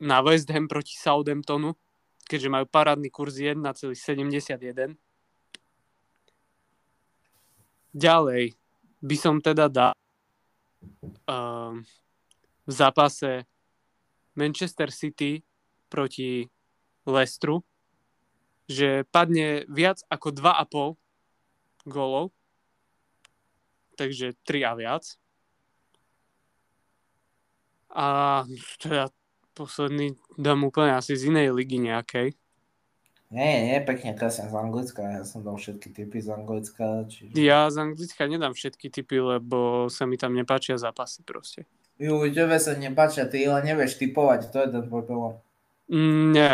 na 0.00 0.18
West 0.22 0.48
Ham 0.52 0.68
proti 0.68 0.94
Southamptonu, 0.96 1.72
keďže 2.28 2.52
majú 2.52 2.66
parádny 2.68 3.08
kurz 3.08 3.40
1,71. 3.40 4.94
Ďalej 7.96 8.52
by 9.00 9.16
som 9.16 9.40
teda 9.40 9.72
dal 9.72 9.96
um, 11.24 11.80
v 12.68 12.72
zápase 12.72 13.48
Manchester 14.36 14.92
City 14.92 15.40
proti 15.88 16.44
Leicesteru, 17.08 17.64
že 18.68 19.06
padne 19.08 19.64
viac 19.70 20.02
ako 20.12 20.28
2,5 20.34 21.88
gólov, 21.88 22.34
takže 23.96 24.36
3 24.44 24.68
a 24.68 24.72
viac. 24.76 25.04
A 27.96 28.06
teda 28.76 29.08
posledný 29.56 30.20
dám 30.36 30.68
úplne 30.68 31.00
asi 31.00 31.16
z 31.16 31.32
inej 31.32 31.56
ligy 31.56 31.80
nejakej. 31.80 32.36
Nie, 33.26 33.66
nie, 33.66 33.78
pekne 33.82 34.14
kresne 34.14 34.46
z 34.46 34.54
Anglicka, 34.54 35.02
ja 35.02 35.26
som 35.26 35.42
dal 35.42 35.58
všetky 35.58 35.90
typy 35.90 36.22
z 36.22 36.30
Anglicka, 36.30 37.10
čiže... 37.10 37.34
Ja 37.34 37.66
z 37.66 37.82
Anglicka 37.82 38.22
nedám 38.30 38.54
všetky 38.54 38.86
typy, 38.86 39.18
lebo 39.18 39.90
sa 39.90 40.06
mi 40.06 40.14
tam 40.14 40.30
nepáčia 40.30 40.78
zápasy 40.78 41.26
proste. 41.26 41.66
Ju, 41.98 42.22
tebe 42.30 42.54
sa 42.62 42.78
nepáčia, 42.78 43.26
ty 43.26 43.50
len 43.50 43.66
nevieš 43.66 43.98
typovať, 43.98 44.54
to 44.54 44.56
je 44.62 44.68
ten 44.70 44.84
problém. 44.86 45.34
Mm, 45.90 46.26
nie, 46.38 46.52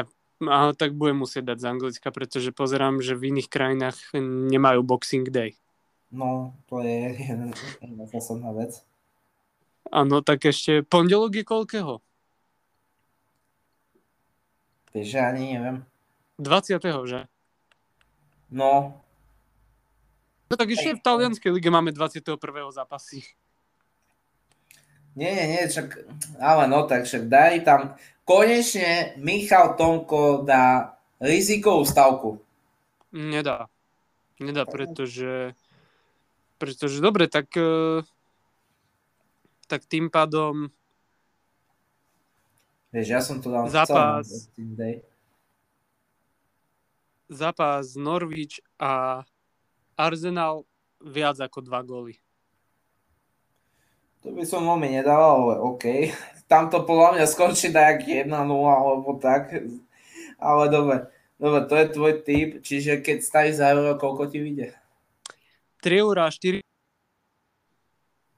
ale 0.49 0.73
tak 0.73 0.97
budem 0.97 1.21
musieť 1.21 1.53
dať 1.53 1.59
z 1.61 1.69
Anglicka, 1.69 2.09
pretože 2.09 2.57
pozerám, 2.57 3.05
že 3.05 3.21
v 3.21 3.37
iných 3.37 3.53
krajinách 3.53 3.99
nemajú 4.49 4.81
Boxing 4.81 5.29
Day. 5.29 5.53
No, 6.13 6.53
to 6.69 6.85
je 6.85 7.17
jedna 7.81 8.05
zásadná 8.07 8.53
vec. 8.53 8.85
Áno, 9.89 10.21
tak 10.21 10.45
ešte 10.45 10.85
pondelok 10.85 11.41
je 11.41 11.45
koľkého? 11.45 11.95
Vieš, 14.93 15.09
že 15.09 15.21
ani 15.25 15.57
neviem. 15.57 15.89
20. 16.37 16.79
že? 17.09 17.27
No, 18.53 19.03
No 20.53 20.61
tak 20.61 20.69
ešte 20.69 21.01
v 21.01 21.01
talianskej 21.01 21.49
lige 21.49 21.73
máme 21.73 21.97
21. 21.97 22.37
zápasy. 22.77 23.25
nie, 25.17 25.33
nie, 25.33 25.47
nie, 25.49 25.65
však, 25.65 25.89
ale 26.37 26.69
no 26.69 26.85
tak 26.85 27.09
však 27.09 27.25
daj 27.25 27.65
tam, 27.65 27.97
konečne 28.29 29.17
Michal 29.17 29.81
Tomko 29.81 30.45
dá 30.45 30.93
rizikovú 31.25 31.89
stavku. 31.89 32.37
Nedá. 33.17 33.73
Nedá, 34.37 34.69
pretože 34.69 35.57
pretože 36.63 37.03
dobre, 37.03 37.27
tak 37.27 37.51
eh, 37.59 38.07
tak 39.67 39.83
tým 39.91 40.07
pádom 40.07 40.71
Vieš, 42.95 43.09
ja 43.09 43.19
som 43.25 43.41
to 43.43 43.49
dal 43.49 43.67
Zápas. 43.73 44.53
Day. 44.55 45.01
zápas 47.33 47.97
Norwich 47.97 48.61
a 48.77 49.25
Arsenal 49.97 50.69
viac 51.01 51.41
ako 51.41 51.65
2 51.65 51.89
góly. 51.89 52.15
To 54.23 54.31
by 54.37 54.45
som 54.45 54.69
veľmi 54.69 54.93
nedával, 54.93 55.49
ale 55.49 55.55
OK. 55.65 55.85
Tam 56.53 56.69
to 56.69 56.85
podľa 56.85 57.17
mňa 57.17 57.27
skončí 57.27 57.73
tak 57.73 58.05
1-0 58.05 58.29
alebo 58.29 59.17
tak. 59.17 59.57
Ale 60.37 60.69
dobre, 60.69 61.09
dobre, 61.41 61.61
to 61.65 61.75
je 61.81 61.87
tvoj 61.97 62.13
typ, 62.23 62.49
čiže 62.61 63.01
keď 63.01 63.25
stavíš 63.25 63.57
za 63.57 63.73
euro, 63.73 63.97
koľko 63.97 64.29
ti 64.29 64.39
vyjde? 64.39 64.82
3 65.83 65.99
eurá 65.99 66.31
4 66.31 66.63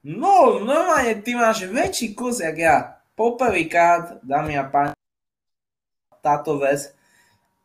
No, 0.05 0.61
normálne 0.61 1.17
ty 1.25 1.33
máš 1.33 1.65
väčší 1.65 2.13
kus, 2.13 2.37
jak 2.37 2.57
ja. 2.57 2.77
Poprvýkrát, 3.17 4.21
dámy 4.21 4.53
a 4.53 4.65
páni, 4.69 4.93
táto 6.21 6.61
vec. 6.61 6.93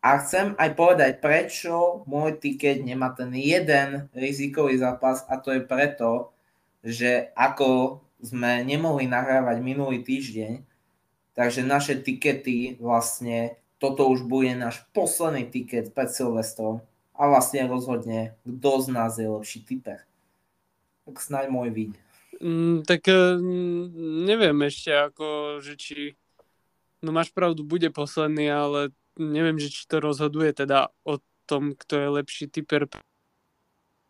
A 0.01 0.16
chcem 0.24 0.57
aj 0.57 0.73
povedať, 0.73 1.11
prečo 1.20 2.01
môj 2.09 2.40
tiket 2.40 2.81
nemá 2.81 3.12
ten 3.12 3.28
jeden 3.36 4.09
rizikový 4.16 4.81
zápas 4.81 5.28
a 5.28 5.36
to 5.36 5.52
je 5.52 5.61
preto, 5.61 6.32
že 6.81 7.28
ako 7.36 8.01
sme 8.24 8.65
nemohli 8.65 9.05
nahrávať 9.05 9.61
minulý 9.61 10.01
týždeň, 10.01 10.65
takže 11.36 11.61
naše 11.61 12.01
tikety 12.01 12.81
vlastne, 12.81 13.61
toto 13.77 14.09
už 14.09 14.24
bude 14.24 14.57
náš 14.57 14.81
posledný 14.97 15.44
tiket 15.44 15.93
pred 15.93 16.09
Silvestrom 16.09 16.81
a 17.21 17.29
vlastne 17.29 17.69
rozhodne, 17.69 18.33
kto 18.49 18.71
z 18.81 18.89
nás 18.89 19.21
je 19.21 19.29
lepší 19.29 19.61
typer. 19.61 20.01
Tak 21.05 21.21
snáď 21.21 21.53
môj 21.53 21.69
vyjde. 21.69 22.01
Mm, 22.41 22.89
tak 22.89 23.05
eh, 23.13 23.37
neviem 24.25 24.57
ešte 24.65 24.89
ako, 24.89 25.61
že 25.61 25.77
či 25.77 26.17
no 27.05 27.13
máš 27.13 27.29
pravdu, 27.37 27.61
bude 27.61 27.93
posledný, 27.93 28.49
ale 28.49 28.81
neviem, 29.21 29.61
že 29.61 29.69
či 29.69 29.85
to 29.85 30.01
rozhoduje 30.01 30.57
teda 30.57 30.89
o 31.05 31.21
tom, 31.45 31.77
kto 31.77 32.01
je 32.01 32.09
lepší 32.09 32.45
typer. 32.49 32.89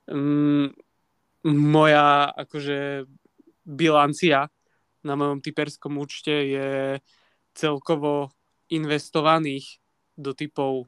Mm, 0.06 0.70
moja 1.50 2.30
akože 2.30 3.10
bilancia 3.66 4.50
na 5.02 5.14
mojom 5.16 5.42
typerskom 5.42 5.98
účte 5.98 6.34
je 6.34 6.70
celkovo 7.56 8.30
investovaných 8.70 9.80
do 10.14 10.36
typov 10.36 10.86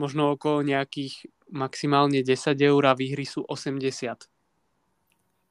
možno 0.00 0.34
okolo 0.34 0.66
nejakých 0.66 1.28
maximálne 1.54 2.26
10 2.26 2.58
eur 2.58 2.82
a 2.90 2.98
výhry 2.98 3.22
sú 3.22 3.46
80. 3.46 4.26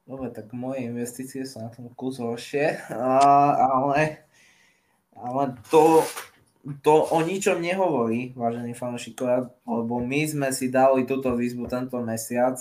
Dobre, 0.04 0.28
tak 0.36 0.52
moje 0.52 0.84
investície 0.84 1.48
sú 1.48 1.64
na 1.64 1.72
tom 1.72 1.88
kus 1.96 2.20
horšie, 2.20 2.92
ale, 2.92 4.28
ale 5.16 5.44
to, 5.72 6.04
to 6.84 7.08
o 7.08 7.24
ničom 7.24 7.64
nehovorí, 7.64 8.36
vážení 8.36 8.76
fanúšikovia, 8.76 9.48
lebo 9.64 10.04
my 10.04 10.22
sme 10.28 10.50
si 10.52 10.68
dali 10.68 11.08
túto 11.08 11.32
výzvu 11.32 11.72
tento 11.72 12.04
mesiac 12.04 12.60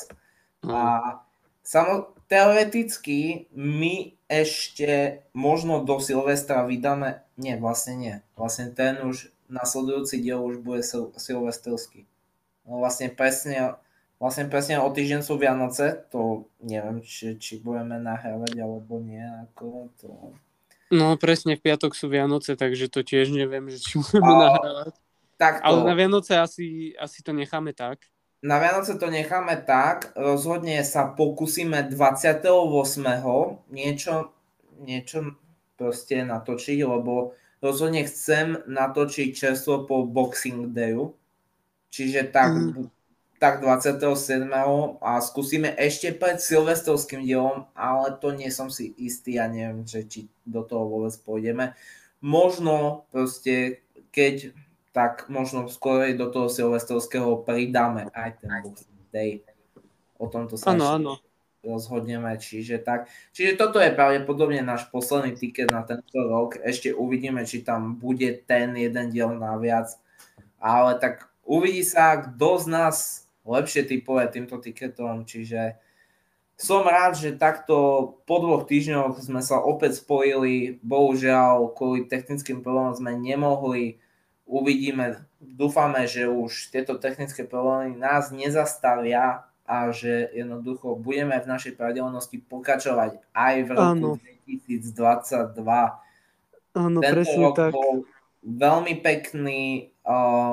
a 0.62 1.18
samo, 1.66 2.14
teoreticky 2.30 3.50
my 3.58 4.14
ešte 4.30 5.26
možno 5.34 5.82
do 5.82 5.98
Silvestra 5.98 6.62
vydáme, 6.62 7.26
nie, 7.34 7.58
vlastne 7.58 7.94
nie, 7.98 8.14
vlastne 8.38 8.70
ten 8.70 9.02
už 9.02 9.34
nasledujúci 9.50 10.22
diel 10.22 10.40
už 10.40 10.62
bude 10.62 10.80
sil- 10.86 11.12
silvestrský. 11.18 12.06
No 12.62 12.78
vlastne 12.78 13.10
presne, 13.10 13.74
vlastne 14.22 14.46
presne 14.46 14.78
o 14.78 14.86
týždeň 14.86 15.20
sú 15.26 15.34
Vianoce, 15.34 16.06
to 16.14 16.46
neviem, 16.62 17.02
či, 17.02 17.34
či 17.38 17.58
budeme 17.58 17.98
nahrávať 17.98 18.54
alebo 18.62 19.02
nie, 19.02 19.22
ako 19.22 19.90
to... 19.98 20.10
No 20.92 21.16
presne 21.16 21.58
v 21.58 21.64
piatok 21.64 21.96
sú 21.96 22.06
Vianoce, 22.06 22.54
takže 22.54 22.86
to 22.92 23.02
tiež 23.02 23.34
neviem, 23.34 23.66
že 23.72 23.82
či 23.82 23.98
budeme 23.98 24.30
a, 24.30 24.38
nahrávať. 24.54 24.94
Tak 25.40 25.52
to... 25.58 25.66
Ale 25.66 25.78
na 25.88 25.94
Vianoce 25.98 26.38
asi, 26.38 26.94
asi 26.94 27.18
to 27.26 27.34
necháme 27.34 27.74
tak. 27.74 28.06
Na 28.42 28.58
Vianoce 28.58 28.98
to 28.98 29.06
necháme 29.10 29.54
tak, 29.66 30.14
rozhodne 30.18 30.82
sa 30.82 31.10
pokúsime 31.10 31.86
28. 31.86 32.46
niečo, 33.70 34.34
niečo 34.82 35.38
proste 35.78 36.22
natočiť, 36.22 36.78
lebo 36.82 37.34
rozhodne 37.62 38.02
chcem 38.06 38.58
natočiť 38.66 39.30
čerstvo 39.30 39.86
po 39.86 40.02
Boxing 40.06 40.74
Dayu, 40.74 41.14
čiže 41.92 42.32
tak, 42.32 42.56
mm. 42.56 42.88
tak 43.36 43.60
27. 43.60 44.48
a 44.98 45.20
skúsime 45.20 45.76
ešte 45.76 46.16
pred 46.16 46.40
silvestrovským 46.40 47.20
dielom, 47.20 47.68
ale 47.76 48.16
to 48.16 48.32
nie 48.32 48.48
som 48.48 48.72
si 48.72 48.96
istý 48.96 49.36
a 49.36 49.46
neviem, 49.46 49.84
že 49.84 50.08
či 50.08 50.20
do 50.48 50.64
toho 50.64 50.88
vôbec 50.88 51.12
pôjdeme. 51.20 51.76
Možno 52.24 53.04
proste, 53.12 53.84
keď 54.08 54.56
tak 54.96 55.28
možno 55.28 55.68
skôr 55.68 56.08
do 56.16 56.32
toho 56.32 56.48
silvestrovského 56.48 57.44
pridáme 57.44 58.08
aj 58.16 58.40
ten 58.40 58.50
Boxing 58.64 59.04
Day. 59.12 59.44
O 60.16 60.28
tomto 60.28 60.56
sa 60.56 60.72
ano, 60.72 60.86
ano 60.96 61.12
rozhodneme, 61.62 62.34
čiže 62.42 62.82
tak. 62.82 63.06
Čiže 63.30 63.54
toto 63.54 63.78
je 63.78 63.94
pravdepodobne 63.94 64.60
náš 64.66 64.90
posledný 64.90 65.38
tiket 65.38 65.70
na 65.70 65.86
tento 65.86 66.18
rok. 66.18 66.58
Ešte 66.58 66.90
uvidíme, 66.90 67.46
či 67.46 67.62
tam 67.62 67.96
bude 67.96 68.42
ten 68.44 68.74
jeden 68.74 69.14
diel 69.14 69.30
naviac. 69.38 69.94
Ale 70.58 70.98
tak 70.98 71.31
uvidí 71.46 71.82
sa, 71.82 72.18
kto 72.18 72.62
z 72.62 72.66
nás 72.70 72.96
lepšie 73.42 73.86
typuje 73.86 74.30
týmto 74.30 74.58
tiketom, 74.62 75.26
čiže 75.26 75.76
som 76.62 76.86
rád, 76.86 77.18
že 77.18 77.34
takto 77.34 78.06
po 78.22 78.38
dvoch 78.38 78.70
týždňoch 78.70 79.18
sme 79.18 79.42
sa 79.42 79.58
opäť 79.58 79.98
spojili. 79.98 80.78
Bohužiaľ, 80.84 81.74
kvôli 81.74 82.06
technickým 82.06 82.62
problémom 82.62 82.94
sme 82.94 83.18
nemohli. 83.18 83.98
Uvidíme, 84.46 85.26
dúfame, 85.42 86.06
že 86.06 86.30
už 86.30 86.70
tieto 86.70 87.02
technické 87.02 87.42
problémy 87.42 87.98
nás 87.98 88.30
nezastavia 88.30 89.48
a 89.66 89.90
že 89.90 90.30
jednoducho 90.36 90.94
budeme 90.98 91.34
v 91.40 91.50
našej 91.50 91.74
pravidelnosti 91.74 92.38
pokračovať 92.46 93.18
aj 93.34 93.54
v 93.66 93.70
roku 93.72 94.08
ano. 94.14 94.22
2022. 94.46 95.56
Áno, 96.72 96.98
Tento 97.00 97.32
rok 97.40 97.56
tak. 97.56 97.72
bol 97.72 98.04
veľmi 98.42 98.94
pekný, 99.00 99.91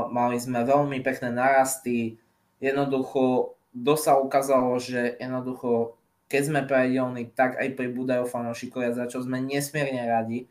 mali 0.10 0.38
sme 0.38 0.62
veľmi 0.66 1.02
pekné 1.02 1.34
narasty, 1.34 2.18
jednoducho 2.62 3.56
do 3.74 3.96
sa 3.96 4.18
ukázalo, 4.18 4.78
že 4.82 5.18
jednoducho 5.22 6.00
keď 6.30 6.42
sme 6.46 6.62
pravidelní, 6.70 7.34
tak 7.34 7.58
aj 7.58 7.74
pribúdajú 7.74 8.30
fanúšikovia, 8.30 8.94
za 8.94 9.10
čo 9.10 9.26
sme 9.26 9.42
nesmierne 9.42 10.06
radi. 10.06 10.46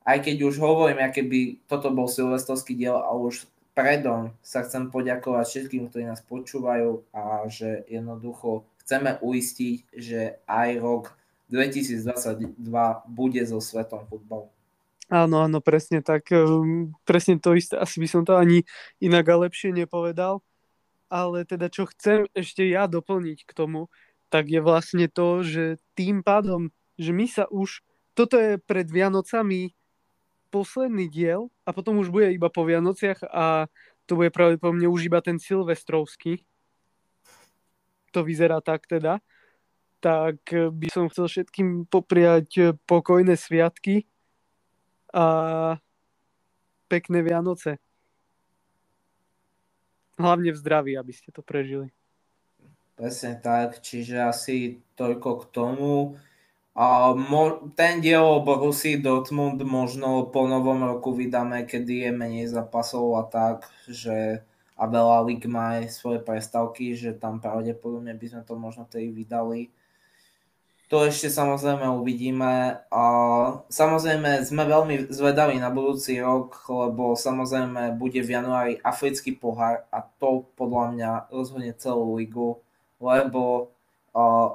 Aj 0.00 0.16
keď 0.16 0.48
už 0.48 0.56
hovorím, 0.56 1.04
aké 1.04 1.20
by 1.20 1.68
toto 1.68 1.92
bol 1.92 2.08
silvestrovský 2.08 2.72
diel 2.72 2.96
a 2.96 3.12
už 3.12 3.44
predom 3.76 4.32
sa 4.40 4.64
chcem 4.64 4.88
poďakovať 4.88 5.44
všetkým, 5.44 5.92
ktorí 5.92 6.08
nás 6.08 6.24
počúvajú 6.24 7.04
a 7.12 7.44
že 7.44 7.84
jednoducho 7.92 8.64
chceme 8.80 9.20
uistiť, 9.20 9.76
že 9.92 10.40
aj 10.48 10.80
rok 10.80 11.12
2022 11.52 12.56
bude 13.04 13.42
so 13.44 13.60
svetom 13.60 14.08
futbalu. 14.08 14.48
Áno, 15.08 15.40
áno, 15.40 15.64
presne 15.64 16.04
tak. 16.04 16.28
Ehm, 16.28 16.92
presne 17.08 17.40
to 17.40 17.56
isté. 17.56 17.80
Asi 17.80 17.96
by 17.96 18.08
som 18.08 18.22
to 18.28 18.36
ani 18.36 18.68
inak 19.00 19.24
a 19.32 19.40
lepšie 19.48 19.72
nepovedal. 19.72 20.44
Ale 21.08 21.48
teda 21.48 21.72
čo 21.72 21.88
chcem 21.88 22.28
ešte 22.36 22.68
ja 22.68 22.84
doplniť 22.84 23.48
k 23.48 23.52
tomu, 23.56 23.88
tak 24.28 24.52
je 24.52 24.60
vlastne 24.60 25.08
to, 25.08 25.40
že 25.40 25.80
tým 25.96 26.20
pádom, 26.20 26.68
že 27.00 27.16
my 27.16 27.24
sa 27.24 27.48
už, 27.48 27.80
toto 28.12 28.36
je 28.36 28.60
pred 28.60 28.84
Vianocami 28.84 29.72
posledný 30.52 31.08
diel 31.08 31.48
a 31.64 31.72
potom 31.72 31.96
už 32.04 32.12
bude 32.12 32.28
iba 32.36 32.52
po 32.52 32.68
Vianociach 32.68 33.24
a 33.24 33.72
to 34.04 34.20
bude 34.20 34.28
pravdepodobne 34.36 34.84
už 34.84 35.08
iba 35.08 35.24
ten 35.24 35.40
silvestrovský. 35.40 36.44
To 38.12 38.20
vyzerá 38.20 38.60
tak 38.60 38.84
teda. 38.84 39.24
Tak 40.04 40.52
by 40.52 40.88
som 40.92 41.08
chcel 41.08 41.32
všetkým 41.32 41.88
popriať 41.88 42.76
pokojné 42.84 43.32
sviatky 43.40 44.04
a 45.14 45.24
pekné 46.88 47.22
Vianoce. 47.22 47.78
Hlavne 50.18 50.50
v 50.50 50.58
zdraví, 50.58 50.92
aby 50.98 51.12
ste 51.14 51.30
to 51.30 51.44
prežili. 51.46 51.94
Presne 52.98 53.38
tak, 53.38 53.78
čiže 53.78 54.18
asi 54.18 54.82
toľko 54.98 55.30
k 55.38 55.44
tomu. 55.54 55.94
A 56.74 57.14
mo- 57.14 57.70
ten 57.78 58.02
diel 58.02 58.22
o 58.22 58.42
Borusii 58.42 58.98
Dortmund 58.98 59.62
možno 59.62 60.26
po 60.30 60.46
novom 60.50 60.82
roku 60.82 61.14
vydáme, 61.14 61.66
kedy 61.66 62.06
je 62.06 62.10
menej 62.10 62.46
zápasov 62.50 63.18
a 63.18 63.22
tak, 63.26 63.70
že 63.86 64.42
a 64.78 64.86
veľa 64.86 65.26
lig 65.26 65.42
má 65.50 65.82
svoje 65.90 66.22
prestavky, 66.22 66.94
že 66.94 67.18
tam 67.18 67.42
pravdepodobne 67.42 68.14
by 68.14 68.26
sme 68.30 68.42
to 68.46 68.54
možno 68.54 68.86
tej 68.86 69.10
vydali. 69.10 69.74
To 70.88 71.04
ešte 71.04 71.28
samozrejme 71.28 71.84
uvidíme. 72.00 72.80
A 72.88 73.04
samozrejme 73.68 74.40
sme 74.40 74.64
veľmi 74.64 75.12
zvedaví 75.12 75.60
na 75.60 75.68
budúci 75.68 76.16
rok, 76.16 76.64
lebo 76.68 77.12
samozrejme 77.12 77.92
bude 78.00 78.24
v 78.24 78.32
januári 78.32 78.74
africký 78.80 79.36
pohár 79.36 79.84
a 79.92 80.00
to 80.00 80.48
podľa 80.56 80.84
mňa 80.96 81.10
rozhodne 81.28 81.76
celú 81.76 82.16
ligu, 82.16 82.56
lebo 83.04 83.72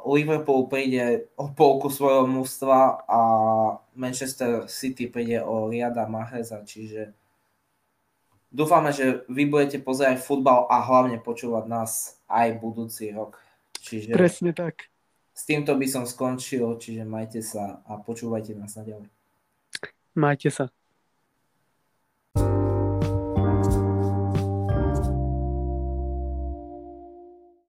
Liverpool 0.09 0.67
príde 0.67 1.29
o 1.37 1.47
polku 1.53 1.87
svojho 1.87 2.27
mústva 2.27 3.05
a 3.05 3.19
Manchester 3.93 4.67
City 4.67 5.07
príde 5.07 5.39
o 5.39 5.69
Riada 5.69 6.09
Mahreza, 6.09 6.65
čiže 6.65 7.13
dúfame, 8.51 8.91
že 8.91 9.23
vy 9.29 9.47
budete 9.47 9.79
pozerať 9.79 10.19
futbal 10.19 10.67
a 10.67 10.81
hlavne 10.83 11.21
počúvať 11.21 11.65
nás 11.69 12.19
aj 12.27 12.59
budúci 12.59 13.13
rok. 13.13 13.39
Čiže 13.79 14.17
Presne 14.17 14.51
tak. 14.51 14.92
S 15.33 15.49
týmto 15.49 15.73
by 15.73 15.87
som 15.89 16.05
skončil, 16.05 16.77
čiže 16.77 17.03
majte 17.09 17.41
sa 17.41 17.81
a 17.89 17.97
počúvajte 17.97 18.53
nás 18.53 18.77
naďalej. 18.77 19.09
Majte 20.13 20.49
sa. 20.53 20.69